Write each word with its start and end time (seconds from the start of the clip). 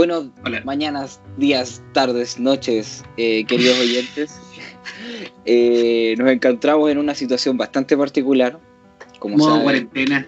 Buenos 0.00 0.28
mañanas, 0.64 1.20
días, 1.36 1.82
tardes, 1.92 2.40
noches, 2.40 3.04
eh, 3.18 3.44
queridos 3.44 3.78
oyentes. 3.78 4.40
Eh, 5.44 6.14
nos 6.18 6.30
encontramos 6.30 6.90
en 6.90 6.98
una 6.98 7.14
situación 7.14 7.56
bastante 7.56 7.96
particular. 7.96 8.58
Como 9.18 9.36
modo 9.36 9.62
cuarentena. 9.62 10.26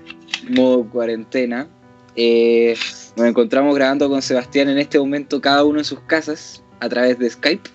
Modo 0.50 0.88
cuarentena. 0.88 1.68
Eh, 2.16 2.74
nos 3.16 3.26
encontramos 3.26 3.74
grabando 3.74 4.08
con 4.08 4.20
Sebastián 4.20 4.68
en 4.68 4.78
este 4.78 4.98
momento, 4.98 5.40
cada 5.40 5.64
uno 5.64 5.78
en 5.78 5.84
sus 5.84 6.00
casas, 6.00 6.62
a 6.80 6.88
través 6.88 7.18
de 7.18 7.30
Skype. 7.30 7.70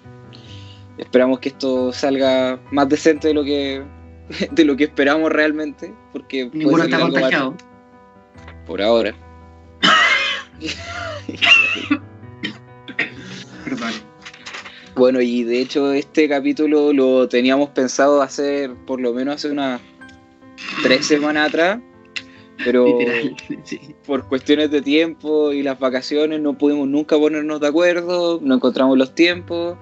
Esperamos 0.97 1.39
que 1.39 1.49
esto 1.49 1.91
salga 1.93 2.59
más 2.71 2.89
decente 2.89 3.29
de 3.29 3.33
lo 3.33 3.43
que, 3.43 3.83
de 4.51 4.65
lo 4.65 4.75
que 4.75 4.85
esperamos 4.85 5.31
realmente. 5.31 5.93
Porque 6.13 6.49
Ninguno 6.53 6.83
está 6.83 6.99
contagiado. 6.99 7.55
Por 8.67 8.81
ahora. 8.81 9.15
Bueno, 14.95 15.21
y 15.21 15.43
de 15.43 15.61
hecho 15.61 15.93
este 15.93 16.27
capítulo 16.27 16.91
lo 16.91 17.27
teníamos 17.27 17.69
pensado 17.69 18.23
hacer 18.23 18.73
por 18.87 18.99
lo 18.99 19.13
menos 19.13 19.35
hace 19.35 19.51
unas 19.51 19.79
tres 20.81 21.05
semanas 21.05 21.49
atrás, 21.49 21.79
pero 22.63 22.97
por 24.07 24.27
cuestiones 24.27 24.71
de 24.71 24.81
tiempo 24.81 25.53
y 25.53 25.61
las 25.61 25.77
vacaciones 25.77 26.39
no 26.41 26.57
pudimos 26.57 26.87
nunca 26.87 27.15
ponernos 27.15 27.59
de 27.59 27.67
acuerdo, 27.67 28.39
no 28.41 28.55
encontramos 28.55 28.97
los 28.97 29.13
tiempos, 29.13 29.77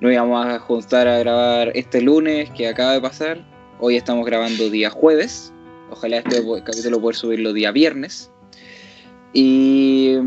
nos 0.00 0.12
íbamos 0.12 0.44
a 0.44 0.58
juntar 0.58 1.08
a 1.08 1.18
grabar 1.18 1.72
este 1.74 2.02
lunes 2.02 2.50
que 2.50 2.68
acaba 2.68 2.92
de 2.92 3.00
pasar, 3.00 3.42
hoy 3.80 3.96
estamos 3.96 4.26
grabando 4.26 4.68
día 4.68 4.90
jueves, 4.90 5.52
ojalá 5.90 6.18
este 6.18 6.42
capítulo 6.64 7.00
pueda 7.00 7.16
subirlo 7.16 7.52
día 7.54 7.70
viernes, 7.70 8.31
y 9.32 10.18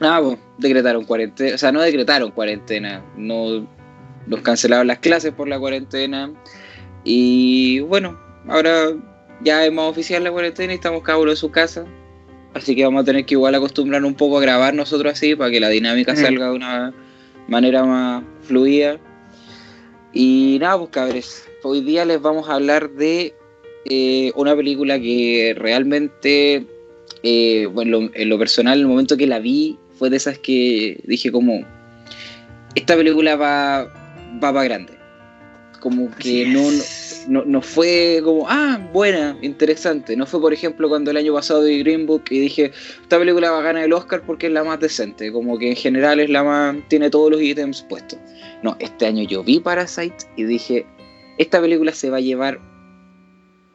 nada, 0.00 0.22
pues, 0.22 0.38
decretaron 0.58 1.04
cuarentena, 1.04 1.54
o 1.54 1.58
sea, 1.58 1.72
no 1.72 1.80
decretaron 1.80 2.30
cuarentena, 2.30 3.04
no 3.16 3.66
nos 4.26 4.40
cancelaron 4.40 4.86
las 4.86 4.98
clases 4.98 5.32
por 5.32 5.48
la 5.48 5.58
cuarentena. 5.58 6.32
Y 7.04 7.80
bueno, 7.80 8.18
ahora 8.48 8.90
ya 9.42 9.64
es 9.64 9.72
más 9.72 9.86
oficial 9.86 10.24
la 10.24 10.30
cuarentena 10.30 10.72
y 10.72 10.76
estamos 10.76 11.02
cada 11.02 11.18
uno 11.18 11.30
en 11.30 11.36
su 11.36 11.50
casa. 11.50 11.84
Así 12.54 12.76
que 12.76 12.84
vamos 12.84 13.02
a 13.02 13.04
tener 13.04 13.24
que 13.24 13.34
igual 13.34 13.54
acostumbrar 13.54 14.04
un 14.04 14.14
poco 14.14 14.38
a 14.38 14.42
grabar 14.42 14.74
nosotros 14.74 15.12
así 15.12 15.34
para 15.34 15.50
que 15.50 15.60
la 15.60 15.70
dinámica 15.70 16.14
salga 16.14 16.50
de 16.50 16.56
una 16.56 16.94
manera 17.48 17.84
más 17.84 18.22
fluida. 18.42 18.98
Y 20.12 20.58
nada, 20.60 20.78
pues 20.78 20.90
cabres, 20.90 21.48
hoy 21.62 21.80
día 21.80 22.04
les 22.04 22.20
vamos 22.20 22.48
a 22.48 22.54
hablar 22.54 22.90
de 22.90 23.34
eh, 23.86 24.32
una 24.36 24.54
película 24.54 25.00
que 25.00 25.54
realmente 25.56 26.66
eh, 27.22 27.66
bueno, 27.66 28.10
en 28.14 28.28
lo 28.28 28.38
personal, 28.38 28.78
el 28.78 28.86
momento 28.86 29.16
que 29.16 29.26
la 29.26 29.38
vi 29.38 29.78
fue 29.98 30.10
de 30.10 30.16
esas 30.16 30.38
que 30.38 31.00
dije 31.04 31.30
como, 31.30 31.64
esta 32.74 32.96
película 32.96 33.36
va, 33.36 33.84
va 34.42 34.52
para 34.52 34.64
grande. 34.64 34.94
Como 35.80 36.10
que 36.16 36.46
no, 36.46 37.44
no, 37.44 37.60
fue 37.60 38.20
como, 38.22 38.46
ah, 38.48 38.80
buena, 38.92 39.36
interesante. 39.42 40.16
No 40.16 40.26
fue, 40.26 40.40
por 40.40 40.52
ejemplo, 40.52 40.88
cuando 40.88 41.10
el 41.10 41.16
año 41.16 41.34
pasado 41.34 41.64
vi 41.64 41.80
Green 41.80 42.06
Book 42.06 42.24
y 42.30 42.38
dije, 42.38 42.72
esta 43.02 43.18
película 43.18 43.50
va 43.50 43.58
a 43.58 43.62
ganar 43.62 43.84
el 43.84 43.92
Oscar 43.92 44.22
porque 44.24 44.46
es 44.46 44.52
la 44.52 44.62
más 44.62 44.78
decente. 44.78 45.32
Como 45.32 45.58
que 45.58 45.70
en 45.70 45.76
general 45.76 46.20
es 46.20 46.30
la 46.30 46.44
más, 46.44 46.76
tiene 46.88 47.10
todos 47.10 47.32
los 47.32 47.42
ítems 47.42 47.82
puestos. 47.82 48.18
No, 48.62 48.76
este 48.78 49.06
año 49.06 49.24
yo 49.24 49.42
vi 49.42 49.58
Parasite 49.58 50.24
y 50.36 50.44
dije, 50.44 50.86
esta 51.38 51.60
película 51.60 51.92
se 51.92 52.10
va 52.10 52.18
a 52.18 52.20
llevar 52.20 52.60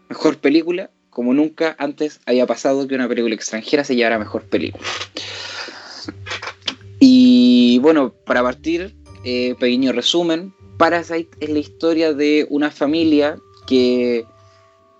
mejor 0.09 0.37
película 0.37 0.89
como 1.17 1.33
nunca 1.33 1.75
antes 1.79 2.19
había 2.27 2.45
pasado 2.45 2.87
que 2.87 2.93
una 2.93 3.07
película 3.07 3.33
extranjera 3.33 3.83
se 3.83 3.95
llevara 3.95 4.19
mejor 4.19 4.43
película. 4.43 4.83
Y 6.99 7.79
bueno, 7.79 8.13
para 8.23 8.43
partir, 8.43 8.93
eh, 9.23 9.55
pequeño 9.59 9.93
resumen, 9.93 10.53
Parasite 10.77 11.31
es 11.39 11.49
la 11.49 11.57
historia 11.57 12.13
de 12.13 12.45
una 12.51 12.69
familia 12.69 13.39
que 13.65 14.25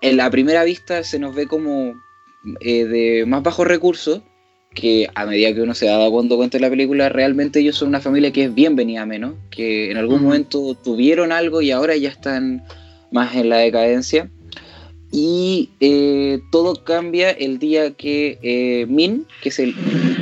en 0.00 0.16
la 0.16 0.28
primera 0.28 0.64
vista 0.64 1.04
se 1.04 1.20
nos 1.20 1.36
ve 1.36 1.46
como 1.46 1.94
eh, 2.62 2.84
de 2.84 3.24
más 3.24 3.44
bajos 3.44 3.68
recursos, 3.68 4.20
que 4.74 5.08
a 5.14 5.24
medida 5.24 5.54
que 5.54 5.60
uno 5.60 5.74
se 5.76 5.86
da 5.86 6.10
cuenta 6.10 6.58
de 6.58 6.60
la 6.60 6.68
película, 6.68 7.10
realmente 7.10 7.60
ellos 7.60 7.76
son 7.76 7.90
una 7.90 8.00
familia 8.00 8.32
que 8.32 8.42
es 8.42 8.52
bienvenida 8.52 9.06
menos, 9.06 9.34
que 9.50 9.92
en 9.92 9.96
algún 9.96 10.24
momento 10.24 10.74
tuvieron 10.82 11.30
algo 11.30 11.62
y 11.62 11.70
ahora 11.70 11.94
ya 11.94 12.08
están 12.08 12.64
más 13.12 13.36
en 13.36 13.50
la 13.50 13.58
decadencia. 13.58 14.28
Y 15.20 15.70
eh, 15.80 16.38
todo 16.52 16.84
cambia 16.84 17.32
el 17.32 17.58
día 17.58 17.90
que 17.90 18.38
eh, 18.40 18.86
Min, 18.86 19.26
que 19.42 19.48
es 19.48 19.58
el 19.58 19.74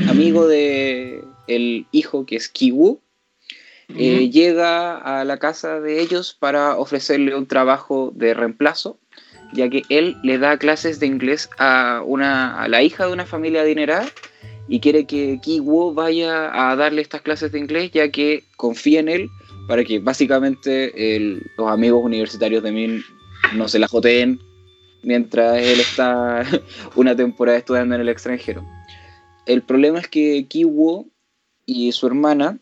amigo 0.09 0.49
de 0.49 1.23
el 1.49 1.85
hijo 1.93 2.25
que 2.25 2.37
es 2.37 2.49
Kiwu, 2.49 2.99
eh, 3.95 4.31
llega 4.31 4.97
a 4.97 5.23
la 5.27 5.37
casa 5.37 5.81
de 5.81 6.01
ellos 6.01 6.35
para 6.41 6.79
ofrecerle 6.79 7.37
un 7.37 7.47
trabajo 7.47 8.11
de 8.15 8.33
reemplazo, 8.33 8.99
ya 9.53 9.69
que 9.69 9.83
él 9.91 10.17
le 10.23 10.39
da 10.39 10.57
clases 10.57 10.99
de 10.99 11.09
inglés 11.09 11.51
a, 11.59 12.01
una, 12.03 12.59
a 12.59 12.67
la 12.67 12.83
hija 12.83 13.07
de 13.07 13.13
una 13.13 13.27
familia 13.27 13.61
adinerada 13.61 14.09
y 14.67 14.81
quiere 14.81 15.05
que 15.05 15.39
Kiwu 15.43 15.93
vaya 15.93 16.71
a 16.71 16.75
darle 16.75 17.03
estas 17.03 17.21
clases 17.21 17.53
de 17.53 17.59
inglés, 17.59 17.91
ya 17.91 18.11
que 18.11 18.45
confía 18.57 19.01
en 19.01 19.11
él 19.11 19.29
para 19.69 19.85
que 19.85 19.99
básicamente 19.99 21.39
los 21.59 21.69
amigos 21.69 22.03
universitarios 22.03 22.63
de 22.63 22.73
Min 22.73 23.05
no 23.55 23.69
se 23.69 23.79
la 23.79 23.89
joteen 23.89 24.41
mientras 25.07 25.57
él 25.59 25.79
está 25.79 26.45
una 26.97 27.15
temporada 27.15 27.57
estudiando 27.57 27.95
en 27.95 28.01
el 28.01 28.09
extranjero. 28.09 28.67
El 29.47 29.63
problema 29.63 30.01
es 30.01 30.09
que 30.09 30.47
Kiwo 30.49 31.07
y 31.65 31.93
su 31.93 32.09
hermana 32.09 32.59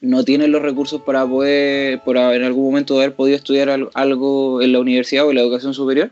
no 0.00 0.24
tienen 0.24 0.50
los 0.50 0.60
recursos 0.60 1.02
para 1.02 1.24
poder, 1.24 2.02
por 2.02 2.16
en 2.16 2.42
algún 2.42 2.64
momento 2.64 2.96
haber 2.96 3.14
podido 3.14 3.36
estudiar 3.36 3.70
algo 3.94 4.60
en 4.60 4.72
la 4.72 4.80
universidad 4.80 5.24
o 5.24 5.30
en 5.30 5.36
la 5.36 5.42
educación 5.42 5.72
superior. 5.72 6.10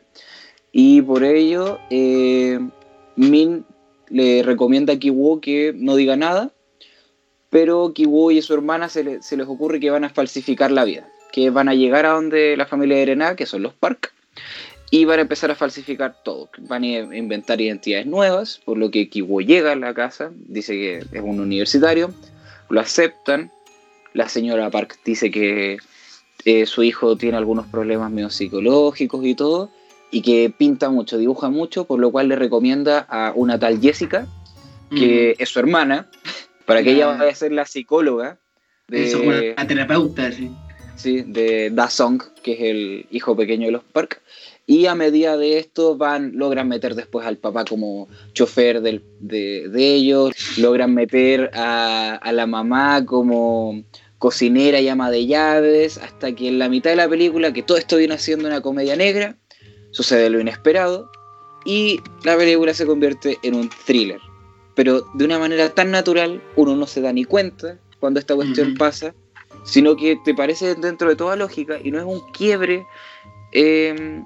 Y 0.70 1.02
por 1.02 1.24
ello, 1.24 1.80
eh, 1.90 2.60
Min 3.16 3.64
le 4.08 4.44
recomienda 4.44 4.92
a 4.92 4.98
Kiwo 4.98 5.40
que 5.40 5.72
no 5.74 5.96
diga 5.96 6.16
nada, 6.16 6.52
pero 7.50 7.92
Kiwo 7.92 8.30
y 8.30 8.40
su 8.40 8.54
hermana 8.54 8.88
se, 8.88 9.20
se, 9.20 9.36
les 9.36 9.48
ocurre 9.48 9.80
que 9.80 9.90
van 9.90 10.04
a 10.04 10.10
falsificar 10.10 10.70
la 10.70 10.84
vida, 10.84 11.08
que 11.32 11.50
van 11.50 11.68
a 11.68 11.74
llegar 11.74 12.06
a 12.06 12.10
donde 12.10 12.56
la 12.56 12.66
familia 12.66 12.98
de 12.98 13.02
Erena, 13.02 13.34
que 13.34 13.46
son 13.46 13.62
los 13.62 13.74
Park, 13.74 14.12
y 14.90 15.04
van 15.04 15.18
a 15.18 15.22
empezar 15.22 15.50
a 15.50 15.54
falsificar 15.54 16.16
todo. 16.22 16.48
Van 16.58 16.82
a 16.84 17.16
inventar 17.16 17.60
identidades 17.60 18.06
nuevas, 18.06 18.60
por 18.64 18.78
lo 18.78 18.90
que 18.90 19.08
Kiwo 19.08 19.40
llega 19.40 19.72
a 19.72 19.76
la 19.76 19.94
casa, 19.94 20.30
dice 20.34 20.74
que 20.74 20.98
es 20.98 21.22
un 21.22 21.40
universitario, 21.40 22.12
lo 22.68 22.80
aceptan. 22.80 23.50
La 24.12 24.28
señora 24.28 24.70
Park 24.70 24.98
dice 25.04 25.30
que 25.30 25.78
eh, 26.44 26.66
su 26.66 26.82
hijo 26.82 27.16
tiene 27.16 27.36
algunos 27.36 27.66
problemas 27.66 28.10
medio 28.10 28.30
psicológicos 28.30 29.24
y 29.24 29.34
todo, 29.34 29.70
y 30.10 30.22
que 30.22 30.52
pinta 30.56 30.88
mucho, 30.90 31.18
dibuja 31.18 31.50
mucho, 31.50 31.84
por 31.84 31.98
lo 31.98 32.10
cual 32.12 32.28
le 32.28 32.36
recomienda 32.36 33.00
a 33.08 33.32
una 33.34 33.58
tal 33.58 33.80
Jessica, 33.80 34.26
que 34.90 35.34
es 35.38 35.48
su 35.48 35.58
hermana, 35.58 36.08
para 36.64 36.82
que 36.82 36.92
ella 36.92 37.08
vaya 37.08 37.30
a 37.30 37.34
ser 37.34 37.52
la 37.52 37.66
psicóloga. 37.66 38.38
De, 38.86 39.54
la 39.56 39.66
terapeuta, 39.66 40.30
sí. 40.30 40.50
Sí, 40.94 41.22
de 41.22 41.70
Da 41.70 41.90
Song, 41.90 42.22
que 42.42 42.52
es 42.52 42.60
el 42.60 43.06
hijo 43.10 43.36
pequeño 43.36 43.66
de 43.66 43.72
los 43.72 43.82
Park. 43.82 44.22
Y 44.68 44.86
a 44.86 44.96
medida 44.96 45.36
de 45.36 45.58
esto 45.58 45.96
van, 45.96 46.32
logran 46.34 46.68
meter 46.68 46.96
después 46.96 47.24
al 47.24 47.38
papá 47.38 47.64
como 47.64 48.08
chofer 48.32 48.82
de, 48.82 49.00
ellos, 49.74 50.34
logran 50.58 50.92
meter 50.92 51.50
a, 51.54 52.32
la 52.32 52.46
mamá 52.46 53.04
como 53.06 53.84
cocinera 54.18 54.80
y 54.80 54.88
ama 54.88 55.12
de 55.12 55.26
llaves, 55.26 55.98
hasta 55.98 56.34
que 56.34 56.48
en 56.48 56.58
la 56.58 56.68
mitad 56.68 56.90
de 56.90 56.96
la 56.96 57.08
película, 57.08 57.52
que 57.52 57.62
todo 57.62 57.78
esto 57.78 57.96
viene 57.96 58.18
siendo 58.18 58.48
una 58.48 58.60
comedia 58.60 58.96
negra, 58.96 59.36
sucede 59.92 60.30
lo 60.30 60.40
inesperado 60.40 61.08
y 61.64 62.00
la 62.24 62.36
película 62.36 62.74
se 62.74 62.86
convierte 62.86 63.38
en 63.44 63.54
un 63.54 63.70
thriller. 63.86 64.20
Pero 64.74 65.06
de 65.14 65.24
una 65.24 65.38
manera 65.38 65.70
tan 65.70 65.92
natural, 65.92 66.42
uno 66.56 66.74
no 66.74 66.88
se 66.88 67.00
da 67.00 67.12
ni 67.12 67.24
cuenta 67.24 67.78
cuando 68.00 68.18
esta 68.18 68.34
cuestión 68.34 68.74
pasa, 68.74 69.14
sino 69.64 69.96
que 69.96 70.18
te 70.24 70.34
parece 70.34 70.74
dentro 70.74 71.08
de 71.08 71.16
toda 71.16 71.36
lógica 71.36 71.78
y 71.82 71.92
no 71.92 71.98
es 71.98 72.04
un 72.04 72.20
quiebre. 72.32 72.84
Eh, 73.52 74.22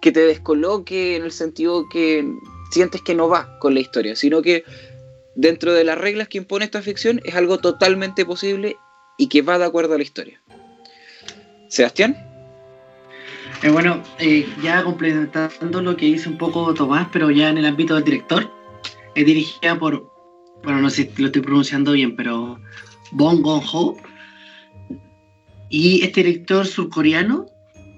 que 0.00 0.12
te 0.12 0.20
descoloque 0.20 1.16
en 1.16 1.24
el 1.24 1.32
sentido 1.32 1.88
que 1.88 2.26
sientes 2.70 3.02
que 3.02 3.14
no 3.14 3.28
va 3.28 3.58
con 3.58 3.74
la 3.74 3.80
historia, 3.80 4.16
sino 4.16 4.42
que 4.42 4.64
dentro 5.34 5.72
de 5.72 5.84
las 5.84 5.98
reglas 5.98 6.28
que 6.28 6.38
impone 6.38 6.64
esta 6.64 6.82
ficción 6.82 7.20
es 7.24 7.34
algo 7.34 7.58
totalmente 7.58 8.24
posible 8.24 8.76
y 9.18 9.28
que 9.28 9.42
va 9.42 9.58
de 9.58 9.64
acuerdo 9.64 9.94
a 9.94 9.98
la 9.98 10.02
historia. 10.02 10.40
Sebastián. 11.68 12.16
Eh, 13.62 13.70
bueno, 13.70 14.02
eh, 14.18 14.46
ya 14.62 14.82
complementando 14.82 15.82
lo 15.82 15.96
que 15.96 16.06
dice 16.06 16.28
un 16.28 16.38
poco 16.38 16.72
Tomás, 16.72 17.08
pero 17.12 17.30
ya 17.30 17.50
en 17.50 17.58
el 17.58 17.66
ámbito 17.66 17.94
del 17.94 18.04
director, 18.04 18.50
es 19.14 19.26
dirigida 19.26 19.78
por, 19.78 20.10
bueno, 20.64 20.80
no 20.80 20.90
sé 20.90 21.10
si 21.14 21.20
lo 21.20 21.26
estoy 21.26 21.42
pronunciando 21.42 21.92
bien, 21.92 22.16
pero 22.16 22.58
Bong 23.12 23.42
Gong-ho. 23.42 23.96
Y 25.68 26.02
este 26.02 26.24
director 26.24 26.66
surcoreano 26.66 27.46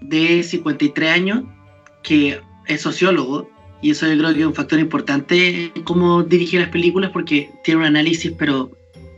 de 0.02 0.42
53 0.42 1.10
años 1.10 1.44
que 2.02 2.40
es 2.66 2.80
sociólogo 2.80 3.48
y 3.80 3.90
eso 3.90 4.06
yo 4.06 4.16
creo 4.16 4.32
que 4.32 4.40
es 4.40 4.46
un 4.46 4.54
factor 4.54 4.78
importante 4.78 5.72
en 5.74 5.82
cómo 5.82 6.22
dirige 6.22 6.58
las 6.58 6.68
películas 6.68 7.10
porque 7.10 7.50
tiene 7.64 7.80
un 7.80 7.86
análisis, 7.86 8.32
pero 8.38 8.70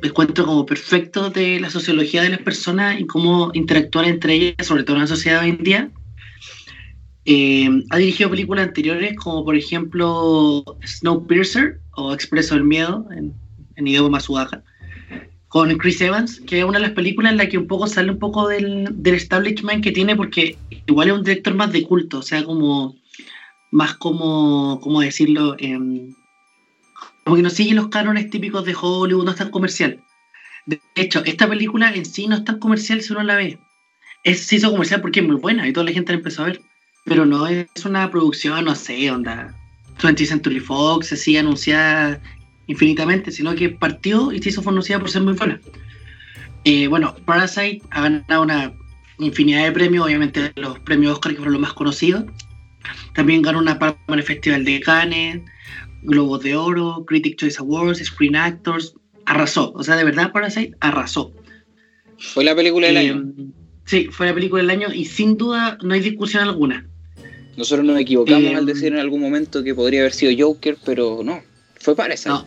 encuentro 0.02 0.46
como 0.46 0.66
perfecto 0.66 1.30
de 1.30 1.60
la 1.60 1.70
sociología 1.70 2.22
de 2.22 2.30
las 2.30 2.40
personas 2.40 2.98
y 2.98 3.06
cómo 3.06 3.50
interactuar 3.54 4.06
entre 4.06 4.34
ellas, 4.34 4.66
sobre 4.66 4.82
todo 4.82 4.96
en 4.96 5.02
la 5.02 5.08
sociedad 5.08 5.42
hoy 5.42 5.50
en 5.50 5.62
día. 5.62 5.90
Eh, 7.26 7.68
ha 7.90 7.96
dirigido 7.98 8.30
películas 8.30 8.66
anteriores 8.66 9.16
como 9.16 9.44
por 9.44 9.56
ejemplo 9.56 10.62
Snowpiercer 10.84 11.80
o 11.92 12.12
Expreso 12.12 12.54
del 12.54 12.64
Miedo 12.64 13.06
en, 13.16 13.32
en 13.76 13.86
idioma 13.86 14.20
sudaca 14.20 14.62
con 15.54 15.78
Chris 15.78 16.00
Evans, 16.00 16.40
que 16.40 16.58
es 16.58 16.64
una 16.64 16.80
de 16.80 16.86
las 16.86 16.94
películas 16.94 17.30
en 17.30 17.38
la 17.38 17.48
que 17.48 17.56
un 17.56 17.68
poco 17.68 17.86
sale 17.86 18.10
un 18.10 18.18
poco 18.18 18.48
del, 18.48 18.88
del 18.90 19.14
establishment 19.14 19.84
que 19.84 19.92
tiene 19.92 20.16
porque 20.16 20.58
igual 20.84 21.06
es 21.06 21.14
un 21.14 21.22
director 21.22 21.54
más 21.54 21.70
de 21.70 21.84
culto, 21.84 22.18
o 22.18 22.22
sea, 22.22 22.42
como 22.42 22.96
más 23.70 23.94
como, 23.94 24.80
¿cómo 24.82 25.00
decirlo? 25.00 25.54
Em, 25.60 26.12
como 27.22 27.36
que 27.36 27.42
no 27.42 27.50
sigue 27.50 27.72
los 27.72 27.86
cánones 27.86 28.30
típicos 28.30 28.64
de 28.64 28.74
Hollywood, 28.74 29.24
no 29.24 29.30
es 29.30 29.36
tan 29.36 29.52
comercial. 29.52 30.00
De 30.66 30.80
hecho, 30.96 31.24
esta 31.24 31.48
película 31.48 31.94
en 31.94 32.04
sí 32.04 32.26
no 32.26 32.34
es 32.34 32.44
tan 32.44 32.58
comercial 32.58 33.00
si 33.00 33.12
uno 33.12 33.22
la 33.22 33.36
ve. 33.36 33.60
Es, 34.24 34.48
se 34.48 34.56
hizo 34.56 34.72
comercial 34.72 35.02
porque 35.02 35.20
es 35.20 35.26
muy 35.26 35.36
buena 35.36 35.68
y 35.68 35.72
toda 35.72 35.86
la 35.86 35.92
gente 35.92 36.10
la 36.10 36.18
empezó 36.18 36.42
a 36.42 36.46
ver. 36.46 36.62
Pero 37.04 37.26
no 37.26 37.46
es 37.46 37.68
una 37.84 38.10
producción, 38.10 38.64
no 38.64 38.74
sé, 38.74 39.08
onda 39.08 39.54
20th 40.00 40.26
Century 40.26 40.58
Fox, 40.58 41.12
así 41.12 41.36
anunciada 41.36 42.20
infinitamente, 42.66 43.30
sino 43.30 43.54
que 43.54 43.70
partió 43.70 44.32
y 44.32 44.42
se 44.42 44.50
hizo 44.50 44.62
conocida 44.62 44.98
por 44.98 45.10
ser 45.10 45.22
muy 45.22 45.34
buena. 45.34 45.60
Eh, 46.64 46.88
bueno, 46.88 47.14
Parasite 47.26 47.82
ha 47.90 48.02
ganado 48.02 48.42
una 48.42 48.74
infinidad 49.18 49.64
de 49.64 49.72
premios, 49.72 50.04
obviamente 50.04 50.52
los 50.56 50.78
premios 50.80 51.12
Oscar 51.12 51.32
que 51.32 51.36
fueron 51.36 51.54
los 51.54 51.62
más 51.62 51.74
conocidos. 51.74 52.24
También 53.14 53.42
ganó 53.42 53.58
una 53.58 53.78
Palma 53.78 53.98
en 54.08 54.14
el 54.14 54.22
Festival 54.22 54.64
de 54.64 54.80
Cannes, 54.80 55.42
Globos 56.02 56.42
de 56.42 56.56
Oro, 56.56 57.04
Critic 57.06 57.38
Choice 57.38 57.58
Awards, 57.60 58.02
Screen 58.04 58.36
Actors. 58.36 58.94
Arrasó, 59.26 59.72
o 59.72 59.82
sea, 59.82 59.96
de 59.96 60.04
verdad 60.04 60.32
Parasite 60.32 60.72
arrasó. 60.80 61.32
Fue 62.18 62.44
la 62.44 62.54
película 62.54 62.88
del 62.88 62.96
año. 62.96 63.24
Eh, 63.38 63.44
sí, 63.86 64.08
fue 64.10 64.26
la 64.26 64.34
película 64.34 64.62
del 64.62 64.70
año 64.70 64.88
y 64.92 65.06
sin 65.06 65.36
duda 65.36 65.78
no 65.82 65.94
hay 65.94 66.00
discusión 66.00 66.42
alguna. 66.42 66.86
Nosotros 67.56 67.86
nos 67.86 67.98
equivocamos 67.98 68.50
eh, 68.50 68.56
al 68.56 68.66
decir 68.66 68.92
en 68.92 68.98
algún 68.98 69.20
momento 69.20 69.62
que 69.62 69.74
podría 69.74 70.00
haber 70.00 70.12
sido 70.12 70.32
Joker, 70.46 70.76
pero 70.84 71.22
no, 71.24 71.40
fue 71.80 71.96
Parasite. 71.96 72.30
No, 72.30 72.44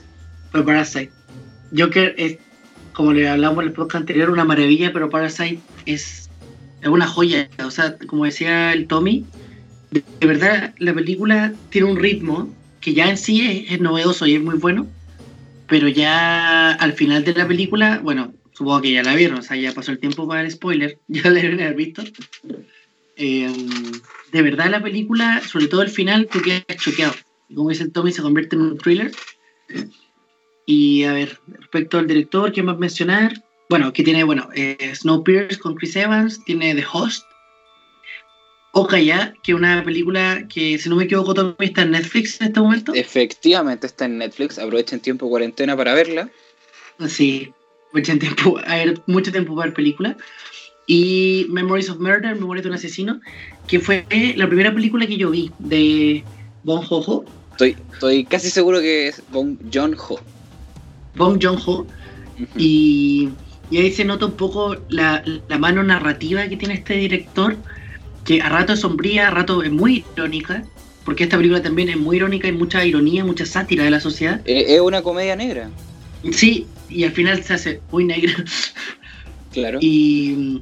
fue 0.52 0.66
Parasite. 0.66 1.12
Joker 1.76 2.16
es, 2.18 2.38
como 2.94 3.14
le 3.14 3.28
hablamos 3.28 3.64
en 3.64 3.70
el 3.70 3.74
podcast 3.74 4.02
anterior, 4.02 4.30
una 4.30 4.46
maravilla, 4.46 4.92
pero 4.94 5.10
Parasite 5.10 5.60
es, 5.86 6.30
es 6.82 6.88
una 6.88 7.08
joya. 7.08 7.50
O 7.66 7.72
sea, 7.72 7.98
como 8.08 8.26
decía 8.26 8.74
el 8.74 8.88
Tommy, 8.88 9.26
de, 9.92 10.04
verdad 10.26 10.74
la 10.80 10.94
película 10.94 11.54
tiene 11.70 11.88
un 11.90 11.98
ritmo 11.98 12.54
que 12.82 12.94
ya 12.94 13.10
en 13.10 13.18
sí 13.18 13.66
es, 13.70 13.80
novedoso 13.80 14.26
y 14.26 14.36
es 14.36 14.42
muy 14.42 14.56
bueno, 14.56 14.88
pero 15.68 15.88
ya 15.88 16.72
al 16.72 16.94
final 16.94 17.24
de 17.24 17.34
la 17.34 17.48
película, 17.48 18.00
bueno, 18.04 18.34
supongo 18.54 18.82
que 18.82 18.94
ya 18.94 19.04
la 19.04 19.16
vieron, 19.16 19.40
o 19.40 19.42
sea, 19.42 19.58
ya 19.58 19.74
pasó 19.74 19.92
el 19.92 20.00
tiempo 20.00 20.28
para 20.28 20.42
el 20.42 20.52
spoiler, 20.52 20.98
ya 21.08 21.30
la 21.30 21.42
deben 21.42 21.62
haber 21.62 21.76
visto. 21.76 22.04
Em, 23.16 23.70
de 24.32 24.42
verdad 24.42 24.70
la 24.70 24.82
película, 24.82 25.42
sobre 25.42 25.68
todo 25.68 25.82
el 25.82 25.90
final, 25.90 26.28
te 26.28 26.42
quedas 26.42 26.64
choqueado. 26.78 27.14
Como 27.54 27.70
dice 27.70 27.84
el 27.84 27.92
Tommy, 27.92 28.12
se 28.12 28.22
convierte 28.22 28.56
en 28.56 28.62
un 28.62 28.78
thriller. 28.78 29.12
Y 30.68 31.06
a 31.06 31.14
ver, 31.14 31.40
respecto 31.48 31.98
al 31.98 32.08
director, 32.08 32.52
¿qué 32.52 32.62
más 32.62 32.78
mencionar? 32.78 33.42
Bueno, 33.70 33.88
aquí 33.88 34.04
tiene, 34.04 34.24
bueno, 34.26 34.50
eh, 34.54 34.92
Snowpiercer 34.94 35.60
con 35.60 35.76
Chris 35.76 35.96
Evans, 35.96 36.44
tiene 36.44 36.76
The 36.76 36.86
Host, 36.92 37.24
ya 39.04 39.34
que 39.44 39.54
es 39.54 39.58
una 39.58 39.84
película 39.84 40.46
que, 40.48 40.78
si 40.78 40.90
no 40.90 40.98
me 40.98 41.06
equivoco, 41.06 41.34
también 41.34 41.56
está 41.70 41.84
en 41.84 41.92
Netflix 41.92 42.40
en 42.42 42.48
este 42.48 42.60
momento. 42.60 42.94
Efectivamente 42.94 43.88
está 43.88 44.06
en 44.06 44.18
Netflix, 44.18 44.60
aprovechen 44.60 45.00
tiempo 45.00 45.30
cuarentena 45.30 45.76
para 45.76 45.94
verla. 45.94 46.30
Sí, 47.08 47.52
aprovechen 47.88 48.20
tiempo, 48.20 48.60
a 48.66 48.76
ver, 48.76 49.02
mucho 49.08 49.32
tiempo 49.32 49.56
para 49.56 49.68
ver 49.68 49.74
película. 49.74 50.18
Y 50.86 51.48
Memories 51.50 51.90
of 51.90 52.00
Murder, 52.00 52.36
Memorias 52.36 52.64
de 52.64 52.70
un 52.70 52.76
asesino, 52.76 53.22
que 53.68 53.80
fue 53.80 54.06
la 54.36 54.48
primera 54.48 54.74
película 54.74 55.08
que 55.08 55.18
yo 55.18 55.32
vi 55.32 55.50
de 55.60 56.24
Bon 56.64 56.82
Jojo. 56.82 57.26
Estoy, 57.52 57.76
estoy 57.94 58.26
casi 58.26 58.50
seguro 58.50 58.80
que 58.80 59.08
es 59.08 59.24
Bon 59.32 59.58
John 59.74 59.96
Ho. 59.98 60.20
Bong 61.18 61.40
Joon-ho. 61.42 61.88
y, 62.56 63.30
y, 63.72 63.78
ahí 63.78 63.92
se 63.92 64.06
nota 64.06 64.28
un 64.28 64.34
poco 64.34 64.78
la, 64.90 65.24
la, 65.48 65.58
mano 65.58 65.84
narrativa 65.84 66.48
que 66.48 66.58
tiene 66.58 66.76
este 66.76 66.96
director, 66.96 67.58
que 68.24 68.42
a 68.42 68.50
rato 68.50 68.74
es 68.74 68.82
sombría, 68.82 69.28
a 69.28 69.32
rato 69.32 69.64
es 69.64 69.72
muy 69.72 70.06
irónica, 70.16 70.64
porque 71.04 71.24
esta 71.24 71.38
película 71.38 71.62
también 71.62 71.90
es 71.90 71.98
muy 71.98 72.18
irónica, 72.18 72.48
y 72.48 72.52
mucha 72.52 72.86
ironía, 72.86 73.26
mucha 73.26 73.46
sátira 73.46 73.84
de 73.84 73.92
la 73.92 74.00
sociedad. 74.00 74.42
Eh, 74.46 74.66
es 74.68 74.82
una 74.82 75.02
comedia 75.02 75.36
negra. 75.36 75.70
Sí, 76.32 76.68
y 76.90 77.04
al 77.04 77.12
final 77.12 77.44
se 77.44 77.54
hace 77.54 77.82
muy 77.92 78.06
negra. 78.06 78.34
Claro. 79.54 79.80
Y 79.82 80.62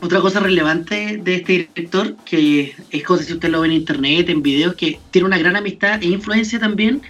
otra 0.00 0.20
cosa 0.20 0.40
relevante 0.40 1.18
de 1.22 1.36
este 1.36 1.52
director, 1.52 2.16
que 2.24 2.74
es 2.90 3.02
cosa 3.02 3.24
si 3.24 3.32
usted 3.32 3.48
lo 3.48 3.60
ve 3.60 3.68
en 3.68 3.72
internet, 3.74 4.28
en 4.28 4.42
videos, 4.42 4.74
que 4.74 4.98
tiene 5.10 5.26
una 5.26 5.38
gran 5.38 5.56
amistad 5.56 6.02
e 6.02 6.06
influencia 6.06 6.58
también 6.58 7.02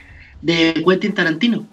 de 0.43 0.83
Quentin 0.87 1.13
Tarantino. 1.13 1.67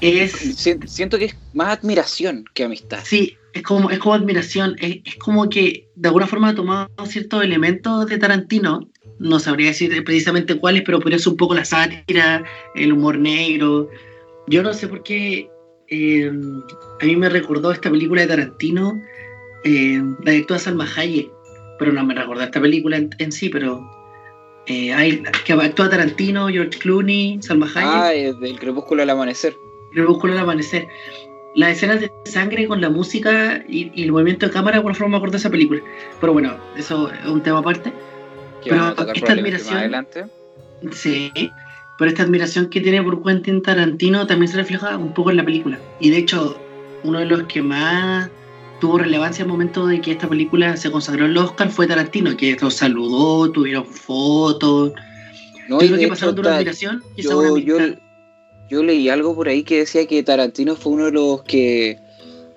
Es, 0.00 0.66
Siento 0.86 1.18
que 1.18 1.26
es 1.26 1.36
más 1.54 1.78
admiración 1.78 2.44
que 2.54 2.64
amistad. 2.64 3.00
Sí, 3.04 3.36
es 3.52 3.62
como, 3.62 3.90
es 3.90 3.98
como 3.98 4.14
admiración. 4.14 4.76
Es, 4.78 5.16
como 5.16 5.48
que 5.48 5.88
de 5.94 6.08
alguna 6.08 6.26
forma 6.26 6.50
ha 6.50 6.54
tomado 6.54 6.90
ciertos 7.06 7.42
elementos 7.42 8.06
de 8.06 8.18
Tarantino. 8.18 8.88
No 9.18 9.40
sabría 9.40 9.68
decir 9.68 10.04
precisamente 10.04 10.58
cuáles, 10.58 10.82
pero 10.82 11.00
podría 11.00 11.18
ser 11.18 11.32
un 11.32 11.38
poco 11.38 11.54
la 11.54 11.64
sátira, 11.64 12.44
el 12.74 12.92
humor 12.92 13.18
negro. 13.18 13.88
Yo 14.46 14.62
no 14.62 14.74
sé 14.74 14.88
por 14.88 15.02
qué 15.02 15.48
eh, 15.88 16.30
a 17.00 17.04
mí 17.04 17.16
me 17.16 17.28
recordó 17.28 17.72
esta 17.72 17.90
película 17.90 18.22
de 18.22 18.28
Tarantino, 18.28 19.00
eh, 19.64 20.02
la 20.22 20.32
de 20.32 20.42
toda 20.42 20.58
Salma 20.58 20.88
Hayek, 20.96 21.30
pero 21.78 21.92
no 21.92 22.04
me 22.04 22.14
recordó 22.14 22.42
esta 22.42 22.60
película 22.60 22.96
en, 22.96 23.32
sí, 23.32 23.48
pero 23.48 23.80
eh, 24.66 24.92
hay, 24.92 25.22
que 25.44 25.52
actúa 25.52 25.88
Tarantino, 25.88 26.48
George 26.48 26.78
Clooney, 26.78 27.38
Salma 27.40 27.66
Hayek. 27.66 27.88
Ah, 27.88 28.14
es 28.14 28.38
del 28.40 28.58
crepúsculo 28.58 29.02
al 29.02 29.10
amanecer. 29.10 29.54
Crepúsculo 29.96 30.34
al 30.34 30.40
amanecer. 30.40 30.86
Las 31.54 31.70
escenas 31.70 32.00
de 32.00 32.12
sangre 32.26 32.66
con 32.66 32.82
la 32.82 32.90
música 32.90 33.64
y, 33.66 33.90
el 34.02 34.12
movimiento 34.12 34.46
de 34.46 34.52
cámara, 34.52 34.76
alguna 34.76 34.94
forma 34.94 35.12
me 35.12 35.16
acuerdo 35.16 35.32
de 35.32 35.38
esa 35.38 35.50
película. 35.50 35.80
Pero 36.20 36.34
bueno, 36.34 36.56
eso 36.76 37.10
es 37.10 37.26
un 37.26 37.42
tema 37.42 37.60
aparte. 37.60 37.92
Pero 38.62 38.94
esta 39.14 39.32
admiración. 39.32 39.78
Adelante. 39.78 40.26
Sí, 40.92 41.32
pero 41.96 42.10
esta 42.10 42.24
admiración 42.24 42.68
que 42.68 42.80
tiene 42.82 43.02
por 43.02 43.22
Quentin 43.22 43.62
Tarantino 43.62 44.26
también 44.26 44.52
se 44.52 44.58
refleja 44.58 44.98
un 44.98 45.14
poco 45.14 45.30
en 45.30 45.38
la 45.38 45.44
película. 45.44 45.78
Y 45.98 46.10
de 46.10 46.18
hecho, 46.18 46.60
uno 47.02 47.20
de 47.20 47.24
los 47.24 47.44
que 47.44 47.62
más 47.62 48.28
tuvo 48.80 48.98
relevancia 48.98 49.44
al 49.44 49.48
momento 49.48 49.86
de 49.86 50.02
que 50.02 50.12
esta 50.12 50.28
película 50.28 50.76
se 50.76 50.90
consagró 50.90 51.24
en 51.24 51.30
el 51.30 51.38
Oscar 51.38 51.70
fue 51.70 51.86
Tarantino, 51.86 52.36
que 52.36 52.54
los 52.60 52.74
saludó, 52.74 53.50
tuvieron 53.50 53.86
fotos. 53.86 54.92
No, 55.68 55.82
y 55.82 55.88
que 55.88 56.08
pasaron 56.08 56.34
de 56.34 56.40
una 56.42 56.56
admiración 56.56 57.02
y 57.16 57.22
yo, 57.22 57.56
yo 57.56 57.78
leí 58.70 59.08
algo 59.08 59.34
por 59.34 59.48
ahí 59.48 59.62
que 59.62 59.78
decía 59.78 60.06
que 60.06 60.22
Tarantino 60.22 60.76
fue 60.76 60.92
uno 60.92 61.06
de 61.06 61.12
los 61.12 61.42
que 61.42 61.98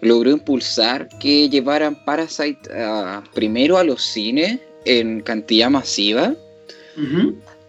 logró 0.02 0.32
impulsar 0.32 1.10
que 1.20 1.50
llevaran 1.50 2.04
Parasite 2.06 2.70
primero 3.34 3.78
a 3.78 3.84
los 3.84 4.02
cines 4.02 4.60
en 4.86 5.22
cantidad 5.22 5.70
masiva 5.70 6.34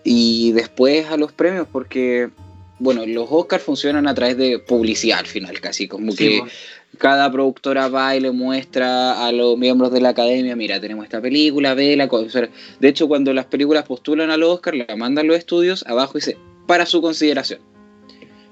y 0.04 0.52
después 0.52 1.06
a 1.06 1.16
los 1.16 1.32
premios 1.32 1.66
porque 1.70 2.30
bueno 2.78 3.04
los 3.06 3.28
Oscars 3.30 3.62
funcionan 3.62 4.08
a 4.08 4.14
través 4.14 4.36
de 4.36 4.58
publicidad 4.58 5.18
al 5.18 5.26
final 5.26 5.60
casi 5.60 5.86
como 5.86 6.14
que 6.14 6.42
cada 6.98 7.30
productora 7.30 7.88
va 7.88 8.16
y 8.16 8.20
le 8.20 8.32
muestra 8.32 9.26
a 9.26 9.32
los 9.32 9.56
miembros 9.56 9.92
de 9.92 10.00
la 10.00 10.10
academia 10.10 10.56
mira 10.56 10.80
tenemos 10.80 11.04
esta 11.04 11.20
película 11.20 11.74
vela 11.74 12.08
de 12.80 12.88
hecho 12.88 13.06
cuando 13.08 13.32
las 13.34 13.46
películas 13.46 13.84
postulan 13.84 14.30
a 14.30 14.36
los 14.36 14.54
Oscars 14.54 14.78
la 14.88 14.96
mandan 14.96 15.26
los 15.26 15.36
estudios 15.36 15.84
abajo 15.86 16.14
dice 16.14 16.36
para 16.66 16.86
su 16.86 17.02
consideración 17.02 17.69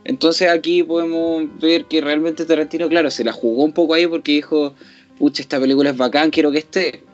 entonces 0.09 0.49
aquí 0.49 0.83
podemos 0.83 1.45
ver 1.61 1.85
que 1.85 2.01
realmente 2.01 2.47
Tarantino, 2.47 2.89
claro, 2.89 3.11
se 3.11 3.25
la 3.25 3.33
jugó 3.33 3.63
un 3.63 3.75
poco 3.75 3.93
ahí 3.93 4.07
porque 4.07 4.33
dijo, 4.33 4.75
pucha, 5.19 5.43
esta 5.43 5.61
película 5.61 5.91
es 5.91 5.99
bacán, 5.99 6.31
quiero 6.31 6.51
que 6.51 6.61
esté. 6.61 7.05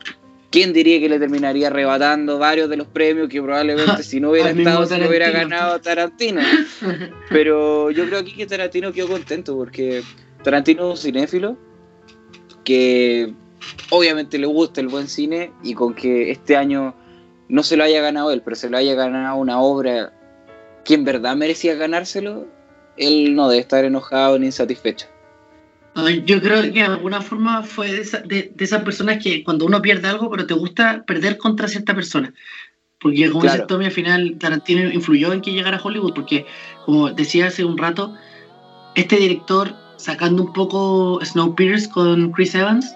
¿Quién 0.49 0.71
diría 0.71 1.01
que 1.01 1.09
le 1.09 1.19
terminaría 1.19 1.67
arrebatando 1.67 2.39
varios 2.39 2.69
de 2.69 2.77
los 2.77 2.87
premios 2.87 3.27
que 3.27 3.41
probablemente 3.41 4.01
si 4.03 4.21
no 4.21 4.31
hubiera 4.31 4.51
estado, 4.51 4.85
se 4.85 5.05
hubiera 5.05 5.29
ganado 5.29 5.81
Tarantino? 5.81 6.39
Pero 7.29 7.91
yo 7.91 8.05
creo 8.05 8.19
aquí 8.19 8.31
que 8.31 8.45
Tarantino 8.45 8.93
quedó 8.93 9.09
contento 9.09 9.57
porque 9.57 10.01
Tarantino 10.41 10.85
es 10.85 10.91
un 10.91 10.97
cinéfilo 10.97 11.57
que 12.63 13.33
obviamente 13.89 14.37
le 14.37 14.47
gusta 14.47 14.79
el 14.79 14.87
buen 14.87 15.09
cine 15.09 15.51
y 15.63 15.73
con 15.73 15.95
que 15.95 16.31
este 16.31 16.55
año 16.55 16.95
no 17.49 17.61
se 17.61 17.75
lo 17.75 17.83
haya 17.83 17.99
ganado 17.99 18.31
él, 18.31 18.41
pero 18.41 18.55
se 18.55 18.69
lo 18.69 18.77
haya 18.77 18.95
ganado 18.95 19.35
una 19.35 19.59
obra 19.59 20.13
que 20.85 20.93
en 20.93 21.03
verdad 21.03 21.35
merecía 21.35 21.75
ganárselo, 21.75 22.55
él 22.97 23.35
no 23.35 23.49
debe 23.49 23.61
estar 23.61 23.85
enojado 23.85 24.39
ni 24.39 24.47
insatisfecho. 24.47 25.07
Yo 26.25 26.41
creo 26.41 26.61
que 26.61 26.71
de 26.71 26.81
alguna 26.81 27.21
forma 27.21 27.63
fue 27.63 27.91
de, 27.93 28.53
esas 28.59 28.83
personas 28.83 29.23
que 29.23 29.43
cuando 29.45 29.65
uno 29.65 29.81
pierde 29.81 30.09
algo, 30.09 30.29
pero 30.29 30.45
te 30.45 30.53
gusta 30.53 31.03
perder 31.07 31.37
contra 31.37 31.69
cierta 31.69 31.95
persona. 31.95 32.33
Porque 32.99 33.29
como 33.29 33.41
Claro. 33.41 33.55
dice 33.55 33.67
Tommy, 33.67 33.85
al 33.85 33.91
final 33.91 34.35
Tarantino 34.37 34.89
influyó 34.91 35.31
en 35.31 35.41
que 35.41 35.51
llegara 35.53 35.77
a 35.77 35.81
Hollywood, 35.81 36.13
porque 36.13 36.45
como 36.85 37.11
decía 37.11 37.47
hace 37.47 37.63
un 37.63 37.77
rato, 37.77 38.13
este 38.95 39.15
director, 39.17 39.73
sacando 39.97 40.43
un 40.43 40.53
poco 40.53 41.19
Snowpiercer 41.23 41.89
con 41.91 42.31
Chris 42.31 42.55
Evans, 42.55 42.93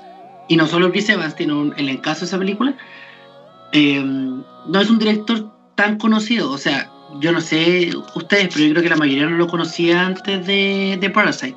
y 0.50 0.58
no 0.58 0.68
solo 0.68 0.92
Chris 0.92 1.08
Evans, 1.10 1.36
sino 1.38 1.60
un- 1.60 1.74
el 1.78 1.88
encaso 1.88 2.22
de 2.22 2.26
esa 2.26 2.40
película, 2.40 2.76
eh, 3.72 4.04
no 4.04 4.82
es 4.82 4.90
un 4.90 5.00
director 5.00 5.52
tan 5.76 5.98
conocido. 5.98 6.52
O 6.52 6.58
sea, 6.58 6.90
yo 7.20 7.32
no 7.32 7.42
sé 7.42 7.90
ustedes, 8.16 8.50
pero 8.54 8.66
yo 8.66 8.72
creo 8.72 8.84
que 8.84 8.90
la 8.90 8.96
mayoría 8.96 9.26
no 9.28 9.38
lo 9.38 9.48
conocía 9.48 10.06
antes 10.06 10.46
de, 10.46 10.98
de 11.00 11.10
Parasite. 11.10 11.56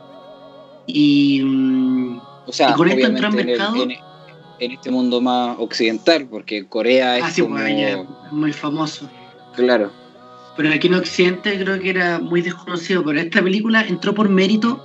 Y... 0.87 1.43
mm, 1.45 2.21
O 2.47 2.53
sea, 2.53 2.71
¿Y 2.71 2.73
con 2.75 2.89
esto 2.89 3.07
entró 3.07 3.29
en, 3.29 3.35
mercado? 3.35 3.83
en- 3.83 3.93
en 4.59 4.71
este 4.71 4.91
mundo 4.93 5.21
más 5.21 5.57
occidental, 5.59 6.27
porque 6.31 6.67
Corea 6.69 7.19
es 7.19 7.25
ah, 7.25 7.31
sí, 7.31 7.43
como... 7.43 7.57
pues, 7.57 7.69
ya 7.77 7.89
es 7.91 8.07
muy 8.31 8.53
famoso. 8.53 9.09
Claro, 9.57 9.91
Pero 10.57 10.71
aquí 10.73 10.87
en 10.87 10.95
Occidente 10.95 11.59
creo 11.59 11.81
que 11.81 11.91
era 11.91 12.21
muy 12.21 12.43
desconocido. 12.43 13.03
Pero 13.05 13.19
esta 13.21 13.43
película 13.43 13.81
entró 13.83 14.15
por 14.15 14.29
mérito. 14.29 14.81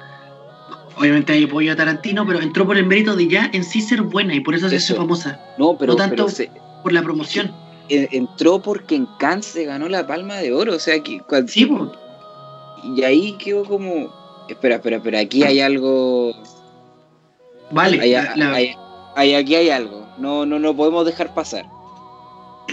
Obviamente 0.97 1.33
hay 1.33 1.43
apoyo 1.43 1.71
a 1.71 1.75
Tarantino, 1.75 2.25
pero 2.25 2.41
entró 2.41 2.65
por 2.65 2.75
el 2.75 2.88
mérito 2.88 3.15
de 3.15 3.27
ya 3.27 3.51
en 3.53 3.63
sí 3.63 3.81
ser 3.81 4.01
buena 4.01 4.33
y 4.33 4.39
por 4.39 4.55
eso 4.55 4.67
se 4.67 4.77
hizo 4.77 4.95
famosa. 4.95 5.39
no, 5.59 5.77
pero, 5.77 5.93
No 5.93 5.97
tanto- 5.97 6.15
pero 6.25 6.29
se- 6.29 6.50
Por 6.81 6.91
la 6.91 7.03
promoción. 7.03 7.51
Entró 7.89 8.60
porque 8.62 8.96
en 8.96 9.06
Cannes 9.20 9.46
se 9.46 9.65
ganó 9.65 9.88
la 9.89 10.06
palma 10.08 10.36
de 10.36 10.53
oro, 10.53 10.75
o 10.75 10.79
sea, 10.79 11.01
que 11.01 11.20
cuan- 11.22 11.48
Sí, 11.48 11.70
y 12.96 13.03
ahí 13.03 13.34
quedó 13.34 13.63
como... 13.65 14.13
Espera, 14.50 14.75
espera, 14.75 14.98
espera, 14.98 15.20
aquí 15.20 15.44
hay 15.44 15.60
algo... 15.60 16.34
Vale. 17.72 18.00
Hay- 18.00 18.12
la- 18.12 18.36
la- 18.36 18.53
hay- 18.53 18.75
hay- 19.15 19.34
aquí 19.36 19.56
hay 19.56 19.70
algo, 19.70 20.08
no, 20.17 20.46
no, 20.46 20.60
no 20.60 20.75
podemos 20.75 21.06
dejar 21.06 21.34
pasar. 21.34 21.65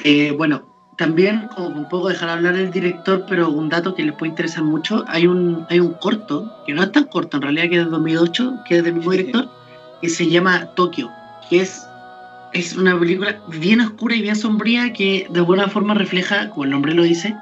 eh, 0.04 0.32
bueno, 0.36 0.62
también 0.96 1.48
como 1.56 1.68
un 1.68 1.88
poco 1.88 2.08
dejar 2.08 2.28
hablar 2.28 2.54
el 2.56 2.70
director, 2.70 3.24
pero 3.28 3.48
un 3.50 3.68
dato 3.68 3.94
que 3.94 4.02
les 4.04 4.14
puede 4.14 4.30
interesar 4.30 4.62
mucho. 4.62 5.04
Hay 5.08 5.26
un, 5.26 5.66
hay 5.68 5.80
un 5.80 5.94
corto, 5.94 6.52
que 6.66 6.72
no 6.74 6.82
es 6.84 6.92
tan 6.92 7.04
corto 7.04 7.38
en 7.38 7.42
realidad, 7.42 7.64
que 7.68 7.78
es 7.80 7.84
de 7.84 7.90
2008, 7.90 8.54
que 8.68 8.76
es 8.78 8.84
del 8.84 8.94
mismo 8.94 9.10
director, 9.10 9.48
que 10.00 10.08
se 10.08 10.28
llama 10.28 10.66
Tokio, 10.76 11.10
que 11.50 11.62
es, 11.62 11.84
es 12.54 12.76
una 12.76 12.98
película 12.98 13.42
bien 13.48 13.80
oscura 13.80 14.14
y 14.14 14.22
bien 14.22 14.36
sombría 14.36 14.92
que 14.92 15.26
de 15.28 15.40
alguna 15.40 15.68
forma 15.68 15.94
refleja, 15.94 16.50
como 16.50 16.64
el 16.64 16.70
nombre 16.70 16.94
lo 16.94 17.02
dice, 17.02 17.34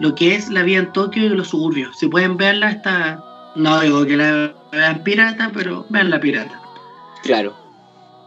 lo 0.00 0.14
que 0.14 0.34
es 0.34 0.50
la 0.50 0.64
vida 0.64 0.80
en 0.80 0.92
Tokio 0.92 1.24
y 1.24 1.28
los 1.28 1.48
suburbios. 1.48 1.96
Si 1.98 2.08
pueden 2.08 2.36
verla, 2.36 2.70
está... 2.70 3.24
No 3.54 3.80
digo 3.80 4.04
que 4.04 4.16
la 4.16 4.52
vean 4.72 5.04
pirata, 5.04 5.50
pero 5.54 5.86
vean 5.90 6.10
la 6.10 6.20
pirata. 6.20 6.60
Claro. 7.22 7.54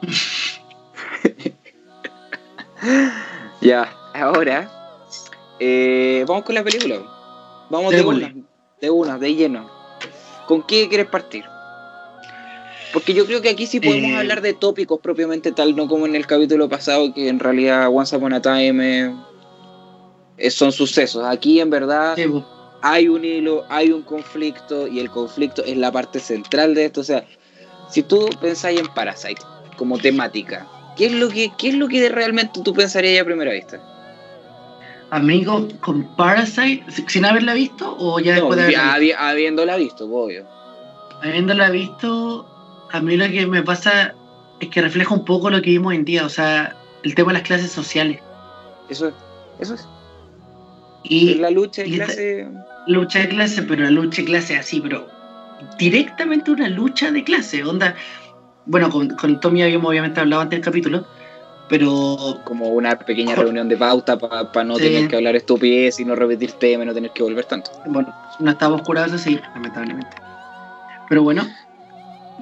ya, 3.62 3.92
ahora 4.14 4.70
eh, 5.60 6.24
vamos 6.28 6.46
con 6.46 6.56
la 6.56 6.64
película. 6.64 7.00
Vamos 7.70 7.92
de 7.92 7.98
Démosle. 7.98 8.26
una, 8.26 8.46
de 8.80 8.90
una, 8.90 9.18
de 9.18 9.36
lleno. 9.36 9.70
¿Con 10.48 10.62
qué 10.62 10.88
quieres 10.88 11.08
partir? 11.08 11.44
Porque 12.96 13.14
yo 13.14 13.26
creo 13.26 13.42
que 13.42 13.50
aquí 13.50 13.68
sí 13.68 13.82
podemos 13.82 14.12
Eh. 14.12 14.16
hablar 14.18 14.40
de 14.42 14.54
tópicos 14.54 15.02
propiamente 15.02 15.52
tal, 15.52 15.76
no 15.76 15.90
como 15.90 16.06
en 16.06 16.16
el 16.16 16.26
capítulo 16.26 16.70
pasado, 16.70 17.14
que 17.14 17.28
en 17.28 17.40
realidad 17.42 17.90
Once 17.92 18.16
Upon 18.16 18.32
a 18.32 18.42
Time 18.42 19.14
eh, 20.38 20.50
son 20.50 20.72
sucesos. 20.72 21.26
Aquí 21.26 21.60
en 21.60 21.70
verdad 21.70 22.16
Sí, 22.16 22.24
hay 22.82 23.10
un 23.10 23.26
hilo, 23.26 23.66
hay 23.68 23.92
un 23.92 24.02
conflicto 24.02 24.88
y 24.88 25.02
el 25.02 25.10
conflicto 25.12 25.62
es 25.66 25.76
la 25.76 25.92
parte 25.92 26.20
central 26.22 26.74
de 26.74 26.86
esto. 26.86 27.02
O 27.02 27.04
sea, 27.04 27.26
si 27.90 28.02
tú 28.02 28.30
pensáis 28.40 28.80
en 28.80 28.88
Parasite 28.88 29.42
como 29.76 29.98
temática, 30.00 30.66
¿qué 30.96 31.08
es 31.08 31.12
lo 31.12 31.28
que, 31.28 31.52
qué 31.58 31.68
es 31.68 31.76
lo 31.76 31.90
que 31.90 32.08
realmente 32.08 32.62
tú 32.64 32.74
pensarías 32.74 33.22
a 33.22 33.26
primera 33.26 33.52
vista? 33.52 33.78
Amigo, 35.10 35.68
con 35.82 36.16
Parasite, 36.16 36.86
si- 36.90 37.04
sin 37.10 37.26
haberla 37.26 37.54
visto 37.56 37.94
o 38.00 38.22
ya 38.22 38.36
No, 38.36 38.48
después 38.50 38.58
de 38.58 38.64
haberla 38.78 38.98
visto? 39.00 39.20
habi- 39.20 39.32
habiéndola 39.32 39.76
visto, 39.76 40.06
obvio. 40.06 40.46
Habiéndola 41.22 41.70
visto, 41.72 42.46
a 42.92 43.02
mí 43.02 43.18
lo 43.18 43.28
que 43.28 43.48
me 43.48 43.64
pasa 43.64 44.14
es 44.60 44.70
que 44.70 44.82
refleja 44.82 45.14
un 45.14 45.26
poco 45.26 45.50
lo 45.50 45.62
que 45.62 45.70
vimos 45.72 45.90
hoy 45.92 45.98
en 45.98 46.06
día, 46.06 46.26
o 46.26 46.30
sea, 46.30 46.76
el 47.04 47.14
tema 47.16 47.32
de 47.32 47.40
las 47.40 47.48
clases 47.48 47.72
sociales. 47.72 48.20
Eso 48.90 49.08
es, 49.10 49.14
eso 49.60 49.74
es. 49.76 49.88
Y 51.04 51.36
la 51.36 51.50
lucha 51.52 51.84
de 51.84 51.88
y 51.90 51.96
clase. 51.98 52.48
lucha 52.88 53.20
de 53.20 53.30
clase, 53.30 53.62
pero 53.64 53.84
la 53.84 53.92
lucha 53.92 54.22
de 54.22 54.26
clase 54.28 54.58
así, 54.58 54.80
pero 54.82 55.08
directamente 55.78 56.52
una 56.52 56.68
lucha 56.70 57.12
de 57.12 57.24
clase, 57.24 57.64
onda. 57.64 57.96
Bueno, 58.66 58.90
con, 58.90 59.10
con 59.10 59.40
Tommy 59.40 59.62
habíamos 59.62 59.90
obviamente 59.90 60.20
hablado 60.20 60.42
antes 60.42 60.58
del 60.58 60.66
capítulo, 60.66 61.06
pero 61.70 62.40
Como 62.44 62.70
una 62.70 62.98
pequeña 62.98 63.36
reunión 63.36 63.68
de 63.70 63.78
pauta 63.78 64.18
para 64.18 64.64
no 64.64 64.76
Sí. 64.78 64.84
tener 64.84 65.08
que 65.08 65.16
hablar 65.16 65.36
estupidez 65.36 66.00
y 66.00 66.06
no 66.06 66.16
repetir 66.16 66.54
temas, 66.54 66.88
no 66.88 66.94
tener 66.94 67.12
que 67.12 67.22
volver 67.24 67.46
tanto. 67.46 67.72
bueno, 67.88 68.14
no 68.40 68.52
estábamos 68.52 68.82
curados 68.82 69.14
así, 69.14 69.40
lamentablemente. 69.54 70.16
Pero 71.10 71.22
bueno, 71.24 71.44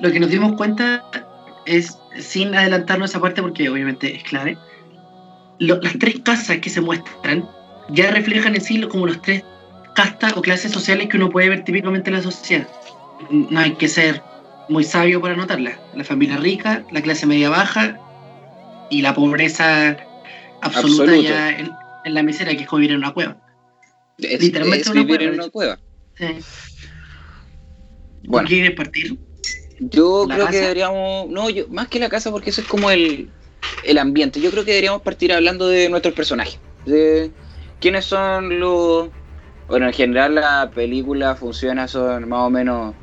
lo 0.02 0.12
que 0.12 0.20
nos 0.20 0.30
dimos 0.30 0.54
cuenta 0.54 1.04
es, 1.66 1.98
sin 2.20 2.54
adelantarnos 2.56 3.10
esa 3.12 3.22
parte, 3.22 3.42
porque 3.42 3.70
obviamente 3.70 4.16
es 4.16 4.24
clave, 4.24 4.58
lo- 5.60 5.80
las 5.82 5.98
tres 6.00 6.20
casas 6.20 6.58
que 6.58 6.70
se 6.70 6.82
muestran 6.82 7.48
ya 7.90 8.12
reflejan 8.12 8.56
en 8.56 8.62
sí 8.62 8.82
como 8.84 9.08
los 9.08 9.22
tres 9.22 9.44
castas 9.96 10.36
o 10.36 10.42
clases 10.42 10.72
sociales 10.72 11.08
que 11.08 11.18
uno 11.18 11.30
puede 11.30 11.50
ver 11.50 11.64
típicamente 11.64 12.10
en 12.10 12.16
la 12.18 12.24
sociedad. 12.24 12.68
No 13.30 13.60
hay 13.60 13.74
que 13.76 13.88
ser 13.88 14.22
muy 14.70 14.84
sabio 14.84 15.22
para 15.22 15.36
notarlas. 15.36 15.78
La 15.94 16.04
familia 16.04 16.38
rica, 16.38 16.86
la 16.92 17.02
clase 17.02 17.26
media 17.26 17.50
baja 17.50 18.00
y 18.90 19.02
la 19.02 19.14
pobreza 19.14 19.98
absoluta 20.62 21.04
Absoluto. 21.04 21.22
ya 21.22 21.50
en, 21.52 21.72
en 22.06 22.14
la 22.14 22.24
miseria, 22.24 22.56
que 22.56 22.64
es 22.64 22.68
como 22.68 22.80
vivir 22.80 22.92
en 22.94 22.98
una 23.00 23.14
cueva. 23.14 23.38
Es, 24.18 24.42
Literalmente 24.42 24.82
es 24.82 24.88
una 24.90 25.02
vivir 25.04 25.18
cueva, 25.18 25.34
en 25.34 25.40
una 25.40 25.50
cueva. 25.50 25.80
Sí. 26.16 26.26
Bueno. 28.24 28.48
¿Quieres 28.48 28.72
partir? 28.72 29.18
Yo 29.80 30.26
¿La 30.28 30.36
creo 30.36 30.48
que 30.48 30.54
casa? 30.54 30.62
deberíamos, 30.64 31.30
no, 31.30 31.50
yo, 31.50 31.66
más 31.70 31.88
que 31.88 32.00
la 32.00 32.10
casa, 32.10 32.32
porque 32.32 32.50
eso 32.52 32.62
es 32.62 32.68
como 32.68 32.90
el, 32.92 33.30
el 33.86 33.98
ambiente. 33.98 34.40
Yo 34.40 34.52
creo 34.52 34.64
que 34.66 34.72
deberíamos 34.72 35.02
partir 35.02 35.34
hablando 35.34 35.68
de 35.68 35.90
nuestros 35.90 36.14
personajes. 36.14 36.60
De 36.86 37.32
quiénes 37.80 38.06
son 38.06 38.60
los. 38.60 39.10
Bueno, 39.68 39.88
en 39.88 39.94
general 39.94 40.36
la 40.36 40.70
película 40.74 41.36
funciona, 41.36 41.88
son 41.88 42.28
más 42.30 42.48
o 42.48 42.50
menos 42.50 42.94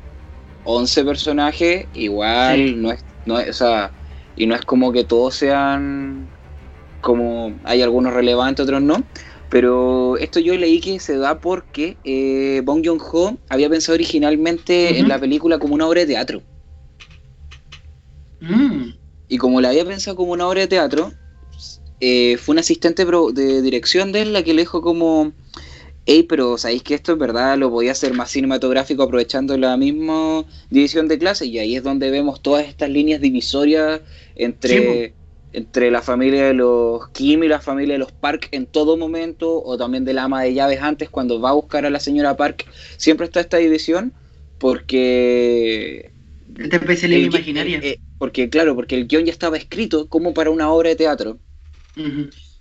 11 0.63 1.03
personajes. 1.03 1.87
Igual, 1.93 2.57
Sí. 2.57 2.75
no 2.75 2.91
es, 2.91 3.03
no 3.25 3.39
es, 3.39 3.49
o 3.49 3.53
sea, 3.53 3.91
y 4.35 4.45
no 4.45 4.55
es 4.55 4.61
como 4.61 4.91
que 4.91 5.03
todos 5.03 5.35
sean 5.35 6.27
como 7.01 7.53
hay 7.63 7.81
algunos 7.81 8.13
relevantes, 8.13 8.63
otros 8.63 8.81
no. 8.81 9.03
Pero 9.49 10.17
esto 10.17 10.39
yo 10.39 10.55
leí 10.55 10.79
que 10.79 10.99
se 10.99 11.17
da 11.17 11.39
porque 11.39 11.97
eh, 12.05 12.61
Bong 12.63 12.85
Joon-ho 12.85 13.37
había 13.49 13.69
pensado 13.69 13.95
originalmente 13.95 14.99
en 14.99 15.09
la 15.09 15.19
película 15.19 15.59
como 15.59 15.73
una 15.75 15.87
obra 15.87 16.01
de 16.01 16.07
teatro. 16.07 16.41
Mm, 18.41 18.91
Y 19.27 19.37
como 19.37 19.61
la 19.61 19.69
había 19.69 19.85
pensado 19.85 20.15
como 20.17 20.33
una 20.33 20.47
obra 20.47 20.61
de 20.61 20.67
teatro, 20.67 21.13
eh, 21.99 22.37
fue 22.37 22.53
un 22.53 22.59
asistente 22.59 23.05
de 23.05 23.61
dirección 23.61 24.11
de 24.11 24.23
él 24.23 24.33
la 24.33 24.43
que 24.43 24.53
le 24.53 24.63
dijo 24.63 24.81
como, 24.81 25.33
hey, 26.05 26.23
pero 26.29 26.57
sabéis 26.57 26.83
que 26.83 26.95
esto 26.95 27.13
en 27.13 27.19
verdad 27.19 27.57
lo 27.57 27.71
podía 27.71 27.93
hacer 27.93 28.13
más 28.13 28.31
cinematográfico 28.31 29.03
aprovechando 29.03 29.57
la 29.57 29.77
misma 29.77 30.45
división 30.69 31.07
de 31.07 31.19
clase 31.19 31.45
y 31.47 31.59
ahí 31.59 31.75
es 31.77 31.83
donde 31.83 32.11
vemos 32.11 32.41
todas 32.41 32.67
estas 32.67 32.89
líneas 32.89 33.21
divisorias 33.21 34.01
entre, 34.35 35.15
entre 35.53 35.91
la 35.91 36.01
familia 36.01 36.45
de 36.47 36.53
los 36.55 37.09
Kim 37.11 37.43
y 37.43 37.47
la 37.49 37.61
familia 37.61 37.95
de 37.95 37.99
los 37.99 38.11
Park 38.13 38.49
en 38.51 38.67
todo 38.67 38.97
momento, 38.97 39.63
o 39.63 39.77
también 39.77 40.05
del 40.05 40.19
ama 40.19 40.43
de 40.43 40.53
llaves 40.53 40.81
antes 40.81 41.09
cuando 41.09 41.41
va 41.41 41.51
a 41.51 41.53
buscar 41.53 41.85
a 41.85 41.89
la 41.91 41.99
señora 42.01 42.37
Park, 42.37 42.65
siempre 42.97 43.25
está 43.25 43.41
esta 43.41 43.57
división 43.57 44.13
porque 44.59 46.11
esta 46.57 46.77
especialidad 46.77 47.21
imaginaria. 47.21 47.79
eh, 47.79 47.97
porque 48.21 48.51
claro, 48.51 48.75
porque 48.75 48.93
el 48.95 49.07
guion 49.07 49.25
ya 49.25 49.31
estaba 49.31 49.57
escrito 49.57 50.07
como 50.07 50.31
para 50.35 50.51
una 50.51 50.69
obra 50.71 50.89
de 50.89 50.95
teatro. 50.95 51.39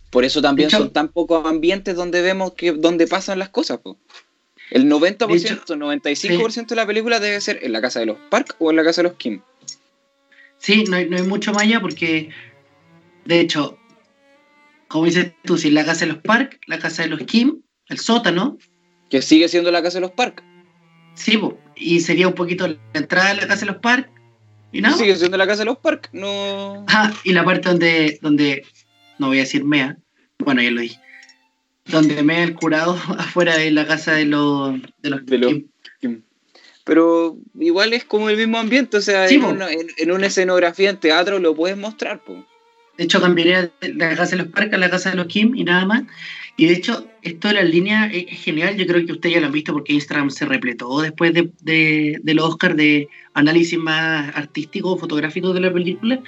Por 0.09 0.25
eso 0.25 0.41
también 0.41 0.69
hecho- 0.69 0.79
son 0.79 0.91
tan 0.91 1.09
pocos 1.09 1.45
ambientes 1.45 1.95
donde 1.95 2.23
vemos 2.23 2.55
que 2.55 2.73
donde 2.73 3.07
pasan 3.07 3.39
las 3.39 3.51
cosas. 3.51 3.77
po. 3.79 3.99
El 4.71 4.89
90%, 4.89 5.77
95% 5.77 6.67
de 6.75 6.77
la 6.77 6.87
película 6.87 7.21
debe 7.21 7.39
ser 7.43 7.59
en 7.63 7.73
la 7.73 7.83
casa 7.83 8.01
de 8.01 8.07
los 8.07 8.17
Park 8.31 8.57
o 8.59 8.71
en 8.71 8.77
la 8.77 8.85
casa 8.85 9.03
de 9.03 9.09
los 9.09 9.19
Kim. 9.19 9.43
Sí, 10.57 10.85
no 10.89 10.97
hay, 10.97 11.11
no 11.11 11.19
hay 11.19 11.25
mucho 11.25 11.53
más 11.53 11.65
allá 11.65 11.79
porque, 11.81 12.31
de 13.27 13.41
hecho, 13.41 13.77
como 14.89 15.05
dices 15.05 15.35
tú, 15.45 15.59
si 15.59 15.71
la 15.71 15.85
casa 15.85 16.07
de 16.07 16.13
los 16.15 16.23
Park, 16.23 16.59
la 16.69 16.79
casa 16.79 17.03
de 17.03 17.09
los 17.11 17.21
Kim, 17.25 17.61
el 17.89 17.99
sótano, 17.99 18.57
Que 19.11 19.21
sigue 19.21 19.47
siendo 19.49 19.71
la 19.71 19.83
casa 19.83 19.99
de 19.99 20.03
los 20.03 20.13
Park. 20.13 20.43
sí, 21.15 21.37
po, 21.37 21.59
y 21.77 22.01
sería 22.01 22.29
un 22.29 22.35
poquito 22.35 22.67
la 22.67 22.79
entrada 22.95 23.29
de 23.35 23.43
la 23.43 23.47
casa 23.47 23.67
de 23.67 23.73
los 23.73 23.83
Park, 23.83 24.11
y 24.73 24.81
nada. 24.81 24.97
Sigue 24.97 25.17
siendo 25.17 25.37
la 25.37 25.47
casa 25.47 25.61
de 25.61 25.67
los 25.67 25.79
Park. 25.79 26.09
No. 26.13 26.85
Ah, 26.89 27.13
y 27.25 27.33
la 27.33 27.45
parte 27.45 27.69
donde, 27.69 28.19
donde, 28.23 28.65
no 29.19 29.29
voy 29.29 29.39
a 29.39 29.43
decir 29.43 29.65
mea, 29.65 29.97
bueno, 30.39 30.63
ya 30.63 30.71
lo 30.71 30.81
dije, 30.81 30.99
donde 31.87 32.23
mea 32.23 32.43
el 32.45 32.55
curado 32.55 32.93
afuera 33.19 33.57
de 33.57 33.71
la 33.71 33.87
casa 33.87 34.13
de 34.13 34.25
los, 34.27 34.81
de 35.03 35.11
los 35.11 35.27
De 35.27 35.39
los- 35.39 35.53
Kim. 35.53 35.69
Kim. 36.01 36.23
Pero 36.85 37.37
igual 37.59 37.93
es 37.93 38.05
como 38.05 38.31
el 38.31 38.37
mismo 38.37 38.59
ambiente. 38.59 38.97
O 38.97 39.01
sea, 39.01 39.29
Sí, 39.29 39.35
en, 39.37 39.45
una, 39.45 39.71
en- 39.71 39.89
en 39.97 40.11
una 40.13 40.27
escenografía 40.27 40.91
en 40.91 40.99
teatro 40.99 41.39
lo 41.39 41.55
puedes 41.55 41.77
mostrar. 41.77 42.25
po. 42.25 42.45
De 43.01 43.05
hecho, 43.05 43.19
cambiaría 43.19 43.71
la 43.81 44.15
casa 44.15 44.37
de 44.37 44.43
los 44.43 44.53
Park 44.53 44.75
a 44.75 44.77
la 44.77 44.91
casa 44.91 45.09
de 45.09 45.17
los 45.17 45.27
Kim 45.27 45.55
y 45.57 45.65
nada 45.65 45.87
más. 45.87 46.03
Y 46.59 46.67
de 46.67 46.75
hecho, 46.75 47.07
esto 47.23 47.49
de 47.49 47.55
las 47.55 47.65
líneas 47.65 48.11
es 48.13 48.27
genial. 48.43 48.77
Yo 48.77 48.87
creo 48.87 49.07
que 49.07 49.13
ustedes 49.13 49.37
ya 49.37 49.41
lo 49.41 49.47
han 49.47 49.55
visto 49.55 49.73
porque 49.73 49.95
Instagram 49.95 50.29
se 50.29 50.45
repletó 50.45 51.01
después 51.01 51.33
de, 51.33 51.51
de, 51.63 52.35
los 52.35 52.45
Oscars 52.45 52.77
de 52.77 53.09
análisis 53.33 53.79
más 53.79 54.37
artístico, 54.37 54.99
fotográfico 54.99 55.55
de 55.55 55.61
la 55.61 55.73
película. 55.73 56.21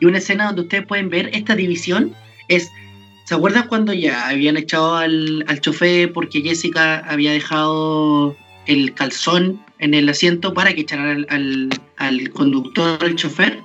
Y 0.00 0.06
una 0.06 0.16
escena 0.16 0.46
donde 0.46 0.62
ustedes 0.62 0.86
pueden 0.86 1.10
ver 1.10 1.28
esta 1.34 1.54
división 1.54 2.14
es. 2.48 2.70
¿Se 3.26 3.34
acuerdan 3.34 3.68
cuando 3.68 3.92
ya 3.92 4.28
habían 4.28 4.56
echado 4.56 4.96
al, 4.96 5.44
al 5.48 5.60
chofer 5.60 6.14
porque 6.14 6.40
Jessica 6.40 7.00
había 7.00 7.32
dejado 7.32 8.34
el 8.64 8.94
calzón 8.94 9.60
en 9.80 9.92
el 9.92 10.08
asiento 10.08 10.54
para 10.54 10.72
que 10.72 10.80
echaran 10.80 11.26
al, 11.28 11.68
al, 11.98 12.30
conductor, 12.30 13.04
al 13.04 13.16
chofer? 13.16 13.60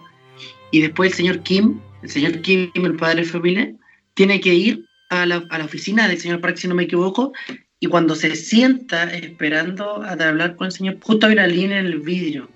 Y 0.72 0.82
después 0.82 1.12
el 1.12 1.18
señor 1.18 1.44
Kim, 1.44 1.80
el 2.02 2.10
señor 2.10 2.42
Kim, 2.42 2.72
el 2.74 2.96
padre 2.96 3.22
de 3.22 3.28
familia, 3.28 3.74
tiene 4.14 4.40
que 4.40 4.54
ir 4.54 4.86
a 5.10 5.26
la, 5.26 5.44
a 5.50 5.58
la 5.58 5.66
oficina 5.66 6.08
del 6.08 6.20
señor 6.20 6.42
Park, 6.42 6.58
si 6.58 6.68
no 6.68 6.76
me 6.76 6.84
equivoco, 6.84 7.34
y 7.80 7.88
cuando 7.88 8.16
se 8.16 8.36
sienta 8.36 9.06
esperando 9.12 10.04
a 10.04 10.12
hablar 10.12 10.56
con 10.56 10.68
el 10.68 10.72
señor, 10.72 10.98
justo 11.02 11.28
hay 11.28 11.34
una 11.34 11.48
línea 11.48 11.80
en 11.80 11.88
el 11.88 12.00
vidrio. 12.00 12.50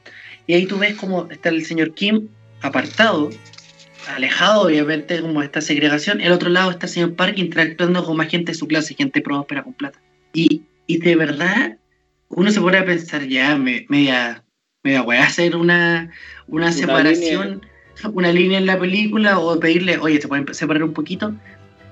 Y 0.47 0.53
ahí 0.53 0.67
tú 0.67 0.77
ves 0.77 0.95
como 0.95 1.29
está 1.31 1.49
el 1.49 1.65
señor 1.65 1.93
Kim 1.95 2.27
apartado, 2.61 3.31
alejado 4.07 4.61
obviamente 4.67 5.19
como 5.21 5.41
esta 5.41 5.61
segregación. 5.61 6.21
El 6.21 6.31
otro 6.31 6.49
lado 6.49 6.71
está 6.71 6.85
el 6.85 6.91
señor 6.91 7.15
Park 7.15 7.37
interactuando 7.37 8.03
con 8.03 8.17
más 8.17 8.27
gente 8.29 8.51
de 8.51 8.57
su 8.57 8.67
clase, 8.67 8.93
gente 8.93 9.21
próspera 9.21 9.63
con 9.63 9.73
plata. 9.73 9.99
Y, 10.33 10.61
y 10.85 10.97
de 10.99 11.15
verdad, 11.15 11.77
uno 12.29 12.51
se 12.51 12.61
pone 12.61 12.77
a 12.77 12.85
pensar 12.85 13.27
ya, 13.27 13.55
media, 13.57 14.43
media 14.83 15.01
a 15.01 15.23
hacer 15.23 15.55
una, 15.55 16.11
una, 16.47 16.71
separación, 16.71 17.65
una 18.13 18.31
línea 18.31 18.57
en 18.57 18.65
la 18.65 18.79
película 18.79 19.39
o 19.39 19.59
pedirle, 19.59 19.97
oye, 19.97 20.21
se 20.21 20.27
pueden 20.27 20.53
separar 20.53 20.83
un 20.83 20.93
poquito. 20.93 21.33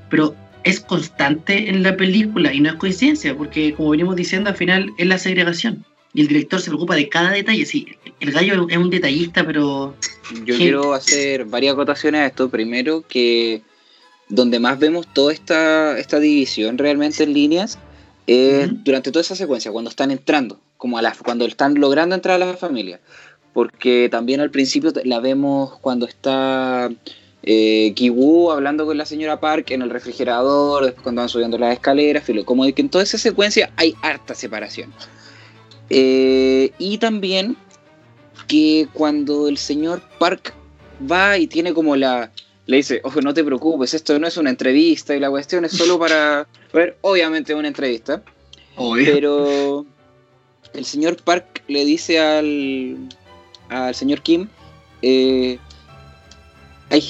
Pero 0.10 0.36
es 0.64 0.80
constante 0.80 1.70
en 1.70 1.84
la 1.84 1.98
película 1.98 2.54
y 2.54 2.60
no 2.60 2.70
es 2.70 2.76
coincidencia, 2.76 3.36
porque 3.36 3.74
como 3.74 3.90
venimos 3.92 4.16
diciendo, 4.16 4.50
al 4.50 4.56
final 4.56 4.92
es 4.98 5.08
la 5.08 5.18
segregación. 5.18 5.86
Y 6.14 6.22
el 6.22 6.28
director 6.28 6.62
se 6.62 6.70
preocupa 6.70 6.96
de 6.96 7.10
cada 7.10 7.32
detalle. 7.32 7.66
Sí, 7.66 7.88
el 8.20 8.32
gallo 8.32 8.68
es 8.70 8.78
un 8.78 8.90
detallista, 8.90 9.46
pero. 9.46 9.96
Yo 10.46 10.56
quiero 10.56 10.94
hacer 10.94 11.46
varias 11.46 11.74
acotaciones 11.74 12.22
a 12.22 12.26
esto. 12.28 12.50
Primero, 12.50 13.04
que 13.08 13.62
donde 14.30 14.60
más 14.60 14.80
vemos 14.80 15.12
toda 15.12 15.34
esta, 15.34 15.98
esta 15.98 16.20
división 16.20 16.78
realmente 16.78 17.24
en 17.24 17.34
líneas 17.34 17.80
es 18.26 18.84
durante 18.84 19.12
toda 19.12 19.22
esa 19.22 19.36
secuencia, 19.36 19.72
cuando 19.72 19.90
están 19.90 20.12
entrando, 20.12 20.60
como 20.78 20.98
a 20.98 21.02
la, 21.02 21.14
cuando 21.14 21.46
están 21.46 21.76
logrando 21.76 22.16
entrar 22.16 22.42
a 22.42 22.46
la 22.46 22.54
familia. 22.56 23.02
Porque 23.54 24.10
también 24.10 24.42
al 24.42 24.50
principio 24.50 24.92
la 25.04 25.20
vemos 25.20 25.78
cuando 25.80 26.08
está 26.08 26.90
eh, 27.44 27.92
Kiwu 27.96 28.52
hablando 28.52 28.86
con 28.86 28.98
la 28.98 29.06
señora 29.06 29.40
Park 29.40 29.72
en 29.72 29.82
el 29.82 29.90
refrigerador, 29.90 30.86
después 30.86 31.04
cuando 31.04 31.22
van 31.22 31.30
subiendo 31.30 31.58
las 31.58 31.74
escaleras, 31.74 32.24
como 32.46 32.66
de 32.66 32.74
que 32.74 32.82
en 32.82 32.90
toda 32.90 33.04
esa 33.04 33.18
secuencia 33.18 33.72
hay 33.76 33.96
harta 34.02 34.34
separación. 34.34 34.94
Eh, 35.90 36.72
y 36.80 36.98
también 36.98 37.58
que 38.48 38.88
cuando 38.94 39.48
el 39.48 39.58
señor 39.58 40.02
Park 40.20 40.54
va 41.10 41.38
y 41.38 41.48
tiene 41.48 41.74
como 41.74 41.96
la... 41.96 42.32
Le 42.66 42.78
dice, 42.78 43.02
ojo, 43.04 43.20
no 43.20 43.34
te 43.34 43.44
preocupes, 43.44 43.94
esto 43.94 44.18
no 44.20 44.26
es 44.26 44.38
una 44.38 44.50
entrevista 44.50 45.14
y 45.14 45.20
la 45.20 45.30
cuestión 45.30 45.66
es 45.66 45.74
solo 45.74 46.00
para 46.00 46.48
ver, 46.74 46.98
obviamente 47.02 47.54
una 47.54 47.68
entrevista. 47.68 48.24
Pero 48.96 49.86
el 50.74 50.86
señor 50.86 51.22
Park 51.22 51.64
le 51.68 51.84
dice 51.84 52.20
al, 52.20 53.10
al 53.74 53.96
señor 53.96 54.22
Kim, 54.22 54.48
eh, 55.02 55.58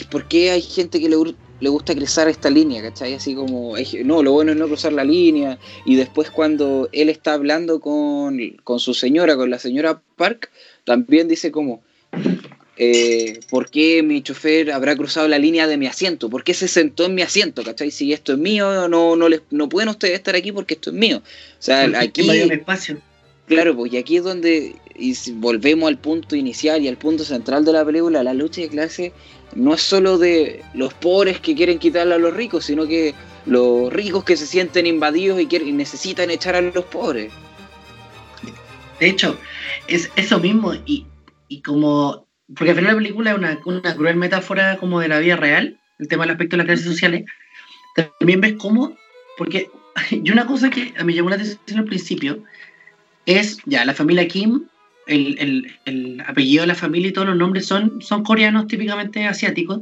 ¿por 0.09 0.27
qué 0.27 0.51
hay 0.51 0.61
gente 0.61 0.99
que 0.99 1.09
le, 1.09 1.69
gusta 1.69 1.95
cruzar 1.95 2.27
esta 2.27 2.49
línea, 2.49 2.81
¿cachai? 2.81 3.13
Así 3.13 3.35
como, 3.35 3.75
no, 4.05 4.23
lo 4.23 4.31
bueno 4.31 4.51
es 4.51 4.57
no 4.57 4.67
cruzar 4.67 4.93
la 4.93 5.03
línea. 5.03 5.59
Y 5.85 5.95
después 5.95 6.29
cuando 6.29 6.89
él 6.91 7.09
está 7.09 7.33
hablando 7.33 7.79
con, 7.79 8.39
su 8.77 8.93
señora, 8.93 9.35
con 9.35 9.49
la 9.49 9.59
señora 9.59 10.01
Park, 10.15 10.49
también 10.85 11.27
dice 11.27 11.51
como, 11.51 11.81
eh, 12.77 13.39
¿por 13.49 13.69
qué 13.69 14.01
mi 14.03 14.21
chofer 14.23 14.71
habrá 14.71 14.95
cruzado 14.95 15.27
la 15.27 15.37
línea 15.37 15.67
de 15.67 15.77
mi 15.77 15.87
asiento? 15.87 16.29
¿Por 16.29 16.43
qué 16.43 16.53
se 16.53 16.67
sentó 16.67 17.05
en 17.05 17.15
mi 17.15 17.21
asiento? 17.21 17.63
¿Cachai? 17.63 17.91
Si 17.91 18.13
esto 18.13 18.33
es 18.33 18.39
mío, 18.39 18.87
no, 18.87 19.15
no, 19.15 19.29
les, 19.29 19.41
no 19.51 19.69
pueden 19.69 19.89
ustedes 19.89 20.15
estar 20.15 20.35
aquí 20.35 20.51
porque 20.51 20.75
esto 20.75 20.89
es 20.89 20.95
mío. 20.95 21.17
O 21.17 21.61
sea, 21.61 21.83
aquí... 21.99 22.29
Espacio. 22.29 22.99
Claro, 23.45 23.75
pues 23.75 23.91
y 23.91 23.97
aquí 23.97 24.17
es 24.17 24.23
donde 24.23 24.75
y 24.95 25.15
volvemos 25.33 25.87
al 25.87 25.97
punto 25.97 26.35
inicial 26.35 26.81
y 26.81 26.87
al 26.87 26.97
punto 26.97 27.23
central 27.23 27.65
de 27.65 27.73
la 27.73 27.85
película, 27.85 28.23
la 28.23 28.33
lucha 28.33 28.61
de 28.61 28.69
clase 28.69 29.13
no 29.55 29.73
es 29.73 29.81
solo 29.81 30.17
de 30.17 30.63
los 30.73 30.93
pobres 30.93 31.39
que 31.39 31.55
quieren 31.55 31.79
quitarle 31.79 32.15
a 32.15 32.17
los 32.17 32.33
ricos, 32.33 32.65
sino 32.65 32.87
que 32.87 33.13
los 33.45 33.91
ricos 33.91 34.23
que 34.23 34.37
se 34.37 34.45
sienten 34.45 34.87
invadidos 34.87 35.39
y, 35.39 35.47
quieren, 35.47 35.75
necesitan 35.77 36.29
echar 36.29 36.55
a 36.55 36.61
los 36.61 36.85
pobres. 36.85 37.31
De 38.99 39.09
hecho, 39.09 39.37
es 39.87 40.09
eso 40.15 40.39
mismo, 40.39 40.73
y, 40.85 41.05
como, 41.63 42.27
porque 42.55 42.71
al 42.71 42.77
final 42.77 42.93
la 42.93 42.99
película 42.99 43.31
es 43.31 43.37
una, 43.37 43.59
una, 43.65 43.95
cruel 43.95 44.15
metáfora 44.15 44.77
como 44.77 44.99
de 44.99 45.07
la 45.07 45.19
vida 45.19 45.35
real, 45.35 45.79
el 45.99 46.07
tema 46.07 46.23
del 46.23 46.31
aspecto 46.31 46.55
de 46.55 46.57
las 46.57 46.67
clases 46.67 46.85
sociales, 46.85 47.25
también 47.95 48.41
ves 48.41 48.53
cómo, 48.57 48.95
porque 49.37 49.69
y 50.11 50.31
una 50.31 50.45
cosa 50.45 50.69
que 50.69 50.93
a 50.97 51.03
mí 51.03 51.07
me 51.07 51.13
llamó 51.13 51.29
la 51.29 51.35
atención 51.35 51.79
al 51.79 51.85
principio, 51.85 52.43
es 53.25 53.59
ya 53.65 53.85
la 53.85 53.93
familia 53.93 54.27
Kim 54.27 54.67
el, 55.07 56.23
apellido 56.25 56.61
de 56.61 56.67
la 56.67 56.75
familia 56.75 57.09
y 57.09 57.13
todos 57.13 57.27
los 57.27 57.37
nombres 57.37 57.65
son, 57.65 58.01
son 58.01 58.23
coreanos 58.23 58.67
típicamente 58.67 59.25
asiáticos, 59.25 59.81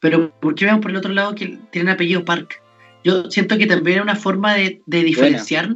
pero 0.00 0.30
¿por 0.40 0.54
qué 0.54 0.66
vemos 0.66 0.80
por 0.80 0.90
el 0.90 0.96
otro 0.96 1.12
lado 1.12 1.34
que 1.34 1.58
tienen 1.70 1.92
apellido 1.92 2.24
Park? 2.24 2.62
Yo 3.04 3.30
siento 3.30 3.58
que 3.58 3.66
también 3.66 3.98
es 3.98 4.02
una 4.02 4.16
forma 4.16 4.54
de, 4.54 4.80
diferenciar, 4.86 5.74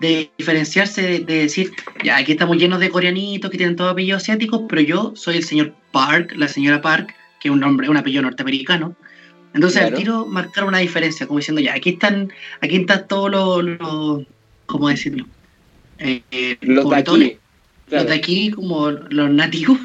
de 0.00 0.30
diferenciarse, 0.36 1.20
de, 1.20 1.34
decir, 1.42 1.72
ya 2.04 2.16
aquí 2.16 2.32
estamos 2.32 2.56
llenos 2.56 2.80
de 2.80 2.90
coreanitos 2.90 3.50
que 3.50 3.56
tienen 3.56 3.76
todo 3.76 3.90
apellido 3.90 4.16
asiático, 4.16 4.66
pero 4.66 4.82
yo 4.82 5.12
soy 5.14 5.36
el 5.36 5.44
señor 5.44 5.74
Park, 5.92 6.32
la 6.36 6.48
señora 6.48 6.80
Park, 6.80 7.14
que 7.40 7.48
es 7.48 7.52
un 7.52 7.60
nombre, 7.60 7.88
un 7.88 7.96
apellido 7.96 8.22
norteamericano. 8.22 8.96
Entonces 9.54 9.82
al 9.82 9.94
tiro 9.94 10.26
marcar 10.26 10.64
una 10.64 10.78
diferencia, 10.78 11.26
como 11.26 11.38
diciendo, 11.38 11.62
ya, 11.62 11.74
aquí 11.74 11.90
están, 11.90 12.32
aquí 12.60 12.76
están 12.76 13.08
todos 13.08 13.30
los, 13.64 14.26
¿cómo 14.66 14.88
decirlo? 14.88 15.26
Eh, 15.98 16.58
los 16.60 16.90
de 16.90 17.38
los 17.90 18.06
de 18.06 18.14
aquí 18.14 18.50
como 18.50 18.90
los 18.90 19.30
nativos. 19.30 19.78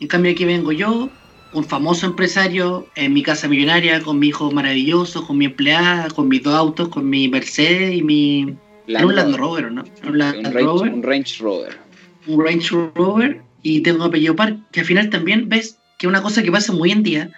En 0.00 0.08
cambio 0.08 0.32
aquí 0.32 0.44
vengo 0.44 0.72
yo, 0.72 1.10
un 1.52 1.64
famoso 1.64 2.06
empresario, 2.06 2.86
en 2.96 3.12
mi 3.12 3.22
casa 3.22 3.48
millonaria, 3.48 4.00
con 4.00 4.18
mi 4.18 4.28
hijo 4.28 4.50
maravilloso, 4.50 5.26
con 5.26 5.38
mi 5.38 5.46
empleada, 5.46 6.08
con 6.08 6.28
mis 6.28 6.42
dos 6.42 6.54
autos, 6.54 6.88
con 6.88 7.08
mi 7.08 7.28
Mercedes 7.28 7.94
y 7.94 8.02
mi... 8.02 8.56
un 8.88 9.14
Land 9.14 9.36
Rover, 9.36 9.72
¿no? 9.72 9.84
Un, 10.06 10.18
Land 10.18 10.52
Rover, 10.52 10.92
un 10.92 11.02
Range 11.02 11.42
Rover. 11.42 11.78
Un 12.26 12.44
Range 12.44 12.68
Rover 12.94 13.42
y 13.62 13.80
tengo 13.80 13.98
un 13.98 14.08
apellido 14.08 14.36
par, 14.36 14.56
que 14.72 14.80
al 14.80 14.86
final 14.86 15.10
también 15.10 15.48
ves 15.48 15.78
que 15.98 16.06
una 16.06 16.22
cosa 16.22 16.42
que 16.42 16.52
pasa 16.52 16.72
muy 16.72 16.92
en 16.92 17.02
día, 17.02 17.30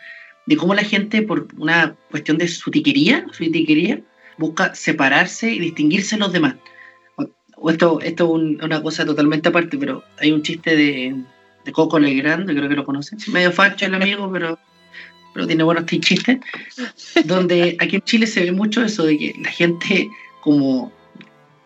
de 0.46 0.57
cómo 0.57 0.75
la 0.75 0.83
gente 0.83 1.22
por 1.22 1.48
una 1.57 1.96
cuestión 2.11 2.38
de 2.38 2.48
su 2.48 2.70
tiquería, 2.70 3.27
su 3.33 3.51
tiquería, 3.51 4.01
busca 4.38 4.75
separarse 4.75 5.51
y 5.51 5.59
distinguirse 5.59 6.16
de 6.16 6.20
los 6.20 6.33
demás 6.33 6.55
esto, 7.70 8.01
esto 8.01 8.25
es 8.25 8.62
una 8.62 8.83
cosa 8.83 9.05
totalmente 9.05 9.48
aparte, 9.48 9.77
pero 9.79 10.05
hay 10.18 10.33
un 10.33 10.42
chiste 10.42 10.77
de, 10.77 11.14
de 11.64 11.72
Coco 11.72 11.98
Legrand, 11.98 12.46
creo 12.46 12.68
que 12.68 12.75
lo 12.75 12.85
conocen. 12.85 13.18
Medio 13.29 13.53
facho 13.53 13.87
el 13.87 13.94
amigo, 13.94 14.31
pero, 14.33 14.59
pero 15.35 15.46
tiene 15.46 15.62
buenos 15.62 15.87
chistes. 15.87 16.38
Donde 17.25 17.77
aquí 17.81 17.96
en 17.96 18.03
Chile 18.03 18.27
se 18.27 18.44
ve 18.44 18.53
mucho 18.53 18.85
eso 18.85 19.05
de 19.05 19.18
que 19.18 19.35
la 19.40 19.51
gente 19.51 20.09
como 20.40 20.92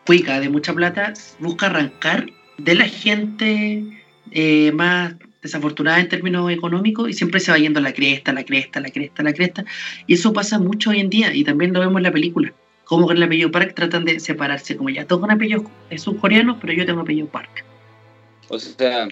cuica 0.04 0.38
de 0.40 0.48
mucha 0.48 0.72
plata 0.74 1.12
busca 1.40 1.66
arrancar 1.66 2.26
de 2.58 2.74
la 2.74 2.86
gente 2.86 3.82
eh, 4.30 4.72
más 4.72 5.14
desafortunada 5.42 6.00
en 6.00 6.08
términos 6.08 6.50
económicos 6.50 7.08
y 7.08 7.12
siempre 7.12 7.40
se 7.40 7.50
va 7.50 7.58
yendo 7.58 7.80
a 7.80 7.82
la 7.82 7.92
cresta, 7.92 8.32
la 8.32 8.44
cresta, 8.44 8.80
la 8.80 8.90
cresta, 8.90 9.22
la 9.22 9.32
cresta. 9.32 9.64
Y 10.06 10.14
eso 10.14 10.32
pasa 10.32 10.58
mucho 10.58 10.90
hoy 10.90 11.00
en 11.00 11.10
día 11.10 11.34
y 11.34 11.44
también 11.44 11.72
lo 11.72 11.80
vemos 11.80 11.96
en 11.98 12.02
la 12.04 12.12
película 12.12 12.52
como 12.86 13.06
con 13.06 13.16
el 13.16 13.22
apellido 13.24 13.50
Park 13.50 13.74
tratan 13.74 14.04
de 14.04 14.20
separarse, 14.20 14.76
como 14.76 14.90
ya 14.90 15.04
todos 15.06 15.20
con 15.20 15.30
apellidos 15.30 15.64
son 15.96 16.16
coreanos, 16.18 16.56
pero 16.60 16.72
yo 16.72 16.86
tengo 16.86 17.00
apellido 17.00 17.26
Park. 17.26 17.64
O 18.48 18.58
sea, 18.58 19.08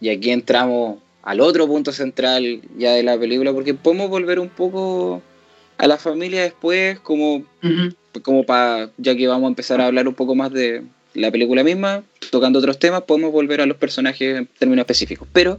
y 0.00 0.08
aquí 0.08 0.30
entramos 0.30 0.98
al 1.22 1.40
otro 1.40 1.66
punto 1.66 1.92
central 1.92 2.62
ya 2.78 2.92
de 2.92 3.02
la 3.02 3.18
película, 3.18 3.52
porque 3.52 3.74
podemos 3.74 4.08
volver 4.08 4.40
un 4.40 4.48
poco 4.48 5.22
a 5.76 5.86
la 5.86 5.98
familia 5.98 6.42
después, 6.42 6.98
como, 7.00 7.44
como 8.22 8.44
para, 8.44 8.90
ya 8.96 9.14
que 9.14 9.28
vamos 9.28 9.44
a 9.44 9.48
empezar 9.48 9.80
a 9.82 9.86
hablar 9.86 10.08
un 10.08 10.14
poco 10.14 10.34
más 10.34 10.50
de 10.50 10.84
la 11.12 11.30
película 11.30 11.62
misma, 11.62 12.04
tocando 12.30 12.60
otros 12.60 12.78
temas, 12.78 13.02
podemos 13.02 13.30
volver 13.30 13.60
a 13.60 13.66
los 13.66 13.76
personajes 13.76 14.38
en 14.38 14.46
términos 14.46 14.84
específicos. 14.84 15.28
Pero 15.34 15.58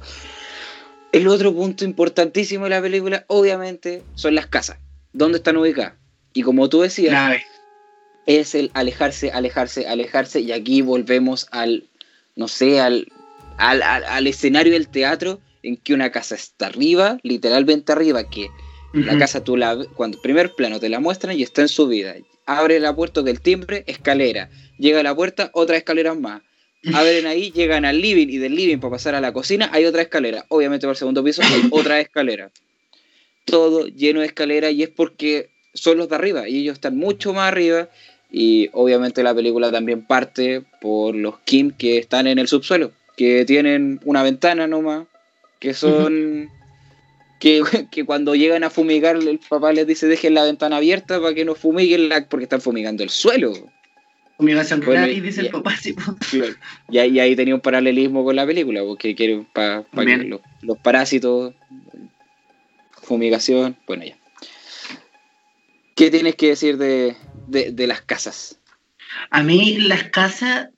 el 1.11 1.27
otro 1.27 1.53
punto 1.53 1.85
importantísimo 1.85 2.63
de 2.63 2.71
la 2.71 2.81
película, 2.81 3.25
obviamente, 3.27 4.01
son 4.15 4.33
las 4.33 4.47
casas. 4.47 4.79
¿Dónde 5.13 5.37
están 5.37 5.55
ubicadas? 5.57 5.93
Y 6.33 6.41
como 6.41 6.67
tú 6.67 6.81
decías, 6.81 7.41
es 8.29 8.53
el 8.53 8.69
alejarse, 8.75 9.31
alejarse, 9.31 9.87
alejarse, 9.87 10.41
y 10.41 10.51
aquí 10.51 10.83
volvemos 10.83 11.47
al, 11.49 11.89
no 12.35 12.47
sé, 12.47 12.79
al, 12.79 13.07
al, 13.57 14.27
escenario 14.27 14.73
del 14.73 14.87
teatro, 14.87 15.41
en 15.63 15.77
que 15.77 15.95
una 15.95 16.11
casa 16.11 16.35
está 16.35 16.67
arriba, 16.67 17.17
literalmente 17.23 17.91
arriba, 17.91 18.29
que 18.29 18.49
La 18.93 19.17
casa 19.17 19.43
tú 19.43 19.57
la 19.57 19.83
cuando 19.95 20.21
primer 20.21 20.53
plano 20.53 20.79
te 20.79 20.89
la 20.89 20.99
muestran 20.99 21.37
y 21.37 21.41
está 21.41 21.63
en 21.63 21.69
subida. 21.69 22.15
Abre 22.45 22.79
la 22.79 22.95
puerta 22.95 23.23
del 23.23 23.41
timbre, 23.41 23.83
escalera. 23.87 24.51
Llega 24.77 24.99
a 24.99 25.03
la 25.03 25.15
puerta, 25.15 25.49
otra 25.53 25.77
escalera 25.77 26.13
más. 26.13 26.43
Abren 26.93 27.25
ahí, 27.25 27.51
llegan 27.55 27.83
al 27.83 27.99
living 27.99 28.27
y 28.27 28.37
del 28.37 28.55
living 28.55 28.77
para 28.77 28.91
pasar 28.91 29.15
a 29.15 29.21
la 29.21 29.33
cocina 29.33 29.71
hay 29.73 29.85
otra 29.85 30.03
escalera. 30.03 30.45
Obviamente 30.49 30.85
para 30.85 30.91
el 30.91 30.97
segundo 30.97 31.23
piso 31.23 31.41
hay 31.41 31.67
otra 31.71 31.99
escalera. 31.99 32.51
Todo 33.45 33.87
lleno 33.87 34.19
de 34.19 34.27
escaleras 34.27 34.71
y 34.71 34.83
es 34.83 34.89
porque 34.89 35.49
son 35.73 35.97
los 35.97 36.09
de 36.09 36.15
arriba 36.15 36.47
y 36.47 36.59
ellos 36.59 36.75
están 36.75 36.97
mucho 36.97 37.33
más 37.33 37.47
arriba 37.47 37.89
y 38.31 38.69
obviamente 38.73 39.23
la 39.23 39.33
película 39.33 39.71
también 39.71 40.05
parte 40.05 40.63
por 40.81 41.15
los 41.15 41.39
Kim 41.39 41.71
que 41.71 41.97
están 41.97 42.27
en 42.27 42.37
el 42.37 42.47
subsuelo, 42.47 42.91
que 43.17 43.43
tienen 43.45 43.99
una 44.05 44.23
ventana 44.23 44.67
nomás, 44.67 45.07
que 45.59 45.73
son... 45.73 46.49
Que, 47.39 47.63
que, 47.91 48.05
cuando 48.05 48.35
llegan 48.35 48.63
a 48.63 48.69
fumigar, 48.69 49.15
el 49.15 49.39
papá 49.39 49.71
les 49.71 49.87
dice 49.87 50.07
dejen 50.07 50.33
la 50.33 50.43
ventana 50.43 50.77
abierta 50.77 51.21
para 51.21 51.33
que 51.33 51.45
no 51.45 51.55
fumiguen 51.55 52.09
la, 52.09 52.25
porque 52.27 52.43
están 52.43 52.61
fumigando 52.61 53.01
el 53.01 53.09
suelo. 53.09 53.53
Fumigación 54.37 54.81
bueno, 54.85 55.07
y 55.07 55.19
dice 55.21 55.41
el 55.41 55.49
papá, 55.49 55.75
sí. 55.77 55.95
Y, 56.89 56.97
ahí, 56.97 57.11
y, 57.11 57.19
ahí, 57.19 57.35
tenía 57.35 57.55
un 57.55 57.61
paralelismo 57.61 58.23
con 58.23 58.35
la 58.35 58.45
película, 58.45 58.81
porque 58.83 59.15
quieren 59.15 59.45
para 59.53 59.83
pa 59.83 60.03
los, 60.03 60.41
los 60.61 60.77
parásitos, 60.77 61.53
fumigación, 63.03 63.77
bueno 63.87 64.05
ya. 64.05 64.17
¿Qué 65.95 66.09
tienes 66.09 66.35
que 66.35 66.47
decir 66.47 66.77
de, 66.77 67.17
de, 67.49 67.71
de 67.71 67.87
las 67.87 68.01
casas? 68.01 68.59
A 69.31 69.43
mí 69.43 69.77
las 69.79 70.03
casas, 70.05 70.69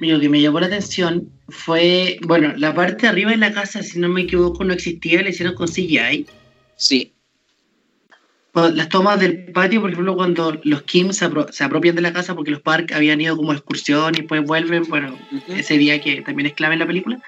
lo 0.00 0.20
que 0.20 0.28
me 0.28 0.40
llamó 0.40 0.60
la 0.60 0.66
atención 0.66 1.30
fue, 1.48 2.18
bueno, 2.22 2.52
la 2.56 2.74
parte 2.74 3.02
de 3.02 3.08
arriba 3.08 3.30
de 3.30 3.36
la 3.36 3.52
casa, 3.52 3.82
si 3.82 3.98
no 3.98 4.08
me 4.08 4.22
equivoco, 4.22 4.64
no 4.64 4.72
existía, 4.72 5.22
la 5.22 5.28
hicieron 5.28 5.54
con 5.54 5.68
CGI. 5.68 6.26
Sí. 6.76 7.12
Las 8.54 8.88
tomas 8.88 9.18
del 9.18 9.46
patio, 9.52 9.80
por 9.80 9.90
ejemplo, 9.90 10.14
cuando 10.14 10.60
los 10.62 10.82
Kim 10.82 11.12
se, 11.12 11.24
apro 11.24 11.52
se 11.52 11.64
apropian 11.64 11.96
de 11.96 12.02
la 12.02 12.12
casa 12.12 12.36
porque 12.36 12.52
los 12.52 12.60
Park 12.60 12.92
habían 12.92 13.20
ido 13.20 13.36
como 13.36 13.52
excursión 13.52 14.14
y 14.14 14.18
después 14.18 14.44
vuelven, 14.44 14.84
bueno, 14.88 15.18
uh 15.32 15.34
-huh. 15.34 15.58
ese 15.58 15.76
día 15.76 16.00
que 16.00 16.22
también 16.22 16.46
es 16.46 16.54
clave 16.54 16.74
en 16.74 16.80
la 16.80 16.86
película. 16.86 17.20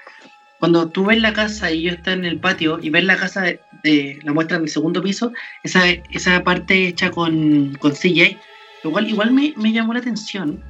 Cuando 0.59 0.89
tú 0.89 1.05
ves 1.05 1.19
la 1.19 1.33
casa 1.33 1.69
y 1.69 1.79
ellos 1.79 1.97
están 1.97 2.19
en 2.19 2.25
el 2.25 2.39
patio 2.39 2.79
y 2.81 2.89
ves 2.89 3.03
la 3.03 3.17
casa 3.17 3.41
de, 3.41 3.59
de 3.83 4.19
la 4.23 4.33
muestra 4.33 4.57
en 4.57 4.63
el 4.63 4.69
segundo 4.69 5.03
piso, 5.03 5.33
esa, 5.63 5.87
esa 6.11 6.43
parte 6.43 6.87
hecha 6.87 7.11
con, 7.11 7.75
con 7.75 7.91
CGI, 7.91 8.37
igual, 8.87 9.09
igual 9.09 9.31
me, 9.31 9.53
me 9.57 9.71
llamó 9.71 9.93
la 9.93 9.99
atención, 9.99 10.61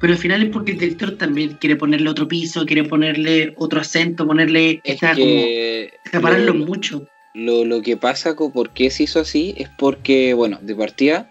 pero 0.00 0.12
al 0.12 0.18
final 0.18 0.42
es 0.42 0.50
porque 0.50 0.72
el 0.72 0.78
director 0.78 1.16
también 1.16 1.56
quiere 1.60 1.76
ponerle 1.76 2.08
otro 2.10 2.28
piso, 2.28 2.64
quiere 2.66 2.84
ponerle 2.84 3.52
otro 3.56 3.80
acento, 3.80 4.26
ponerle, 4.26 4.80
Es 4.84 4.94
esta, 4.94 5.14
que 5.14 5.92
como, 6.02 6.10
separarlo 6.12 6.54
lo- 6.54 6.66
mucho. 6.66 7.06
Lo, 7.34 7.64
lo 7.64 7.82
que 7.82 7.96
pasa 7.96 8.34
con 8.34 8.52
por 8.52 8.70
qué 8.70 8.90
se 8.90 9.04
hizo 9.04 9.20
así 9.20 9.54
es 9.58 9.68
porque, 9.78 10.34
bueno, 10.34 10.58
de 10.60 10.74
partida, 10.74 11.28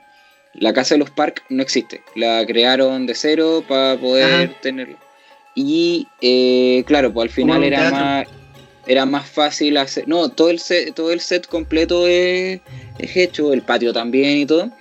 la 0.54 0.72
casa 0.74 0.96
de 0.96 1.00
los 1.00 1.10
Park 1.12 1.44
no 1.50 1.62
existe. 1.62 2.02
La 2.16 2.46
crearon 2.46 3.06
de 3.06 3.14
cero 3.16 3.64
para 3.68 3.98
poder 3.98 4.50
Ajá. 4.50 4.62
tenerla. 4.62 4.98
Y 5.54 6.08
eh, 6.22 6.84
claro, 6.88 7.12
pues 7.12 7.24
al 7.26 7.30
final 7.30 7.64
era 7.64 7.80
teatro. 7.90 7.98
más, 7.98 8.28
era 8.86 9.06
más 9.06 9.30
fácil 9.30 9.76
hacer. 9.78 10.08
No, 10.08 10.30
todo 10.30 10.50
el 10.50 10.60
set, 10.60 10.94
todo 10.94 11.12
el 11.12 11.20
set 11.20 11.48
completo 11.48 12.08
es, 12.08 12.62
es 13.00 13.18
hecho, 13.18 13.52
el 13.54 13.64
patio 13.64 13.92
también 13.92 14.38
y 14.38 14.46
todo. 14.46 14.72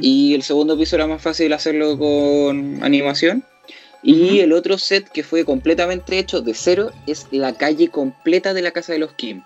Y 0.00 0.34
el 0.34 0.42
segundo 0.42 0.76
piso 0.76 0.96
era 0.96 1.06
más 1.06 1.22
fácil 1.22 1.52
hacerlo 1.52 1.98
con 1.98 2.82
animación. 2.82 3.44
Y 4.02 4.40
el 4.40 4.52
otro 4.52 4.78
set 4.78 5.08
que 5.08 5.22
fue 5.22 5.44
completamente 5.44 6.18
hecho 6.18 6.40
de 6.40 6.54
cero 6.54 6.90
es 7.06 7.26
la 7.30 7.52
calle 7.52 7.88
completa 7.88 8.54
de 8.54 8.62
la 8.62 8.70
casa 8.70 8.92
de 8.92 9.00
los 9.00 9.12
Kim. 9.12 9.42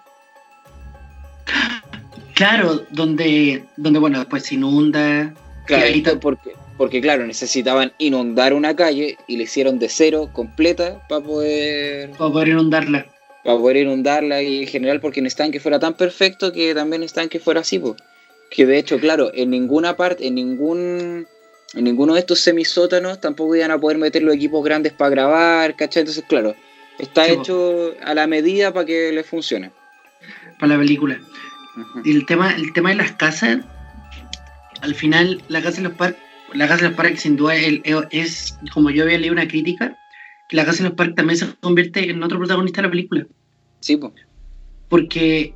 Claro, 2.35 2.85
donde, 2.91 3.65
donde 3.77 3.99
bueno, 3.99 4.19
después 4.19 4.45
se 4.45 4.55
inunda. 4.55 5.35
Claro, 5.67 6.21
porque, 6.21 6.51
porque 6.77 7.01
claro, 7.01 7.27
necesitaban 7.27 7.93
inundar 7.99 8.53
una 8.53 8.75
calle 8.75 9.17
y 9.27 9.37
le 9.37 9.45
hicieron 9.45 9.79
de 9.79 9.89
cero 9.89 10.31
completa 10.33 11.07
para 11.09 11.23
poder, 11.23 12.11
para 12.11 12.33
poder 12.33 12.49
inundarla. 12.49 13.07
para 13.45 13.59
poder 13.59 13.77
inundarla 13.79 14.43
y 14.43 14.63
en 14.63 14.67
general 14.67 15.01
porque 15.01 15.23
necesitaban 15.23 15.53
que 15.53 15.61
fuera 15.61 15.79
tan 15.79 15.95
perfecto 15.95 16.53
que 16.53 16.75
también 16.75 17.01
necesitaban 17.01 17.29
que 17.29 17.39
fuera 17.39 17.61
así, 17.61 17.79
po. 17.79 17.97
Que 18.55 18.67
de 18.67 18.79
hecho, 18.79 18.99
claro, 19.01 19.31
en 19.35 19.51
ninguna 19.51 19.97
parte, 19.97 20.27
en 20.27 20.35
ningún 20.35 21.27
en 21.75 21.85
ninguno 21.85 22.13
de 22.13 22.21
estos 22.21 22.39
semisótanos 22.41 23.19
tampoco 23.19 23.57
iban 23.57 23.71
a 23.71 23.79
poder 23.81 23.97
meter 23.97 24.23
los 24.23 24.35
equipos 24.35 24.63
grandes 24.63 24.93
para 24.93 25.09
grabar, 25.11 25.75
¿cachai? 25.75 26.03
Entonces, 26.03 26.23
claro, 26.29 26.55
está 26.99 27.25
Sí, 27.25 27.33
hecho 27.33 27.95
a 28.05 28.13
la 28.15 28.27
medida 28.27 28.75
para 28.75 28.85
que 28.85 29.11
les 29.11 29.27
funcione. 29.27 29.71
para 30.59 30.75
la 30.75 30.79
película. 30.79 31.19
Y 32.05 32.11
el 32.15 32.27
tema, 32.27 32.55
el 32.55 32.73
tema 32.75 32.91
de 32.91 32.97
las 32.97 33.13
casas, 33.13 33.61
al 34.83 34.95
final, 34.95 35.43
la 35.49 35.63
casa 35.63 35.79
de 35.79 35.85
los 35.89 35.95
Park, 35.97 36.17
la 36.53 36.69
casa 36.69 36.83
de 36.83 36.89
los 36.89 36.97
Park 36.97 37.17
sin 37.17 37.37
duda 37.37 37.57
el- 37.57 37.81
es, 38.11 38.59
como 38.75 38.91
yo 38.91 39.05
había 39.05 39.17
leído 39.19 39.33
una 39.33 39.49
crítica, 39.49 39.97
que 40.51 40.57
la 40.57 40.67
casa 40.67 40.83
de 40.83 40.91
los 40.91 40.97
Park 40.97 41.15
también 41.17 41.39
se 41.39 41.47
convierte 41.61 42.11
en 42.11 42.23
otro 42.23 42.39
protagonista 42.39 42.83
de 42.83 42.89
la 42.89 42.91
película. 42.91 43.27
Sí, 43.81 43.97
pues. 43.97 44.13
Porque 44.91 45.55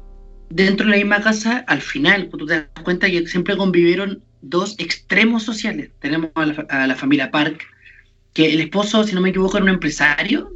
dentro 0.50 0.86
de 0.86 0.92
la 0.92 0.96
misma 0.98 1.20
casa, 1.22 1.64
al 1.66 1.80
final, 1.82 2.28
tú 2.30 2.46
te 2.46 2.54
das 2.54 2.66
cuenta 2.84 3.08
que 3.10 3.26
siempre 3.26 3.56
convivieron 3.56 4.22
dos 4.42 4.74
extremos 4.78 5.42
sociales. 5.42 5.90
Tenemos 6.00 6.30
a 6.34 6.46
la, 6.46 6.54
fa- 6.54 6.66
a 6.68 6.86
la 6.86 6.94
familia 6.96 7.30
Park, 7.30 7.64
que 8.32 8.52
el 8.52 8.60
esposo, 8.60 9.04
si 9.04 9.14
no 9.14 9.20
me 9.20 9.30
equivoco, 9.30 9.56
era 9.56 9.64
un 9.64 9.70
empresario, 9.70 10.52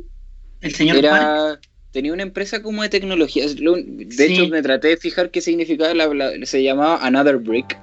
el 0.60 0.74
señor 0.74 1.00
Park. 1.02 1.60
Tenía 1.92 2.12
una 2.12 2.22
empresa 2.22 2.62
como 2.62 2.82
de 2.82 2.88
tecnología. 2.88 3.44
De 3.48 4.06
Sí. 4.10 4.22
hecho, 4.22 4.48
me 4.48 4.62
traté 4.62 4.88
de 4.88 4.96
fijar 4.96 5.30
qué 5.32 5.40
significaba. 5.40 5.92
La, 5.94 6.06
la- 6.14 6.46
se 6.46 6.62
llamaba 6.62 7.04
Another 7.04 7.36
Brick. 7.38 7.76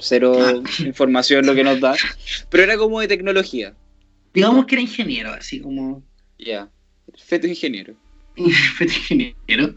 Cero 0.00 0.36
Ah. 0.38 0.62
información 0.84 1.44
lo 1.44 1.56
que 1.56 1.64
nos 1.64 1.80
da. 1.80 1.96
Pero 2.50 2.62
era 2.62 2.76
como 2.78 3.00
de 3.00 3.08
tecnología. 3.08 3.74
Digamos 4.32 4.66
que 4.66 4.76
era 4.76 4.82
ingeniero, 4.82 5.32
así 5.32 5.58
como 5.60 6.04
Ya. 6.38 6.68
Feto 7.16 7.48
ingeniero. 7.48 7.94
fue 8.76 8.86
ingeniero. 8.86 9.74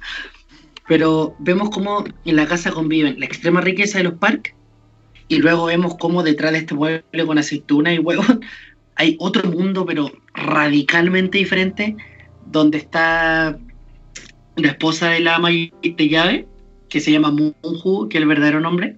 Pero 0.87 1.35
vemos 1.39 1.69
cómo 1.69 2.03
en 2.25 2.35
la 2.35 2.47
casa 2.47 2.71
conviven 2.71 3.19
la 3.19 3.25
extrema 3.25 3.61
riqueza 3.61 3.97
de 3.99 4.05
los 4.05 4.15
Park 4.15 4.55
y 5.27 5.37
luego 5.37 5.65
vemos 5.65 5.95
cómo 5.97 6.23
detrás 6.23 6.51
de 6.51 6.59
este 6.59 6.75
mueble 6.75 7.25
con 7.25 7.37
aceituna 7.37 7.93
y 7.93 7.99
huevos 7.99 8.25
hay 8.95 9.15
otro 9.19 9.49
mundo, 9.49 9.85
pero 9.85 10.11
radicalmente 10.33 11.37
diferente, 11.37 11.95
donde 12.51 12.77
está 12.79 13.57
la 14.57 14.67
esposa 14.67 15.09
de 15.09 15.21
la 15.21 15.35
ama 15.35 15.49
de 15.49 16.09
llave, 16.09 16.47
que 16.89 16.99
se 16.99 17.11
llama 17.11 17.31
Munju, 17.31 18.09
que 18.09 18.17
es 18.17 18.21
el 18.21 18.27
verdadero 18.27 18.59
nombre, 18.59 18.97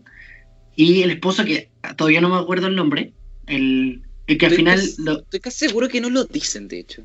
y 0.76 1.04
el 1.04 1.12
esposo 1.12 1.46
que 1.46 1.70
todavía 1.96 2.22
no 2.22 2.30
me 2.30 2.38
acuerdo 2.38 2.68
el 2.68 2.76
nombre, 2.76 3.14
el, 3.46 4.02
el 4.28 4.38
que 4.38 4.46
al 4.48 4.52
Estoy 4.54 4.66
final 4.66 4.80
casi- 4.80 5.02
lo- 5.04 5.20
Estoy 5.20 5.40
casi 5.40 5.68
seguro 5.68 5.88
que 5.88 6.02
no 6.02 6.10
lo 6.10 6.24
dicen, 6.26 6.68
de 6.68 6.80
hecho. 6.80 7.04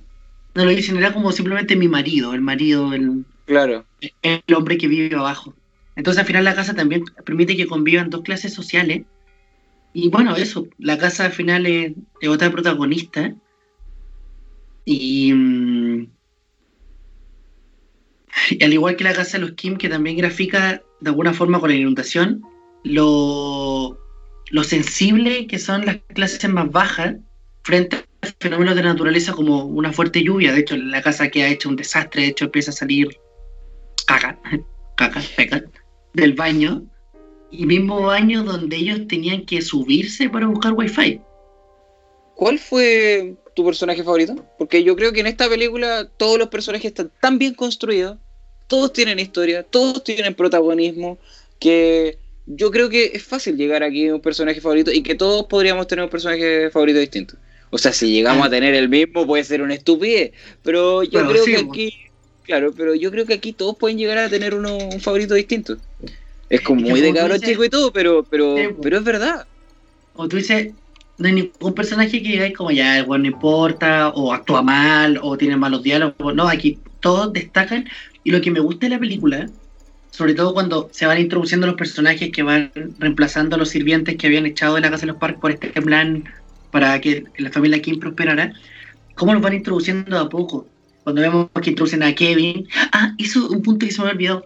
no 0.54 0.64
lo 0.64 0.70
dicen, 0.70 0.96
era 0.96 1.12
como 1.12 1.30
simplemente 1.32 1.76
mi 1.76 1.88
marido, 1.88 2.32
el 2.34 2.40
marido, 2.40 2.92
el, 2.94 3.24
Claro. 3.48 3.86
el 4.20 4.54
hombre 4.54 4.76
que 4.76 4.88
vive 4.88 5.16
abajo. 5.16 5.54
Entonces 5.96 6.20
al 6.20 6.26
final 6.26 6.44
la 6.44 6.54
casa 6.54 6.74
también 6.74 7.02
permite 7.24 7.56
que 7.56 7.66
convivan 7.66 8.10
dos 8.10 8.20
clases 8.20 8.52
sociales. 8.52 9.06
Y 9.94 10.10
bueno, 10.10 10.36
eso, 10.36 10.68
la 10.76 10.98
casa 10.98 11.24
al 11.24 11.32
final 11.32 11.64
es, 11.64 11.92
es 12.20 12.28
otra 12.28 12.50
protagonista. 12.50 13.34
Y, 14.84 15.32
mm, 15.32 16.10
al 18.62 18.72
igual 18.74 18.96
que 18.96 19.04
la 19.04 19.14
casa 19.14 19.38
de 19.38 19.46
los 19.46 19.52
Kim, 19.52 19.78
que 19.78 19.88
también 19.88 20.18
grafica 20.18 20.82
de 21.00 21.08
alguna 21.10 21.32
forma 21.32 21.58
con 21.58 21.70
la 21.70 21.76
inundación, 21.76 22.42
lo, 22.84 23.98
lo 24.50 24.62
sensible 24.62 25.46
que 25.46 25.58
son 25.58 25.86
las 25.86 25.96
clases 26.14 26.48
más 26.50 26.70
bajas 26.70 27.16
frente 27.62 27.96
a 27.96 28.28
fenómenos 28.40 28.76
de 28.76 28.82
naturaleza 28.82 29.32
como 29.32 29.64
una 29.64 29.90
fuerte 29.90 30.22
lluvia. 30.22 30.52
De 30.52 30.60
hecho, 30.60 30.76
la 30.76 31.00
casa 31.00 31.30
que 31.30 31.44
ha 31.44 31.48
hecho 31.48 31.70
un 31.70 31.76
desastre, 31.76 32.22
de 32.22 32.28
hecho 32.28 32.44
empieza 32.44 32.72
a 32.72 32.74
salir 32.74 33.08
caca, 34.08 34.38
caca, 34.96 35.22
peca, 35.36 35.62
del 36.14 36.32
baño. 36.32 36.82
Y 37.50 37.64
mismo 37.64 38.02
baño 38.02 38.42
donde 38.44 38.76
ellos 38.76 39.06
tenían 39.08 39.46
que 39.46 39.62
subirse 39.62 40.28
para 40.28 40.46
buscar 40.46 40.72
wifi. 40.74 41.20
¿Cuál 42.34 42.58
fue 42.58 43.36
tu 43.56 43.64
personaje 43.64 44.02
favorito? 44.04 44.34
Porque 44.58 44.84
yo 44.84 44.94
creo 44.96 45.12
que 45.12 45.20
en 45.20 45.26
esta 45.28 45.48
película 45.48 46.08
todos 46.18 46.38
los 46.38 46.48
personajes 46.48 46.86
están 46.86 47.10
tan 47.20 47.38
bien 47.38 47.54
construidos, 47.54 48.18
todos 48.66 48.92
tienen 48.92 49.18
historia, 49.18 49.62
todos 49.62 50.04
tienen 50.04 50.34
protagonismo, 50.34 51.18
que 51.58 52.18
yo 52.46 52.70
creo 52.70 52.88
que 52.90 53.12
es 53.14 53.24
fácil 53.24 53.56
llegar 53.56 53.82
aquí 53.82 54.08
a 54.08 54.14
un 54.14 54.20
personaje 54.20 54.60
favorito 54.60 54.92
y 54.92 55.02
que 55.02 55.14
todos 55.14 55.46
podríamos 55.46 55.86
tener 55.86 56.04
un 56.04 56.10
personaje 56.10 56.70
favorito 56.70 56.98
distinto. 56.98 57.36
O 57.70 57.78
sea, 57.78 57.92
si 57.92 58.12
llegamos 58.12 58.44
Ah. 58.44 58.46
a 58.46 58.50
tener 58.50 58.74
el 58.74 58.88
mismo 58.90 59.26
puede 59.26 59.42
ser 59.44 59.62
una 59.62 59.74
estupidez, 59.74 60.32
pero 60.62 61.02
yo 61.02 61.10
Bueno, 61.24 61.30
creo 61.30 61.44
sí, 61.44 61.52
que 61.52 61.58
aquí, 61.58 61.94
claro, 62.48 62.72
pero 62.76 62.94
yo 62.94 63.10
creo 63.10 63.26
que 63.26 63.34
aquí 63.34 63.52
todos 63.52 63.76
pueden 63.76 63.98
llegar 63.98 64.18
a 64.18 64.28
tener 64.28 64.54
uno, 64.54 64.76
un 64.76 65.00
favorito 65.00 65.34
distinto. 65.34 65.76
Es 66.48 66.62
como 66.62 66.80
muy 66.80 67.00
de 67.00 67.12
cabrón 67.12 67.38
dices- 67.38 67.50
chico 67.50 67.64
y 67.64 67.68
todo, 67.68 67.92
pero, 67.92 68.24
pero, 68.28 68.56
Sí, 68.56 68.68
pero 68.82 68.98
es 68.98 69.04
verdad. 69.04 69.46
O 70.14 70.26
tú 70.26 70.38
dices, 70.38 70.72
no 71.18 71.28
hay 71.28 71.34
ningún 71.34 71.74
personaje 71.74 72.22
que 72.22 72.28
digáis 72.28 72.56
como 72.56 72.70
ya, 72.70 72.98
el 72.98 73.04
bueno, 73.04 73.22
no 73.22 73.28
importa, 73.28 74.08
o 74.08 74.32
actúa 74.32 74.62
mal, 74.62 75.20
o 75.22 75.36
tiene 75.36 75.56
malos 75.56 75.82
diálogos. 75.82 76.34
No, 76.34 76.48
aquí 76.48 76.78
todos 77.00 77.32
destacan. 77.32 77.86
Y 78.24 78.30
lo 78.30 78.40
que 78.40 78.50
me 78.50 78.60
gusta 78.60 78.86
de 78.86 78.90
la 78.90 78.98
película 78.98 79.48
sobre 80.10 80.34
todo 80.34 80.52
cuando 80.52 80.88
se 80.90 81.06
van 81.06 81.20
introduciendo 81.20 81.68
los 81.68 81.76
personajes 81.76 82.32
que 82.32 82.42
van 82.42 82.72
reemplazando 82.98 83.54
a 83.54 83.58
los 83.58 83.68
sirvientes 83.68 84.16
que 84.16 84.26
habían 84.26 84.46
echado 84.46 84.74
de 84.74 84.80
la 84.80 84.90
casa 84.90 85.02
de 85.02 85.12
los 85.12 85.16
Park 85.16 85.38
por 85.38 85.52
este 85.52 85.68
plan 85.80 86.24
para 86.72 87.00
que 87.00 87.22
la 87.36 87.52
familia 87.52 87.80
Kim 87.80 88.00
prosperara, 88.00 88.52
cómo 89.14 89.32
los 89.32 89.40
van 89.42 89.54
introduciendo 89.54 90.18
a 90.18 90.28
poco. 90.28 90.66
Cuando 91.08 91.22
vemos 91.22 91.48
que 91.62 91.70
introducen 91.70 92.02
a 92.02 92.14
Kevin. 92.14 92.68
Ah, 92.92 93.14
hizo 93.16 93.48
un 93.48 93.62
punto 93.62 93.86
que 93.86 93.92
se 93.92 94.02
me 94.02 94.10
olvidó. 94.10 94.44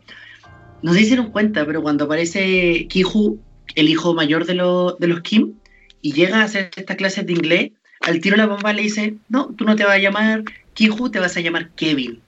No 0.81 0.95
se 0.95 1.01
hicieron 1.01 1.33
cuenta, 1.33 1.67
pero 1.67 1.83
cuando 1.83 2.05
aparece 2.05 2.87
Kiju, 2.87 3.41
el 3.75 3.89
hijo 3.89 4.15
mayor 4.15 4.47
de, 4.47 4.55
de 4.55 5.07
los 5.09 5.23
Kim, 5.23 5.55
y 6.03 6.13
llega 6.13 6.41
a 6.41 6.45
hacer 6.45 6.71
estas 6.77 6.97
clases 6.97 7.27
de 7.27 7.33
inglés, 7.33 7.73
al 8.03 8.21
tiro 8.21 8.37
la 8.37 8.47
mamá 8.47 8.73
le 8.75 8.83
dice, 8.83 9.17
no, 9.29 9.49
tú 9.57 9.65
no 9.65 9.75
te 9.75 9.83
vas 9.83 9.97
a 9.97 9.99
llamar 9.99 10.45
Kiju, 10.75 11.11
te 11.11 11.19
vas 11.19 11.37
a 11.37 11.41
llamar 11.41 11.71
Kevin. 11.71 12.21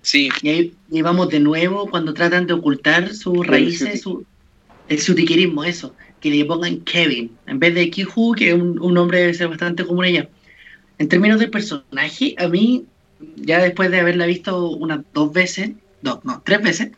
Sí. 0.00 0.30
Y 0.40 0.48
ahí, 0.48 0.72
vamos 1.02 1.28
de 1.28 1.40
nuevo 1.40 1.90
cuando 1.90 2.14
tratan 2.14 2.46
de 2.46 2.54
ocultar 2.54 3.12
sus 3.12 3.46
raíces, 3.46 4.00
su, 4.00 4.24
el 4.88 4.96
eso, 5.66 5.94
que 6.22 6.30
le 6.30 6.44
pongan 6.46 6.80
Kevin, 6.80 7.30
en 7.46 7.58
vez 7.58 7.74
de 7.74 7.90
Kiju, 7.90 8.36
que 8.36 8.54
un, 8.54 8.78
un 8.80 8.94
nombre 8.94 9.18
debe 9.18 9.34
ser 9.34 9.48
bastante 9.48 9.84
común 9.84 10.06
allá. 10.06 10.30
En 10.96 11.08
términos 11.08 11.38
de 11.40 11.48
personaje, 11.48 12.34
a 12.38 12.48
mí, 12.48 12.86
ya 13.36 13.60
después 13.60 13.90
de 13.90 14.00
haberla 14.00 14.26
visto 14.26 14.70
unas 14.70 15.00
dos 15.12 15.32
veces, 15.32 15.70
dos, 16.02 16.24
no, 16.24 16.42
tres 16.44 16.62
veces, 16.62 16.90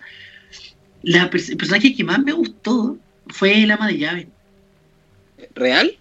la, 1.02 1.24
el 1.24 1.56
personaje 1.56 1.94
que 1.94 2.04
más 2.04 2.20
me 2.20 2.32
gustó 2.32 2.98
fue 3.28 3.62
el 3.62 3.70
ama 3.70 3.86
de 3.88 3.98
llave. 3.98 4.28
¿Real? 5.54 5.96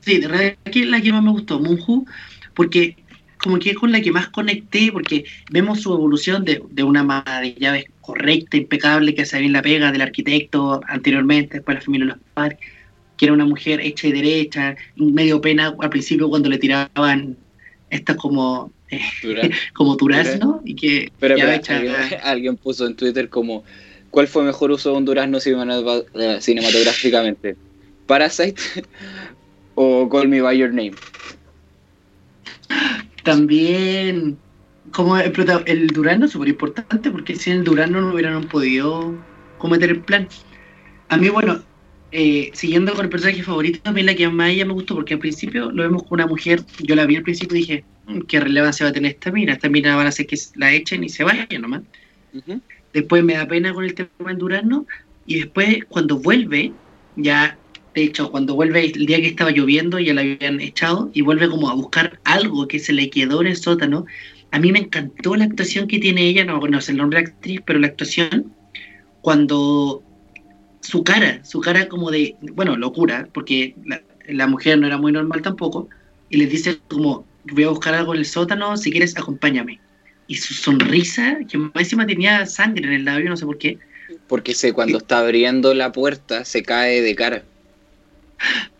Sí, 0.00 0.18
de 0.18 0.26
verdad 0.28 0.56
que 0.70 0.80
es 0.80 0.86
la 0.86 1.00
que 1.00 1.12
más 1.12 1.22
me 1.22 1.30
gustó, 1.30 1.60
Munju, 1.60 2.06
porque 2.54 2.96
como 3.42 3.58
que 3.58 3.70
es 3.70 3.76
con 3.76 3.92
la 3.92 4.00
que 4.00 4.12
más 4.12 4.28
conecté, 4.28 4.90
porque 4.92 5.24
vemos 5.50 5.80
su 5.80 5.92
evolución 5.92 6.44
de, 6.44 6.62
de 6.70 6.82
una 6.82 7.00
ama 7.00 7.24
de 7.40 7.54
llaves 7.54 7.84
correcta, 8.00 8.56
impecable, 8.56 9.14
que 9.14 9.22
hace 9.22 9.38
bien 9.40 9.52
la 9.52 9.62
pega 9.62 9.92
del 9.92 10.02
arquitecto 10.02 10.80
anteriormente, 10.86 11.54
después 11.54 11.76
la 11.76 11.82
familia 11.82 12.06
de 12.06 12.12
los 12.12 12.22
padres, 12.34 12.58
que 13.16 13.26
era 13.26 13.34
una 13.34 13.44
mujer 13.44 13.80
hecha 13.80 14.08
y 14.08 14.12
derecha, 14.12 14.76
medio 14.96 15.40
pena 15.40 15.74
al 15.78 15.90
principio 15.90 16.28
cuando 16.28 16.48
le 16.48 16.58
tiraban 16.58 17.36
estas 17.90 18.16
como 18.16 18.72
eh, 18.90 19.50
como 19.74 19.96
durazno 19.96 20.62
y 20.64 20.74
que 20.74 21.12
pero, 21.18 21.36
alguien, 22.22 22.56
puso 22.56 22.86
en 22.86 22.96
Twitter 22.96 23.28
como 23.28 23.64
¿cuál 24.10 24.28
fue 24.28 24.42
mejor 24.42 24.70
uso 24.70 24.92
de 24.92 24.98
un 24.98 25.04
durazno 25.04 25.38
cinematográficamente? 25.40 27.56
Parasite 28.06 28.60
o 29.74 30.08
Call 30.08 30.28
Me 30.28 30.40
By 30.40 30.58
Your 30.58 30.70
Name. 30.70 30.92
También, 33.22 34.38
como 34.92 35.16
el, 35.16 35.32
el 35.66 35.86
Durano 35.88 36.26
es 36.26 36.32
súper 36.32 36.48
importante 36.48 37.10
porque 37.10 37.36
sin 37.36 37.54
el 37.54 37.64
Durano 37.64 38.00
no 38.00 38.12
hubieran 38.12 38.48
podido 38.48 39.14
cometer 39.58 39.90
el 39.90 40.00
plan. 40.00 40.28
A 41.08 41.16
mí, 41.16 41.28
bueno, 41.28 41.62
eh, 42.12 42.50
siguiendo 42.54 42.92
con 42.94 43.04
el 43.04 43.10
personaje 43.10 43.42
favorito, 43.42 43.78
también 43.82 44.06
la 44.06 44.16
que 44.16 44.28
más 44.28 44.50
ella 44.50 44.64
me 44.64 44.72
gustó 44.72 44.96
porque 44.96 45.14
al 45.14 45.20
principio 45.20 45.70
lo 45.70 45.84
vemos 45.84 46.02
con 46.02 46.18
una 46.18 46.26
mujer, 46.26 46.64
yo 46.80 46.96
la 46.96 47.06
vi 47.06 47.16
al 47.16 47.22
principio 47.22 47.56
y 47.56 47.60
dije, 47.60 47.84
¿qué 48.26 48.40
relevancia 48.40 48.84
va 48.84 48.90
a 48.90 48.92
tener 48.92 49.12
esta 49.12 49.30
mina? 49.30 49.52
Esta 49.52 49.68
mina 49.68 49.96
van 49.96 50.06
a 50.06 50.08
hacer 50.10 50.26
que 50.26 50.38
la 50.56 50.72
echen 50.72 51.04
y 51.04 51.08
se 51.08 51.24
vayan 51.24 51.48
nomás. 51.60 51.82
Después 52.92 53.22
me 53.24 53.34
da 53.34 53.46
pena 53.46 53.72
con 53.72 53.84
el 53.84 53.94
tema 53.94 54.10
del 54.26 54.38
Durano 54.38 54.86
y 55.26 55.36
después 55.40 55.84
cuando 55.88 56.18
vuelve, 56.18 56.72
ya 57.16 57.56
de 57.94 58.04
hecho, 58.04 58.30
cuando 58.30 58.54
vuelve 58.54 58.84
el 58.84 59.06
día 59.06 59.20
que 59.20 59.26
estaba 59.26 59.50
lloviendo, 59.50 59.98
ya 59.98 60.14
la 60.14 60.20
habían 60.20 60.60
echado 60.60 61.10
y 61.12 61.22
vuelve 61.22 61.48
como 61.48 61.68
a 61.68 61.74
buscar 61.74 62.20
algo 62.24 62.68
que 62.68 62.78
se 62.78 62.92
le 62.92 63.10
quedó 63.10 63.40
en 63.40 63.48
el 63.48 63.56
sótano. 63.56 64.06
A 64.52 64.58
mí 64.58 64.70
me 64.70 64.80
encantó 64.80 65.34
la 65.36 65.44
actuación 65.44 65.88
que 65.88 65.98
tiene 65.98 66.22
ella, 66.22 66.44
no, 66.44 66.60
no 66.60 66.80
sé 66.80 66.92
el 66.92 66.98
nombre 66.98 67.18
de 67.18 67.24
la 67.24 67.30
actriz, 67.30 67.60
pero 67.64 67.78
la 67.78 67.88
actuación 67.88 68.52
cuando 69.22 70.02
su 70.80 71.04
cara, 71.04 71.44
su 71.44 71.60
cara 71.60 71.88
como 71.88 72.10
de, 72.10 72.36
bueno, 72.54 72.76
locura, 72.76 73.28
porque 73.32 73.74
la, 74.28 74.46
mujer 74.46 74.78
no 74.78 74.86
era 74.86 74.96
muy 74.96 75.12
normal 75.12 75.42
tampoco, 75.42 75.88
y 76.30 76.36
le 76.36 76.46
dice 76.46 76.78
como, 76.88 77.26
voy 77.44 77.64
a 77.64 77.68
buscar 77.68 77.94
algo 77.94 78.14
en 78.14 78.20
el 78.20 78.26
sótano, 78.26 78.76
si 78.76 78.90
quieres 78.90 79.16
acompáñame. 79.16 79.80
Y 80.26 80.36
su 80.36 80.54
sonrisa, 80.54 81.38
que 81.48 81.58
más 81.58 81.72
encima 81.76 82.06
tenía 82.06 82.46
sangre 82.46 82.86
en 82.86 82.92
el 82.92 83.04
labio, 83.04 83.30
no 83.30 83.36
sé 83.36 83.46
por 83.46 83.58
qué. 83.58 83.78
Porque 84.28 84.54
se, 84.54 84.72
cuando 84.72 84.98
está 84.98 85.18
abriendo 85.18 85.74
la 85.74 85.92
puerta 85.92 86.44
se 86.44 86.62
cae 86.62 87.02
de 87.02 87.14
cara. 87.14 87.42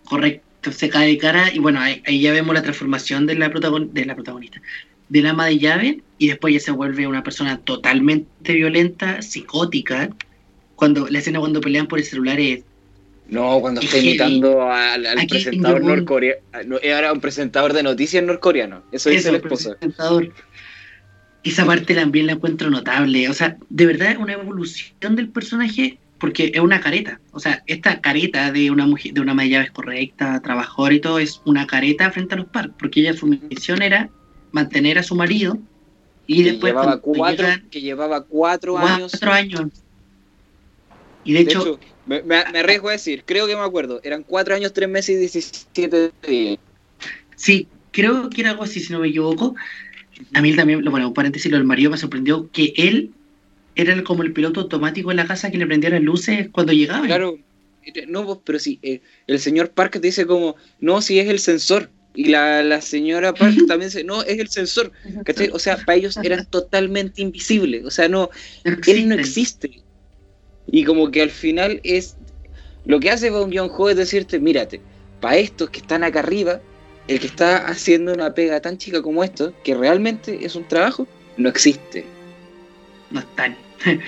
Correcto, 0.04 0.72
se 0.72 0.88
cae 0.88 1.08
de 1.08 1.18
cara 1.18 1.52
y 1.52 1.58
bueno, 1.58 1.80
ahí, 1.80 2.20
ya 2.20 2.32
vemos 2.32 2.54
la 2.54 2.62
transformación 2.62 3.26
de 3.26 3.34
la, 3.34 3.48
de 3.48 4.04
la 4.04 4.14
protagonista, 4.14 4.60
del 5.08 5.26
ama 5.26 5.46
de 5.46 5.58
llave 5.58 6.02
y 6.18 6.28
después 6.28 6.54
ya 6.54 6.60
se 6.60 6.70
vuelve 6.70 7.06
una 7.06 7.22
persona 7.22 7.58
totalmente 7.58 8.52
violenta, 8.52 9.22
psicótica. 9.22 10.10
Cuando 10.76 11.08
la 11.08 11.18
escena 11.18 11.40
cuando 11.40 11.60
pelean 11.60 11.86
por 11.86 11.98
el 11.98 12.04
celular 12.04 12.40
es 12.40 12.64
no, 13.30 13.60
cuando 13.60 13.80
está 13.80 13.98
imitando 13.98 14.70
al, 14.70 15.06
presentador 15.28 15.82
norcoreano. 15.82 16.78
Era 16.82 17.12
un 17.12 17.20
presentador 17.20 17.72
de 17.72 17.82
noticias 17.82 18.22
norcoreano. 18.24 18.82
Eso, 18.90 19.10
dice 19.10 19.28
el 19.28 19.36
esposo. 19.36 19.76
Esa 21.42 21.64
parte 21.64 21.94
también 21.94 22.26
la 22.26 22.32
encuentro 22.32 22.68
notable. 22.70 23.28
O 23.28 23.34
sea, 23.34 23.56
de 23.70 23.86
verdad 23.86 24.10
es 24.10 24.18
una 24.18 24.34
evolución 24.34 25.16
del 25.16 25.28
personaje 25.28 25.98
porque 26.18 26.52
es 26.54 26.60
una 26.60 26.80
careta. 26.80 27.18
O 27.32 27.40
sea, 27.40 27.62
esta 27.66 28.00
careta 28.00 28.52
de 28.52 28.70
una 28.70 28.86
mujer, 28.86 29.14
de 29.14 29.20
una 29.20 29.32
ama 29.32 29.42
de 29.42 29.50
llaves 29.50 29.70
correcta, 29.70 30.40
trabajadora 30.40 30.94
y 30.94 31.00
todo, 31.00 31.18
es 31.18 31.40
una 31.46 31.66
careta 31.66 32.10
frente 32.10 32.34
a 32.34 32.38
los 32.38 32.46
parques, 32.46 32.76
porque 32.78 33.00
ella 33.00 33.14
su 33.14 33.26
misión 33.26 33.80
era 33.80 34.10
mantener 34.52 34.98
a 34.98 35.02
su 35.02 35.14
marido 35.14 35.58
y 36.26 36.42
después 36.42 36.72
llevaba 36.72 37.00
cuatro, 37.00 37.46
que 37.70 37.80
llevaba 37.80 38.22
cuatro, 38.24 38.76
años. 38.76 39.22
años. 39.22 39.70
Y 41.24 41.32
de, 41.32 41.40
hecho, 41.40 41.78
me, 42.10 42.22
me, 42.24 42.58
arriesgo 42.58 42.88
a 42.88 42.92
decir, 42.92 43.22
creo 43.24 43.46
que 43.46 43.54
me 43.54 43.62
acuerdo, 43.62 44.00
eran 44.02 44.24
cuatro 44.24 44.54
años, 44.56 44.72
tres 44.72 44.88
meses 44.88 45.10
y 45.10 45.18
diecisiete 45.18 46.10
días. 46.26 46.58
Sí, 47.36 47.68
creo 47.92 48.28
que 48.28 48.40
era 48.40 48.50
algo 48.50 48.64
así, 48.64 48.80
si 48.80 48.92
no 48.92 48.98
me 48.98 49.08
equivoco. 49.08 49.54
A 50.34 50.42
mí 50.42 50.54
también, 50.56 50.84
bueno, 50.84 51.08
un 51.08 51.14
paréntesis, 51.14 51.50
lo 51.50 51.56
del 51.56 51.66
marido 51.66 51.90
me 51.90 51.96
sorprendió 51.96 52.50
que 52.50 52.74
él 52.76 53.12
era 53.76 54.02
como 54.02 54.24
el 54.24 54.32
piloto 54.32 54.60
automático 54.60 55.12
en 55.12 55.18
la 55.18 55.26
casa 55.26 55.52
que 55.52 55.58
le 55.58 55.66
prendía 55.66 55.90
las 55.90 56.02
luces 56.02 56.48
cuando 56.50 56.72
llegaba. 56.72 57.06
Claro, 57.06 57.38
no, 58.08 58.40
pero 58.44 58.58
sí, 58.58 58.80
eh, 58.82 59.00
el 59.28 59.38
señor 59.38 59.70
Park 59.70 59.92
te 59.92 60.00
dice 60.00 60.26
como, 60.26 60.56
no, 60.80 61.00
si 61.02 61.20
es 61.20 61.28
el 61.28 61.38
sensor. 61.38 61.90
Y 62.12 62.24
la, 62.24 62.80
señora 62.80 63.32
Park 63.32 63.54
también 63.68 63.88
dice, 63.88 64.02
no, 64.02 64.22
es 64.24 64.40
el 64.40 64.48
sensor. 64.48 64.90
O 65.52 65.58
sea, 65.60 65.76
para 65.76 65.96
ellos 65.96 66.16
eran 66.24 66.44
totalmente 66.46 67.22
invisibles. 67.22 67.84
O 67.84 67.90
sea, 67.92 68.08
no, 68.08 68.30
él 68.64 69.08
no 69.08 69.14
existe. 69.14 69.80
Y 70.70 70.84
como 70.84 71.10
que 71.10 71.22
al 71.22 71.30
final 71.30 71.80
es, 71.84 72.16
lo 72.84 73.00
que 73.00 73.10
hace 73.10 73.30
Bong 73.30 73.52
Joon-ho 73.54 73.90
es 73.90 73.96
decirte, 73.96 74.38
mírate, 74.38 74.80
para 75.20 75.36
estos 75.36 75.70
que 75.70 75.80
están 75.80 76.04
acá 76.04 76.20
arriba, 76.20 76.60
el 77.08 77.18
que 77.18 77.26
está 77.26 77.66
haciendo 77.66 78.12
una 78.12 78.34
pega 78.34 78.60
tan 78.60 78.78
chica 78.78 79.02
como 79.02 79.24
esto, 79.24 79.52
que 79.64 79.74
realmente 79.74 80.44
es 80.44 80.54
un 80.54 80.64
trabajo, 80.68 81.08
no 81.36 81.48
existe. 81.48 82.04
No 83.10 83.20
están. 83.20 83.56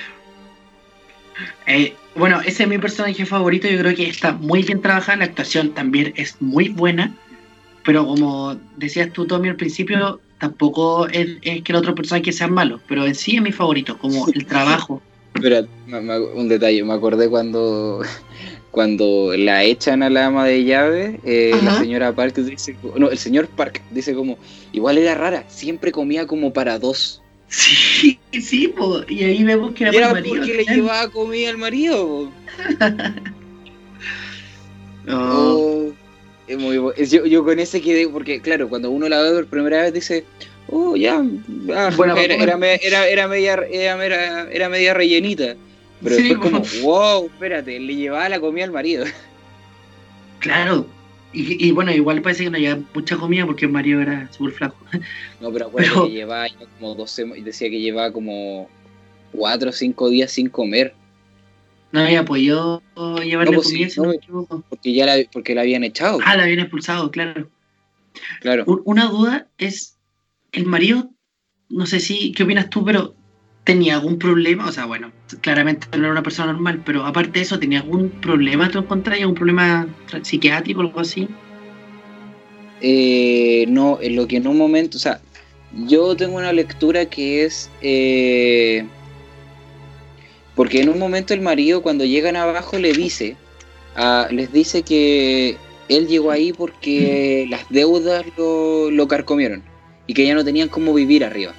Eh, 1.66 1.94
bueno, 2.14 2.40
ese 2.42 2.64
es 2.64 2.68
mi 2.68 2.76
personaje 2.76 3.24
favorito. 3.24 3.66
Yo 3.66 3.78
creo 3.78 3.94
que 3.94 4.06
está 4.06 4.32
muy 4.32 4.62
bien 4.62 4.82
trabajada. 4.82 5.16
La 5.16 5.24
actuación 5.24 5.72
también 5.72 6.12
es 6.16 6.36
muy 6.40 6.68
buena. 6.68 7.16
Pero 7.84 8.06
como 8.06 8.54
decías 8.76 9.12
tú, 9.12 9.26
Tommy, 9.26 9.48
al 9.48 9.56
principio, 9.56 10.20
tampoco 10.38 11.08
es, 11.08 11.40
que 11.40 11.64
el 11.66 11.74
otro 11.74 11.94
personaje 11.94 12.30
sea 12.32 12.48
malo. 12.48 12.80
Pero 12.86 13.06
en 13.06 13.14
sí 13.14 13.36
es 13.36 13.42
mi 13.42 13.50
favorito, 13.50 13.96
como 13.98 14.26
el 14.34 14.44
trabajo. 14.44 15.02
Espera, 15.34 15.66
un 16.34 16.48
detalle. 16.48 16.84
Me 16.84 16.92
acordé 16.92 17.28
cuando 17.28 18.02
cuando 18.72 19.36
la 19.36 19.62
echan 19.62 20.02
a 20.02 20.10
la 20.10 20.26
ama 20.26 20.46
de 20.46 20.64
llave, 20.64 21.20
eh, 21.24 21.52
la 21.62 21.78
señora 21.78 22.14
Park 22.14 22.36
dice, 22.36 22.74
no, 22.96 23.10
el 23.10 23.18
señor 23.18 23.46
Park 23.46 23.82
dice 23.90 24.14
como, 24.14 24.38
igual 24.72 24.96
era 24.96 25.14
rara, 25.14 25.44
siempre 25.48 25.92
comía 25.92 26.26
como 26.26 26.54
para 26.54 26.78
dos. 26.78 27.22
Sí, 27.48 28.18
sí, 28.32 28.74
y 29.08 29.24
ahí 29.24 29.44
vemos 29.44 29.74
que 29.74 29.84
era, 29.84 29.92
era 29.92 30.12
marido, 30.12 30.36
porque 30.36 30.54
le 30.54 30.64
llevaba 30.64 31.10
comida 31.10 31.50
al 31.50 31.58
marido. 31.58 32.32
oh, 35.10 35.92
es 36.46 36.58
muy 36.58 36.76
yo, 36.76 37.26
yo, 37.26 37.44
con 37.44 37.58
ese 37.58 37.82
quedé, 37.82 38.08
porque 38.08 38.40
claro, 38.40 38.70
cuando 38.70 38.90
uno 38.90 39.06
la 39.06 39.20
ve 39.20 39.34
por 39.34 39.46
primera 39.48 39.82
vez 39.82 39.92
dice, 39.92 40.24
oh, 40.72 40.96
ya, 40.96 41.22
ah, 41.74 41.90
bueno, 41.96 42.16
era, 42.16 42.34
era, 42.34 42.54
era, 42.76 43.06
era, 43.06 43.28
media, 43.28 43.54
era, 43.70 44.50
era 44.50 44.68
media 44.68 44.94
rellenita. 44.94 45.54
Pero 46.02 46.16
después 46.16 46.38
como, 46.40 46.62
wow, 46.82 47.26
espérate, 47.26 47.78
le 47.78 47.94
llevaba 47.94 48.28
la 48.28 48.40
comida 48.40 48.64
al 48.64 48.72
marido. 48.72 49.04
Claro, 50.40 50.88
y, 51.32 51.70
bueno, 51.70 51.92
igual 51.92 52.20
parece 52.20 52.44
que 52.44 52.50
no 52.50 52.56
había 52.56 52.78
mucha 52.94 53.16
comida 53.16 53.46
porque 53.46 53.66
Mario 53.66 54.02
era 54.02 54.30
súper 54.32 54.52
flaco. 54.52 54.76
No, 55.40 55.50
pero 55.52 55.66
acuérdate 55.66 56.08
que 56.08 56.10
llevaba 56.10 56.46
como 56.78 56.94
12, 56.94 57.24
decía 57.42 57.70
que 57.70 57.80
llevaba 57.80 58.12
como 58.12 58.68
4 59.32 59.70
o 59.70 59.72
5 59.72 60.10
días 60.10 60.30
sin 60.30 60.48
comer. 60.48 60.94
No 61.90 62.00
había 62.00 62.24
podido 62.24 62.82
llevarle 63.22 63.56
pues 63.56 63.68
comida, 63.68 63.88
si 63.88 64.00
no, 64.00 64.08
me 64.08 64.16
equivoco. 64.16 64.62
Porque 64.68 64.92
ya 64.92 65.06
la, 65.06 65.16
porque 65.32 65.54
la 65.54 65.62
habían 65.62 65.84
echado. 65.84 66.18
Ah, 66.24 66.36
la 66.36 66.44
habían 66.44 66.60
expulsado, 66.60 67.10
claro. 67.10 67.48
Claro. 68.40 68.64
Una 68.84 69.06
duda 69.06 69.48
es, 69.58 69.96
el 70.52 70.66
marido, 70.66 71.10
no 71.68 71.86
sé 71.86 72.00
si, 72.00 72.32
¿qué 72.32 72.44
opinas 72.44 72.70
tú? 72.70 72.84
Pero 72.84 73.14
tenía 73.64 73.94
algún 73.94 74.18
problema, 74.18 74.66
o 74.66 74.72
sea, 74.72 74.86
bueno, 74.86 75.12
claramente 75.40 75.86
no 75.92 76.04
era 76.04 76.12
una 76.12 76.22
persona 76.22 76.52
normal, 76.52 76.82
pero 76.84 77.04
aparte 77.04 77.38
de 77.38 77.40
eso, 77.40 77.58
¿tenía 77.58 77.80
algún 77.80 78.10
problema 78.10 78.70
tú 78.70 78.78
encontrás? 78.78 79.18
¿Algún 79.20 79.34
problema 79.34 79.86
psiquiátrico 80.22 80.80
o 80.80 80.82
algo 80.82 81.00
así? 81.00 81.28
Eh, 82.80 83.64
no, 83.68 83.98
en 84.02 84.16
lo 84.16 84.26
que 84.26 84.36
en 84.36 84.46
un 84.46 84.58
momento, 84.58 84.98
o 84.98 85.00
sea, 85.00 85.20
yo 85.86 86.16
tengo 86.16 86.36
una 86.36 86.52
lectura 86.52 87.06
que 87.06 87.44
es... 87.44 87.70
Eh, 87.80 88.84
porque 90.54 90.82
en 90.82 90.90
un 90.90 90.98
momento 90.98 91.32
el 91.32 91.40
marido 91.40 91.82
cuando 91.82 92.04
llegan 92.04 92.36
abajo 92.36 92.78
le 92.78 92.92
dice, 92.92 93.36
les 94.30 94.52
dice 94.52 94.82
que 94.82 95.56
él 95.88 96.08
llegó 96.08 96.30
ahí 96.30 96.52
porque 96.52 97.46
las 97.48 97.66
deudas 97.70 98.26
lo, 98.36 98.90
lo, 98.90 99.08
carcomieron 99.08 99.62
y 100.06 100.14
que 100.14 100.26
ya 100.26 100.34
no 100.34 100.44
tenían 100.44 100.68
cómo 100.68 100.94
vivir 100.94 101.24
arriba. 101.24 101.52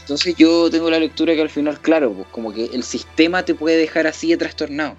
Entonces 0.00 0.34
yo 0.36 0.70
tengo 0.70 0.90
la 0.90 0.98
lectura 0.98 1.34
que 1.34 1.42
al 1.42 1.50
final, 1.50 1.80
claro, 1.80 2.12
pues 2.12 2.26
como 2.30 2.52
que 2.52 2.66
el 2.66 2.82
sistema 2.82 3.44
te 3.44 3.54
puede 3.54 3.76
dejar 3.76 4.06
así 4.06 4.28
de 4.28 4.36
trastornado. 4.36 4.96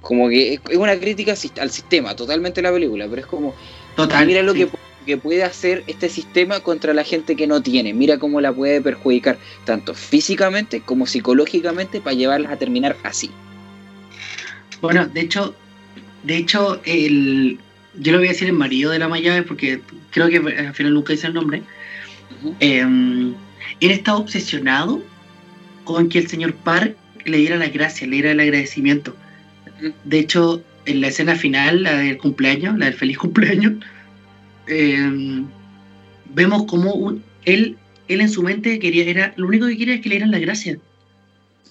Como 0.00 0.28
que 0.28 0.54
es 0.54 0.76
una 0.76 0.98
crítica 0.98 1.34
al 1.60 1.70
sistema, 1.70 2.14
totalmente 2.14 2.60
la 2.60 2.72
película, 2.72 3.06
pero 3.08 3.22
es 3.22 3.26
como, 3.26 3.54
Total, 3.96 4.26
mira 4.26 4.42
lo 4.42 4.52
que 4.52 4.68
que 5.04 5.16
puede 5.16 5.44
hacer 5.44 5.84
este 5.86 6.08
sistema 6.08 6.60
contra 6.60 6.94
la 6.94 7.04
gente 7.04 7.36
que 7.36 7.46
no 7.46 7.62
tiene. 7.62 7.92
Mira 7.94 8.18
cómo 8.18 8.40
la 8.40 8.52
puede 8.52 8.80
perjudicar, 8.80 9.38
tanto 9.64 9.94
físicamente 9.94 10.80
como 10.80 11.06
psicológicamente, 11.06 12.00
para 12.00 12.14
llevarlas 12.14 12.52
a 12.52 12.56
terminar 12.56 12.96
así. 13.02 13.30
Bueno, 14.80 15.06
de 15.06 15.20
hecho, 15.20 15.54
de 16.22 16.36
hecho, 16.36 16.80
el, 16.84 17.58
yo 17.98 18.12
lo 18.12 18.18
voy 18.18 18.28
a 18.28 18.30
decir 18.30 18.48
el 18.48 18.54
marido 18.54 18.90
de 18.90 18.98
la 18.98 19.08
Mayave 19.08 19.42
porque 19.42 19.80
creo 20.10 20.28
que 20.28 20.36
al 20.36 20.74
final 20.74 20.94
nunca 20.94 21.12
dice 21.12 21.26
el 21.26 21.34
nombre. 21.34 21.62
Em, 22.60 23.34
él 23.80 23.90
estaba 23.90 24.18
obsesionado 24.18 25.02
con 25.84 26.08
que 26.08 26.18
el 26.18 26.28
señor 26.28 26.54
Park 26.54 26.96
le 27.24 27.38
diera 27.38 27.56
la 27.56 27.68
gracia, 27.68 28.06
le 28.06 28.16
diera 28.16 28.32
el 28.32 28.40
agradecimiento. 28.40 29.16
De 30.04 30.18
hecho, 30.18 30.62
en 30.86 31.00
la 31.00 31.08
escena 31.08 31.36
final, 31.36 31.82
la 31.82 31.96
del 31.98 32.18
cumpleaños, 32.18 32.78
la 32.78 32.86
del 32.86 32.94
feliz 32.94 33.18
cumpleaños, 33.24 33.74
Em, 34.66 35.46
vemos 36.34 36.64
como 36.64 37.18
él, 37.44 37.76
él 38.08 38.20
en 38.20 38.28
su 38.28 38.42
mente 38.42 38.78
quería, 38.78 39.04
era, 39.04 39.34
lo 39.36 39.46
único 39.46 39.66
que 39.66 39.76
quería 39.76 39.94
es 39.94 40.00
que 40.00 40.08
le 40.08 40.14
dieran 40.16 40.30
la 40.30 40.38
gracia. 40.38 40.78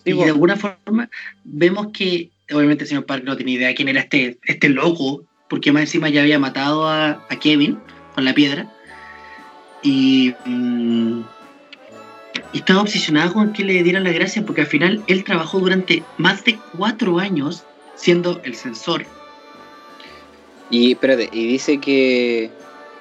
y 0.05 0.13
de 0.13 0.25
alguna 0.25 0.57
forma 0.57 1.09
vemos 1.43 1.87
que, 1.93 2.29
obviamente 2.51 2.83
el 2.83 2.89
señor 2.89 3.05
Park 3.05 3.23
no 3.23 3.37
tenía 3.37 3.55
idea 3.55 3.67
de 3.69 3.75
quién 3.75 3.87
era 3.87 4.01
este, 4.01 4.37
este 4.43 4.69
loco, 4.69 5.23
porque 5.53 5.71
más 5.71 5.83
encima 5.83 6.09
ya 6.09 6.21
había 6.21 6.39
matado 6.39 6.89
a, 6.89 7.19
Kevin 7.39 7.77
con 8.15 8.25
la 8.25 8.33
piedra. 8.33 8.67
Y, 9.83 10.33
mm, 10.45 11.21
estaba 12.55 12.81
obsesionado 12.81 13.33
con 13.33 13.53
que 13.53 13.63
le 13.63 13.83
dieran 13.83 14.03
la 14.03 14.11
gracia, 14.13 14.43
porque 14.43 14.61
al 14.61 14.67
final 14.67 15.03
él 15.05 15.23
trabajó 15.23 15.59
durante 15.59 16.01
más 16.17 16.43
de 16.43 16.57
cuatro 16.75 17.19
años 17.19 17.65
siendo 17.93 18.41
el 18.43 18.55
censor. 18.55 19.05
Y 20.71 20.93
espérate, 20.93 21.29
y 21.31 21.45
dice 21.45 21.79
que 21.79 22.49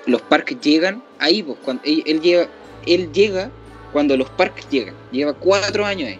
los 0.04 0.20
parques 0.20 0.60
llegan 0.60 1.02
ahí, 1.20 1.42
pues, 1.42 1.56
cuando 1.64 1.82
él, 1.86 2.20
llega, 2.20 2.50
él 2.84 3.10
llega 3.14 3.50
cuando 3.94 4.14
los 4.14 4.28
parques 4.28 4.68
llegan, 4.68 4.94
lleva 5.10 5.32
cuatro 5.32 5.86
años 5.86 6.10
ahí. 6.10 6.18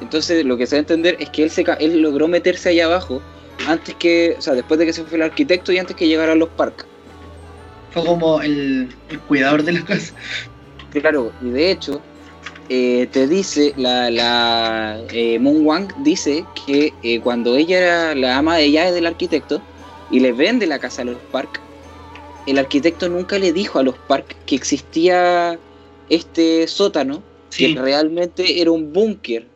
Entonces 0.00 0.42
lo 0.46 0.56
que 0.56 0.66
se 0.66 0.76
va 0.76 0.78
a 0.78 0.80
entender 0.80 1.18
es 1.20 1.28
que 1.28 1.42
él, 1.42 1.50
se, 1.50 1.66
él 1.80 2.00
logró 2.00 2.28
meterse 2.28 2.70
allá 2.70 2.86
abajo 2.86 3.20
antes 3.66 3.94
que, 3.94 4.36
o 4.38 4.42
sea, 4.42 4.54
después 4.54 4.78
de 4.78 4.86
que 4.86 4.92
se 4.92 5.04
fue 5.04 5.16
el 5.16 5.22
arquitecto 5.22 5.72
y 5.72 5.78
antes 5.78 5.96
que 5.96 6.06
llegaran 6.06 6.38
los 6.38 6.48
parques. 6.50 6.86
Fue 7.90 8.04
como 8.04 8.40
el, 8.42 8.94
cuidador 9.26 9.62
de 9.62 9.72
la 9.72 9.84
casa. 9.84 10.14
Claro, 10.92 11.32
y 11.42 11.50
de 11.50 11.70
hecho, 11.70 12.00
eh, 12.68 13.08
te 13.10 13.26
dice, 13.26 13.74
la, 13.76 14.10
la 14.10 15.00
eh, 15.10 15.38
Moon 15.38 15.64
Wang 15.64 15.88
dice 16.02 16.44
que 16.66 16.92
eh, 17.02 17.20
cuando 17.20 17.56
ella 17.56 17.78
era 17.78 18.14
la 18.14 18.38
ama 18.38 18.56
de 18.56 18.70
llaves 18.70 18.94
del 18.94 19.06
arquitecto 19.06 19.62
y 20.10 20.20
le 20.20 20.32
vende 20.32 20.66
la 20.66 20.78
casa 20.78 21.02
a 21.02 21.04
los 21.06 21.16
parques, 21.32 21.62
el 22.46 22.58
arquitecto 22.58 23.08
nunca 23.08 23.38
le 23.38 23.52
dijo 23.52 23.78
a 23.78 23.82
los 23.82 23.96
Park 23.98 24.36
que 24.46 24.54
existía 24.54 25.58
este 26.08 26.68
sótano, 26.68 27.22
que 27.56 27.74
realmente 27.74 28.60
era 28.60 28.70
un 28.70 28.92
búnker 28.92 29.46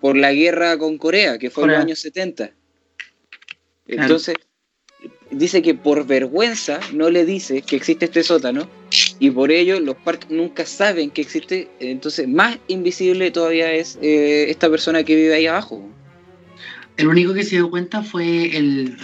por 0.00 0.16
la 0.16 0.32
guerra 0.32 0.76
con 0.78 0.98
Corea, 0.98 1.38
que 1.38 1.50
fue 1.50 1.64
en 1.64 1.70
los 1.70 1.78
años 1.78 1.98
70. 2.00 2.50
Entonces, 3.88 4.36
dice 5.30 5.62
que 5.62 5.74
por 5.74 6.06
vergüenza 6.06 6.80
no 6.92 7.10
le 7.10 7.24
dice 7.24 7.62
que 7.62 7.76
existe 7.76 8.06
este 8.06 8.22
sótano 8.22 8.68
y 9.18 9.30
por 9.30 9.50
ello 9.50 9.80
los 9.80 9.96
Park 9.96 10.26
nunca 10.28 10.66
saben 10.66 11.10
que 11.10 11.22
existe. 11.22 11.68
Entonces, 11.80 12.28
más 12.28 12.58
invisible 12.68 13.30
todavía 13.30 13.72
es 13.72 13.98
eh, 14.02 14.46
esta 14.48 14.68
persona 14.70 15.04
que 15.04 15.16
vive 15.16 15.34
ahí 15.34 15.46
abajo. 15.46 15.88
El 16.96 17.08
único 17.08 17.34
que 17.34 17.42
se 17.42 17.56
dio 17.56 17.70
cuenta 17.70 18.02
fue 18.02 18.56
el, 18.56 18.96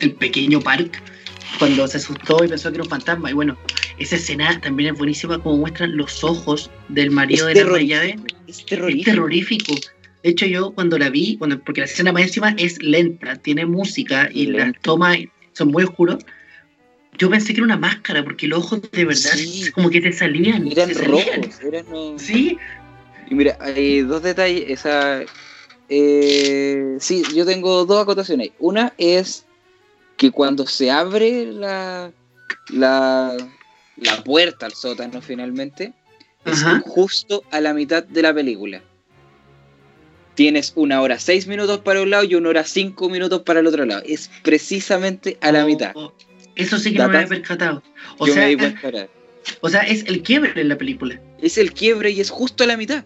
el 0.00 0.14
pequeño 0.14 0.60
Park 0.60 1.02
cuando 1.58 1.86
se 1.86 1.98
asustó 1.98 2.44
y 2.44 2.48
pensó 2.48 2.70
que 2.70 2.76
era 2.76 2.84
un 2.84 2.90
fantasma. 2.90 3.30
Y 3.30 3.34
bueno, 3.34 3.56
esa 3.98 4.16
escena 4.16 4.60
también 4.60 4.92
es 4.92 4.98
buenísima 4.98 5.38
como 5.38 5.58
muestran 5.58 5.96
los 5.96 6.24
ojos 6.24 6.70
del 6.88 7.10
marido 7.10 7.46
de 7.46 7.64
la 7.64 7.70
Mayade. 7.70 8.18
Es 8.46 8.64
terrorífico. 8.66 9.74
De 10.24 10.30
hecho, 10.30 10.46
yo 10.46 10.74
cuando 10.74 10.96
la 10.96 11.10
vi, 11.10 11.36
cuando, 11.36 11.60
porque 11.60 11.82
la 11.82 11.84
escena 11.84 12.10
más 12.10 12.22
encima 12.22 12.54
es 12.56 12.82
lenta, 12.82 13.36
tiene 13.36 13.66
música 13.66 14.30
y 14.32 14.46
las 14.46 14.72
tomas 14.80 15.18
son 15.52 15.68
muy 15.68 15.84
oscuros, 15.84 16.24
yo 17.18 17.28
pensé 17.28 17.52
que 17.52 17.60
era 17.60 17.66
una 17.66 17.76
máscara, 17.76 18.24
porque 18.24 18.46
los 18.46 18.60
ojos 18.60 18.80
de 18.90 19.04
verdad 19.04 19.32
como 19.74 19.90
que 19.90 20.00
te 20.00 20.12
salían. 20.12 20.66
Eran 20.72 20.94
rojos, 20.94 21.60
eran... 21.62 22.18
Sí. 22.18 22.56
Y 23.30 23.34
mira, 23.34 23.58
hay 23.60 24.00
dos 24.00 24.22
detalles. 24.22 24.64
Esa, 24.70 25.24
eh, 25.90 26.96
sí, 27.00 27.22
yo 27.34 27.44
tengo 27.44 27.84
dos 27.84 28.02
acotaciones. 28.02 28.52
Una 28.58 28.94
es 28.96 29.44
que 30.16 30.30
cuando 30.30 30.66
se 30.66 30.90
abre 30.90 31.52
la, 31.52 32.12
la, 32.70 33.36
la 33.96 34.24
puerta 34.24 34.64
al 34.64 34.72
sótano 34.72 35.20
finalmente, 35.20 35.92
es 36.46 36.64
justo 36.86 37.44
a 37.50 37.60
la 37.60 37.74
mitad 37.74 38.02
de 38.04 38.22
la 38.22 38.32
película. 38.32 38.82
Tienes 40.34 40.72
una 40.74 41.00
hora 41.00 41.18
seis 41.18 41.46
minutos 41.46 41.80
para 41.80 42.02
un 42.02 42.10
lado 42.10 42.24
y 42.24 42.34
una 42.34 42.48
hora 42.48 42.64
cinco 42.64 43.08
minutos 43.08 43.42
para 43.42 43.60
el 43.60 43.66
otro 43.66 43.84
lado. 43.84 44.02
Es 44.06 44.30
precisamente 44.42 45.38
a 45.40 45.52
la 45.52 45.64
oh, 45.64 45.66
mitad. 45.66 45.92
Oh. 45.94 46.12
Eso 46.56 46.78
sí 46.78 46.92
que 46.92 46.98
no 46.98 47.08
me 47.08 47.16
había 47.16 47.28
percatado. 47.28 47.82
O 48.18 48.26
sea, 48.26 48.48
O 49.60 49.68
sea, 49.68 49.82
es 49.82 50.04
el 50.06 50.22
quiebre 50.22 50.60
en 50.60 50.68
la 50.68 50.78
película. 50.78 51.20
Es 51.40 51.58
el 51.58 51.72
quiebre 51.72 52.10
y 52.10 52.20
es 52.20 52.30
justo 52.30 52.64
a 52.64 52.66
la 52.66 52.76
mitad. 52.76 53.04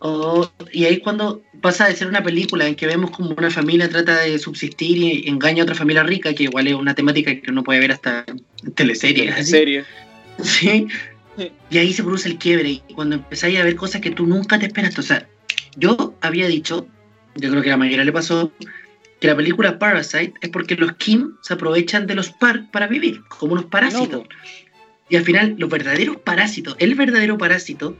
Oh, 0.00 0.48
y 0.72 0.84
ahí 0.84 0.98
cuando 0.98 1.42
pasa 1.60 1.88
de 1.88 1.96
ser 1.96 2.06
una 2.06 2.22
película 2.22 2.68
en 2.68 2.76
que 2.76 2.86
vemos 2.86 3.10
como 3.10 3.30
una 3.30 3.50
familia 3.50 3.88
trata 3.88 4.20
de 4.20 4.38
subsistir 4.38 4.96
y 4.96 5.28
engaña 5.28 5.62
a 5.62 5.64
otra 5.64 5.74
familia 5.74 6.04
rica, 6.04 6.32
que 6.34 6.44
igual 6.44 6.68
es 6.68 6.74
una 6.74 6.94
temática 6.94 7.34
que 7.40 7.50
uno 7.50 7.64
puede 7.64 7.80
ver 7.80 7.92
hasta 7.92 8.24
en 8.28 8.72
teleseries. 8.74 9.36
En 9.36 9.46
serio. 9.46 9.84
Sí. 10.40 10.86
Y 11.70 11.78
ahí 11.78 11.92
se 11.92 12.02
produce 12.02 12.28
el 12.28 12.38
quiebre. 12.38 12.82
Y 12.88 12.94
cuando 12.94 13.16
empezáis 13.16 13.58
a 13.58 13.64
ver 13.64 13.76
cosas 13.76 14.00
que 14.00 14.10
tú 14.10 14.26
nunca 14.26 14.58
te 14.58 14.66
esperas. 14.66 14.98
O 14.98 15.02
sea, 15.02 15.28
yo 15.76 16.14
había 16.20 16.48
dicho, 16.48 16.86
yo 17.36 17.50
creo 17.50 17.62
que 17.62 17.68
a 17.68 17.72
la 17.72 17.76
mayoría 17.78 18.04
le 18.04 18.12
pasó, 18.12 18.52
que 19.20 19.26
la 19.26 19.36
película 19.36 19.78
Parasite 19.78 20.34
es 20.40 20.48
porque 20.50 20.76
los 20.76 20.92
Kim 20.92 21.34
se 21.42 21.54
aprovechan 21.54 22.06
de 22.06 22.14
los 22.14 22.30
Park 22.30 22.70
para 22.70 22.86
vivir, 22.86 23.22
como 23.28 23.54
unos 23.54 23.66
parásitos. 23.66 24.26
y 25.08 25.16
al 25.16 25.24
final, 25.24 25.56
los 25.58 25.68
verdaderos 25.70 26.18
parásitos, 26.18 26.76
el 26.78 26.94
verdadero 26.94 27.38
parásito 27.38 27.96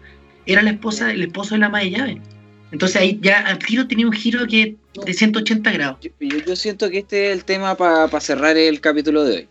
era 0.46 0.62
la 0.62 0.70
esposa, 0.70 1.12
el 1.12 1.22
esposo 1.22 1.54
de 1.54 1.60
la 1.60 1.66
ama 1.66 1.80
de 1.80 1.90
llave. 1.90 2.22
Entonces 2.70 3.00
ahí 3.00 3.18
ya 3.22 3.40
al 3.40 3.58
tiro 3.58 3.86
tenía 3.86 4.06
un 4.06 4.12
giro 4.12 4.46
que 4.46 4.76
de 5.04 5.14
180 5.14 5.72
grados. 5.72 5.98
Yo, 6.20 6.56
siento 6.56 6.90
que 6.90 6.98
este 6.98 7.28
es 7.28 7.38
el 7.38 7.44
tema 7.44 7.76
para 7.76 8.20
cerrar 8.20 8.56
el 8.56 8.80
capítulo 8.80 9.24
de 9.24 9.36
hoy. 9.36 9.48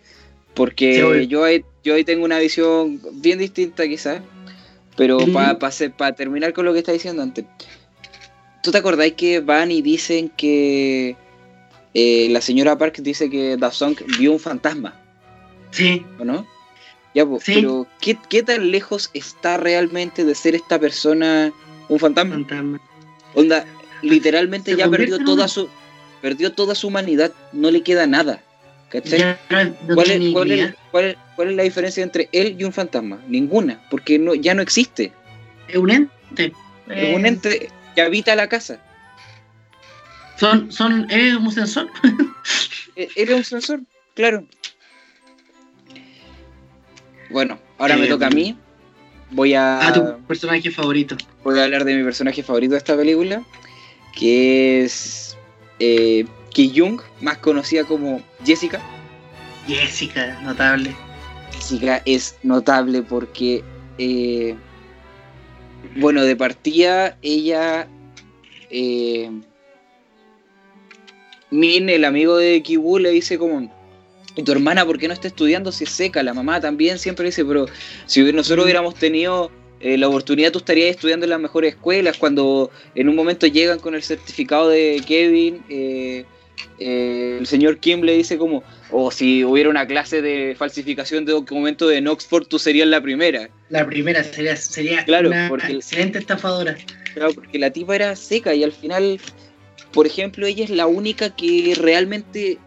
Porque 0.58 1.28
yo, 1.30 1.43
ahí, 1.43 1.63
yo 1.84 1.93
ahí 1.93 2.04
tengo 2.04 2.26
una 2.26 2.39
visión 2.39 3.00
bien 3.13 3.38
distinta 3.38 3.88
quizás. 3.88 4.22
Pero 4.96 5.20
para 5.32 6.15
terminar 6.15 6.52
con 6.54 6.65
lo 6.65 6.73
que 6.73 6.79
está 6.79 6.92
diciendo 6.92 7.21
antes. 7.21 7.46
¿Tú 8.63 8.71
te 8.71 8.79
acordáis 8.79 9.13
que 9.13 9.40
van 9.40 9.71
y 9.71 9.84
dicen 9.84 10.29
que 10.36 11.15
eh, 11.94 12.27
la 12.32 12.42
señora 12.42 12.75
Park 12.77 12.98
dice 12.98 13.29
que 13.29 13.56
Da 13.56 13.71
Song 13.71 13.96
vio 14.17 14.34
un 14.34 14.40
fantasma? 14.40 15.00
Sí. 15.69 16.04
¿O 16.17 16.25
no? 16.25 16.48
Ya, 17.13 17.25
pero 17.46 17.88
¿qué, 18.02 18.44
tan 18.44 18.71
lejos 18.71 19.12
está 19.13 19.58
realmente 19.58 20.25
de 20.25 20.34
ser 20.34 20.56
esta 20.56 20.79
persona 20.79 21.54
un 21.88 22.00
fantasma? 22.00 22.36
Onda, 23.36 23.65
literalmente 24.02 24.75
ya 24.75 24.90
perdió 24.90 25.23
toda 25.23 25.48
su 25.48 25.69
perdió 26.21 26.52
toda 26.52 26.73
su 26.73 26.88
humanidad, 26.88 27.32
no 27.54 27.69
le 27.69 27.84
queda 27.84 28.08
nada. 28.08 28.42
¿Cachai? 28.90 29.38
¿Cuál, 29.94 31.02
es, 31.02 31.56
la 31.56 31.63
diferencia 31.63 32.04
entre 32.04 32.29
él 32.31 32.56
y 32.58 32.63
un 32.63 32.71
fantasma? 32.71 33.19
Ninguna, 33.27 33.81
porque 33.90 34.17
no, 34.17 34.33
ya 34.33 34.54
no 34.54 34.62
existe. 34.62 35.12
Es 35.67 35.75
un 35.75 35.92
ente. 35.92 36.54
Es 36.90 37.15
un 37.15 37.25
ente 37.25 37.69
que 37.96 38.02
habita 38.02 38.35
la 38.35 38.48
casa. 38.48 38.79
Son, 40.38 40.71
son, 40.71 41.10
es 41.10 41.35
un 41.35 41.52
sensor. 41.52 41.90
Era 43.15 43.35
un 43.35 43.44
sensor, 43.44 43.81
claro. 44.13 44.46
Bueno, 47.29 47.60
ahora 47.77 47.98
me 47.98 48.08
toca 48.08 48.27
a 48.27 48.29
mí. 48.29 48.58
voy 49.31 49.54
a. 49.54 49.85
Ah, 49.85 49.94
tu 49.94 50.25
personaje 50.27 50.71
favorito. 50.71 51.17
Voy 51.44 51.60
a 51.60 51.65
hablar 51.65 51.83
de 51.83 51.96
mi 51.96 52.04
personaje 52.04 52.42
favorito 52.42 52.73
de 52.73 52.77
esta 52.77 52.96
película, 52.96 53.44
que 54.15 54.83
es 54.83 55.38
eh, 55.79 56.25
Ki 56.58 56.74
Jung, 56.76 57.00
más 57.22 57.38
conocida 57.38 57.84
como 57.84 58.20
Jessica. 58.44 58.82
Jessica, 59.68 60.42
notable. 60.42 60.96
Jessica 61.52 62.02
es 62.04 62.36
notable 62.42 63.04
porque, 63.04 63.64
eh, 64.00 64.56
bueno, 65.98 66.24
de 66.24 66.36
partida 66.36 67.16
ella. 67.22 67.88
Eh, 68.72 69.30
Min, 71.52 71.90
el 71.90 72.04
amigo 72.04 72.38
de 72.38 72.64
Kibu, 72.64 72.98
le 72.98 73.12
dice 73.12 73.38
como, 73.38 73.72
¿y 74.36 74.42
tu 74.42 74.52
hermana 74.52 74.84
por 74.84 74.98
qué 74.98 75.08
no 75.08 75.14
está 75.14 75.28
estudiando 75.28 75.72
si 75.72 75.84
es 75.84 75.92
seca? 75.92 76.24
La 76.24 76.34
mamá 76.34 76.60
también 76.60 76.98
siempre 76.98 77.28
dice, 77.28 77.46
pero 77.46 77.68
si 78.08 78.24
nosotros 78.34 78.64
hubiéramos 78.66 78.96
tenido 78.96 79.52
eh, 79.80 79.96
la 79.96 80.08
oportunidad, 80.08 80.52
tú 80.52 80.58
estarías 80.58 80.90
estudiando 80.90 81.28
en 81.28 81.30
las 81.30 81.40
mejores 81.40 81.76
escuelas. 81.76 82.18
Cuando 82.18 82.72
en 82.96 83.10
un 83.10 83.16
momento 83.16 83.46
llegan 83.46 83.78
con 83.78 83.94
el 83.94 84.02
certificado 84.02 84.70
de 84.70 85.04
Kevin, 85.06 85.64
eh, 85.70 86.26
eh, 86.80 87.38
el 87.40 87.48
señor 87.48 87.80
Kim 87.80 88.02
le 88.02 88.16
dice 88.18 88.38
como, 88.38 88.64
o 88.92 89.12
si 89.12 89.44
hubiera 89.44 89.70
una 89.70 89.86
clase 89.88 90.22
de 90.22 90.56
falsificación 90.58 91.26
de 91.26 91.34
documentos 91.34 91.92
en 91.92 92.08
Oxford, 92.08 92.48
tú 92.48 92.60
serías 92.60 92.88
la 92.88 93.02
primera. 93.02 93.50
La 93.70 93.86
primera 93.86 94.24
sería, 94.24 94.56
sería 94.56 95.04
Claro, 95.06 95.30
una 95.30 95.50
porque- 95.50 95.74
excelente 95.74 96.20
estafadora. 96.20 96.78
Claro, 97.14 97.34
porque 97.34 97.58
la 97.60 97.72
tipa 97.72 97.96
era 97.96 98.16
seca 98.16 98.54
y 98.54 98.64
al 98.64 98.72
final, 98.72 99.20
por 99.92 100.06
ejemplo, 100.06 100.46
ella 100.46 100.64
es 100.64 100.70
la 100.70 100.88
única 100.88 101.36
que 101.36 101.74
realmente 101.80 102.58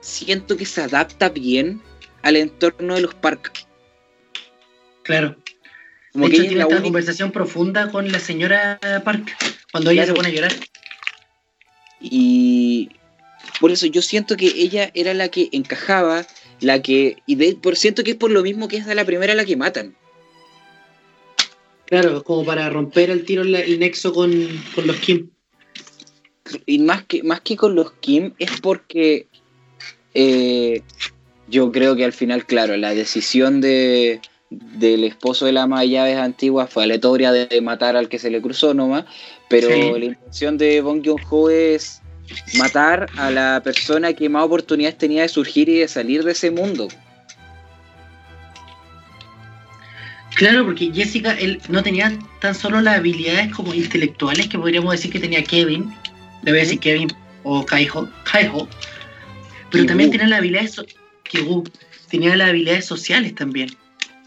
siento 0.00 0.56
que 0.56 0.66
se 0.66 0.80
adapta 0.82 1.28
bien 1.28 1.80
al 2.22 2.36
entorno 2.36 2.94
de 2.96 3.02
los 3.02 3.14
parques. 3.14 3.66
Claro. 5.04 5.36
Como 6.12 6.24
de 6.24 6.30
que 6.30 6.36
hecho, 6.38 6.48
tiene 6.48 6.60
esta 6.62 6.66
única. 6.68 6.82
conversación 6.82 7.30
profunda 7.32 7.90
con 7.90 8.10
la 8.10 8.18
señora 8.18 8.78
Park 9.04 9.36
cuando 9.70 9.90
ella 9.90 10.02
Claro. 10.04 10.16
se 10.16 10.16
pone 10.22 10.28
a 10.28 10.32
llorar. 10.34 10.52
Y 12.00 12.90
por 13.60 13.70
eso 13.70 13.86
yo 13.86 14.02
siento 14.02 14.36
que 14.36 14.46
ella 14.46 14.90
era 14.94 15.14
la 15.14 15.28
que 15.28 15.48
encajaba, 15.52 16.26
la 16.60 16.80
que. 16.82 17.16
Y 17.26 17.36
de, 17.36 17.54
por 17.54 17.76
siento 17.76 18.04
que 18.04 18.12
es 18.12 18.16
por 18.16 18.30
lo 18.30 18.42
mismo 18.42 18.68
que 18.68 18.76
es 18.78 18.86
a 18.86 18.94
la 18.94 19.04
primera 19.04 19.34
la 19.34 19.44
que 19.44 19.56
matan. 19.56 19.96
Claro, 21.86 22.22
como 22.22 22.44
para 22.44 22.68
romper 22.68 23.10
el 23.10 23.24
tiro 23.24 23.42
el 23.42 23.78
nexo 23.78 24.12
con, 24.12 24.30
con 24.74 24.86
los 24.86 24.96
Kim. 24.96 25.30
Y 26.66 26.78
más 26.80 27.04
que, 27.04 27.22
más 27.22 27.40
que 27.40 27.56
con 27.56 27.74
los 27.74 27.92
Kim, 27.92 28.32
es 28.38 28.60
porque 28.60 29.26
eh, 30.14 30.82
yo 31.48 31.72
creo 31.72 31.96
que 31.96 32.04
al 32.04 32.12
final, 32.12 32.44
claro, 32.44 32.76
la 32.76 32.94
decisión 32.94 33.60
de, 33.62 34.20
del 34.50 35.04
esposo 35.04 35.46
de 35.46 35.52
la 35.52 35.62
ama 35.62 35.80
de 35.80 35.90
llaves 35.90 36.16
antigua 36.16 36.66
fue 36.66 36.84
aleatoria 36.84 37.32
de 37.32 37.60
matar 37.60 37.96
al 37.96 38.08
que 38.08 38.18
se 38.18 38.30
le 38.30 38.40
cruzó 38.42 38.74
nomás, 38.74 39.04
pero 39.48 39.68
Sí. 39.68 39.98
la 39.98 40.04
intención 40.04 40.58
de 40.58 40.80
Bong 40.82 41.02
Joon-ho 41.04 41.50
es 41.50 42.02
matar 42.56 43.06
a 43.16 43.30
la 43.30 43.60
persona 43.64 44.12
que 44.12 44.28
más 44.28 44.44
oportunidades 44.44 44.98
tenía 44.98 45.22
de 45.22 45.28
surgir 45.28 45.68
y 45.68 45.78
de 45.78 45.88
salir 45.88 46.22
de 46.24 46.32
ese 46.32 46.50
mundo. 46.50 46.88
Claro, 50.36 50.64
porque 50.64 50.92
Jessica 50.92 51.32
él 51.32 51.60
no 51.68 51.82
tenía 51.82 52.16
tan 52.40 52.54
solo 52.54 52.80
las 52.80 52.98
habilidades 52.98 53.52
como 53.52 53.74
intelectuales 53.74 54.46
que 54.48 54.58
podríamos 54.58 54.92
decir 54.92 55.10
que 55.10 55.18
tenía 55.18 55.42
Kevin. 55.42 55.92
Le 56.42 56.52
voy 56.52 56.60
a 56.60 56.62
decir 56.62 56.78
Kevin 56.78 57.08
o 57.42 57.66
Kaiho. 57.66 58.08
Kaiho. 58.30 58.68
Pero 59.70 59.82
Kibu. 59.82 59.86
también 59.86 60.10
tenía 60.10 60.28
las 60.28 60.38
habilidades. 60.38 60.72
so- 60.72 60.86
Kibu. 61.24 61.64
Tenía 62.08 62.36
las 62.36 62.50
habilidades 62.50 62.86
sociales 62.86 63.34
también. 63.34 63.68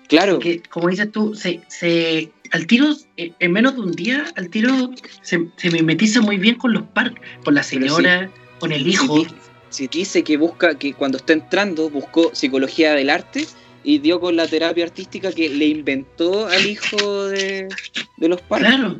Claro, 0.10 0.40
Que, 0.40 0.62
como 0.64 0.90
dices 0.90 1.10
tú, 1.12 1.34
se, 1.34 1.62
se, 1.70 2.30
al 2.52 2.68
tiro, 2.68 2.94
eh, 3.18 3.32
en 3.40 3.52
menos 3.52 3.76
de 3.76 3.82
un 3.82 3.92
día, 3.92 4.26
al 4.36 4.50
tiro 4.50 4.92
se, 5.22 5.48
se 5.56 5.72
mimetiza 5.72 6.22
muy 6.22 6.38
bien 6.38 6.56
con 6.56 6.74
los 6.74 6.84
parques, 6.84 7.22
con 7.44 7.56
la 7.56 7.64
señora, 7.64 8.30
con 8.60 8.72
el 8.72 8.88
hijo. 8.88 9.26
Si, 9.70 9.88
si 9.88 9.88
dice 9.88 10.24
que 10.24 10.38
busca, 10.38 10.78
que 10.78 10.94
cuando 10.94 11.18
está 11.18 11.34
entrando 11.34 11.90
buscó 11.90 12.32
psicología 12.34 12.94
del 12.94 13.10
arte 13.10 13.48
y 13.84 14.00
dio 14.00 14.20
con 14.20 14.36
la 14.36 14.48
terapia 14.48 14.86
artística 14.86 15.32
que 15.32 15.50
le 15.50 15.66
inventó 15.66 16.48
al 16.48 16.66
hijo 16.66 17.26
de, 17.26 17.68
de 18.18 18.28
los 18.28 18.42
padres. 18.42 18.70
Claro. 18.70 19.00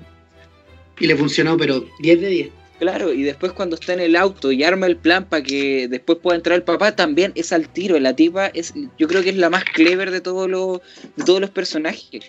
Y 1.00 1.08
le 1.08 1.16
funcionó, 1.16 1.58
pero 1.58 1.86
10 2.00 2.22
de 2.22 2.28
10. 2.28 2.50
Claro, 2.80 3.14
y 3.14 3.22
después 3.22 3.52
cuando 3.52 3.76
está 3.76 3.94
en 3.94 4.00
el 4.00 4.16
auto 4.16 4.52
y 4.52 4.64
arma 4.64 4.88
el 4.88 4.98
plan 4.98 5.26
para 5.26 5.44
que 5.44 5.88
después 5.88 6.18
pueda 6.18 6.38
entrar 6.38 6.56
el 6.56 6.64
papá, 6.64 6.96
también 6.96 7.32
es 7.36 7.54
al 7.54 7.70
tiro. 7.70 8.00
La 8.00 8.16
tipa 8.16 8.48
es, 8.48 8.74
yo 8.98 9.08
creo 9.08 9.22
que 9.22 9.30
es 9.30 9.38
la 9.38 9.52
más 9.52 9.64
clever 9.66 10.10
de 10.10 10.22
todos 10.22 10.50
los, 10.50 10.80
de 11.16 11.24
todos 11.24 11.40
los 11.40 11.52
personajes. 11.52 12.24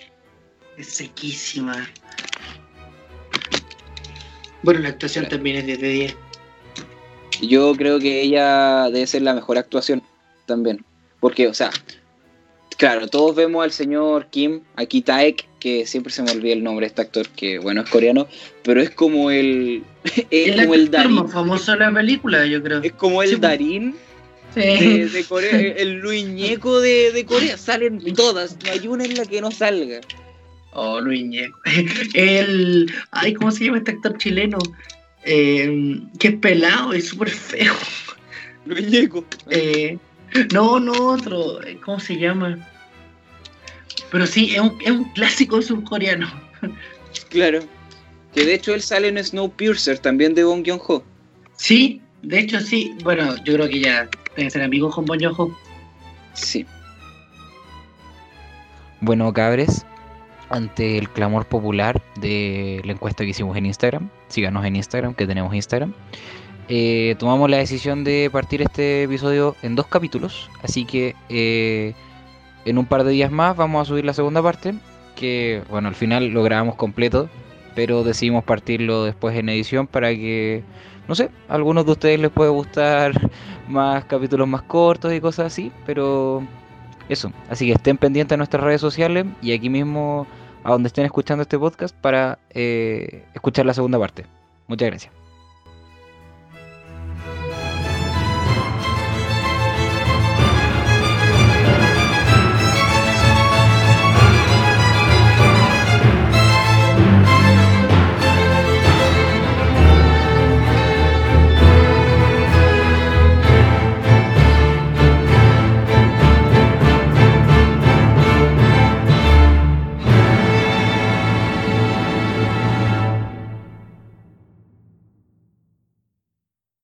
Es 0.76 0.88
sequísima. 0.88 1.88
Bueno, 4.62 4.80
la 4.80 4.90
actuación 4.90 5.24
Claro. 5.24 5.36
también 5.36 5.56
es 5.56 5.66
10 5.66 5.80
de 5.80 5.88
10. 5.88 6.16
Yo 7.42 7.74
creo 7.74 7.98
que 7.98 8.22
ella 8.22 8.88
debe 8.90 9.06
ser 9.06 9.22
la 9.22 9.34
mejor 9.34 9.58
actuación 9.58 10.02
también. 10.46 10.84
Porque, 11.20 11.48
o 11.48 11.54
sea, 11.54 11.70
claro, 12.78 13.08
todos 13.08 13.34
vemos 13.34 13.64
al 13.64 13.72
señor 13.72 14.26
Kim, 14.30 14.60
aquí 14.76 15.02
Taek, 15.02 15.48
que 15.58 15.86
siempre 15.86 16.12
se 16.12 16.22
me 16.22 16.30
olvida 16.32 16.52
el 16.52 16.62
nombre 16.62 16.84
de 16.84 16.88
este 16.88 17.02
actor, 17.02 17.28
que 17.30 17.58
bueno, 17.58 17.82
es 17.82 17.90
coreano, 17.90 18.26
pero 18.62 18.80
es 18.80 18.90
como 18.90 19.30
el. 19.30 19.82
es 20.30 20.60
como 20.60 20.74
el 20.74 20.90
Darín. 20.90 21.12
más 21.12 21.32
famoso 21.32 21.72
de 21.72 21.78
la 21.78 21.92
película, 21.92 22.46
yo 22.46 22.62
creo. 22.62 22.80
Es 22.82 22.92
como 22.92 23.22
el 23.22 23.30
Sí. 23.30 23.36
Darín 23.36 23.96
de, 24.54 25.08
de 25.08 25.24
Corea, 25.24 25.50
el 25.58 25.94
Luis 26.00 26.26
Ñeco 26.28 26.80
de, 26.80 27.10
de 27.12 27.24
Corea. 27.26 27.56
Salen 27.56 28.00
todas, 28.14 28.56
no 28.64 28.70
hay 28.70 28.86
una 28.86 29.04
en 29.04 29.16
la 29.16 29.24
que 29.26 29.40
no 29.40 29.50
salga. 29.50 30.00
Oh, 30.72 31.00
Luis 31.00 31.24
Ñeco. 31.28 31.58
El. 32.14 32.92
Ay, 33.10 33.34
¿cómo 33.34 33.50
se 33.50 33.64
llama 33.64 33.78
este 33.78 33.92
actor 33.92 34.16
chileno? 34.18 34.58
Eh, 35.24 36.00
que 36.18 36.28
es 36.28 36.36
pelado 36.36 36.94
y 36.94 37.00
súper 37.00 37.30
feo. 37.30 37.74
Luis 38.66 38.88
Ñeco. 38.88 39.24
Eh, 39.50 39.98
no, 40.52 40.80
no, 40.80 40.92
otro. 40.92 41.60
¿Cómo 41.84 42.00
se 42.00 42.16
llama? 42.16 42.58
Pero 44.10 44.26
sí, 44.26 44.54
es 44.54 44.60
un, 44.60 44.78
es 44.84 44.90
un 44.90 45.04
clásico 45.12 45.60
surcoreano. 45.62 46.30
Claro. 47.28 47.60
Que 48.34 48.44
de 48.44 48.54
hecho 48.54 48.74
él 48.74 48.80
sale 48.80 49.08
en 49.08 49.22
Snowpiercer, 49.22 49.98
también 49.98 50.34
de 50.34 50.44
Bong 50.44 50.64
Joon-ho. 50.66 51.02
Sí, 51.56 52.00
de 52.22 52.40
hecho 52.40 52.60
sí. 52.60 52.94
Bueno, 53.04 53.36
yo 53.44 53.54
creo 53.54 53.68
que 53.68 53.80
ya 53.80 54.08
deben 54.34 54.50
ser 54.50 54.62
amigos 54.62 54.94
con 54.94 55.04
Bon 55.04 55.18
Joon-ho. 55.18 55.54
Sí. 56.34 56.66
Bueno, 59.00 59.32
cabres, 59.32 59.84
ante 60.52 60.98
el 60.98 61.08
clamor 61.08 61.46
popular 61.46 62.00
de 62.16 62.82
la 62.84 62.92
encuesta 62.92 63.24
que 63.24 63.30
hicimos 63.30 63.56
en 63.56 63.66
Instagram, 63.66 64.10
síganos 64.28 64.64
en 64.64 64.76
Instagram, 64.76 65.14
que 65.14 65.26
tenemos 65.26 65.54
Instagram, 65.54 65.94
eh, 66.68 67.16
tomamos 67.18 67.50
la 67.50 67.56
decisión 67.56 68.04
de 68.04 68.28
partir 68.30 68.62
este 68.62 69.04
episodio 69.04 69.56
en 69.62 69.74
dos 69.74 69.86
capítulos, 69.86 70.50
así 70.62 70.84
que 70.84 71.16
eh, 71.28 71.94
en 72.64 72.78
un 72.78 72.86
par 72.86 73.04
de 73.04 73.10
días 73.10 73.32
más 73.32 73.56
vamos 73.56 73.82
a 73.82 73.84
subir 73.88 74.04
la 74.04 74.12
segunda 74.12 74.42
parte, 74.42 74.74
que 75.16 75.62
bueno, 75.70 75.88
al 75.88 75.94
final 75.94 76.28
lo 76.28 76.42
grabamos 76.42 76.76
completo, 76.76 77.28
pero 77.74 78.04
decidimos 78.04 78.44
partirlo 78.44 79.04
después 79.04 79.36
en 79.36 79.48
edición 79.48 79.86
para 79.86 80.10
que, 80.10 80.62
no 81.08 81.14
sé, 81.14 81.30
a 81.48 81.54
algunos 81.54 81.86
de 81.86 81.92
ustedes 81.92 82.20
les 82.20 82.30
puede 82.30 82.50
gustar 82.50 83.12
más 83.68 84.04
capítulos 84.04 84.46
más 84.46 84.62
cortos 84.62 85.14
y 85.14 85.20
cosas 85.20 85.46
así, 85.46 85.72
pero 85.86 86.46
eso, 87.08 87.32
así 87.48 87.66
que 87.66 87.72
estén 87.72 87.96
pendientes 87.96 88.30
de 88.30 88.36
nuestras 88.36 88.62
redes 88.62 88.82
sociales 88.82 89.24
y 89.40 89.52
aquí 89.52 89.70
mismo 89.70 90.26
a 90.64 90.70
donde 90.70 90.88
estén 90.88 91.04
escuchando 91.04 91.42
este 91.42 91.58
podcast 91.58 91.94
para 91.96 92.38
eh, 92.50 93.24
escuchar 93.34 93.66
la 93.66 93.74
segunda 93.74 93.98
parte. 93.98 94.26
Muchas 94.68 94.88
gracias. 94.88 95.21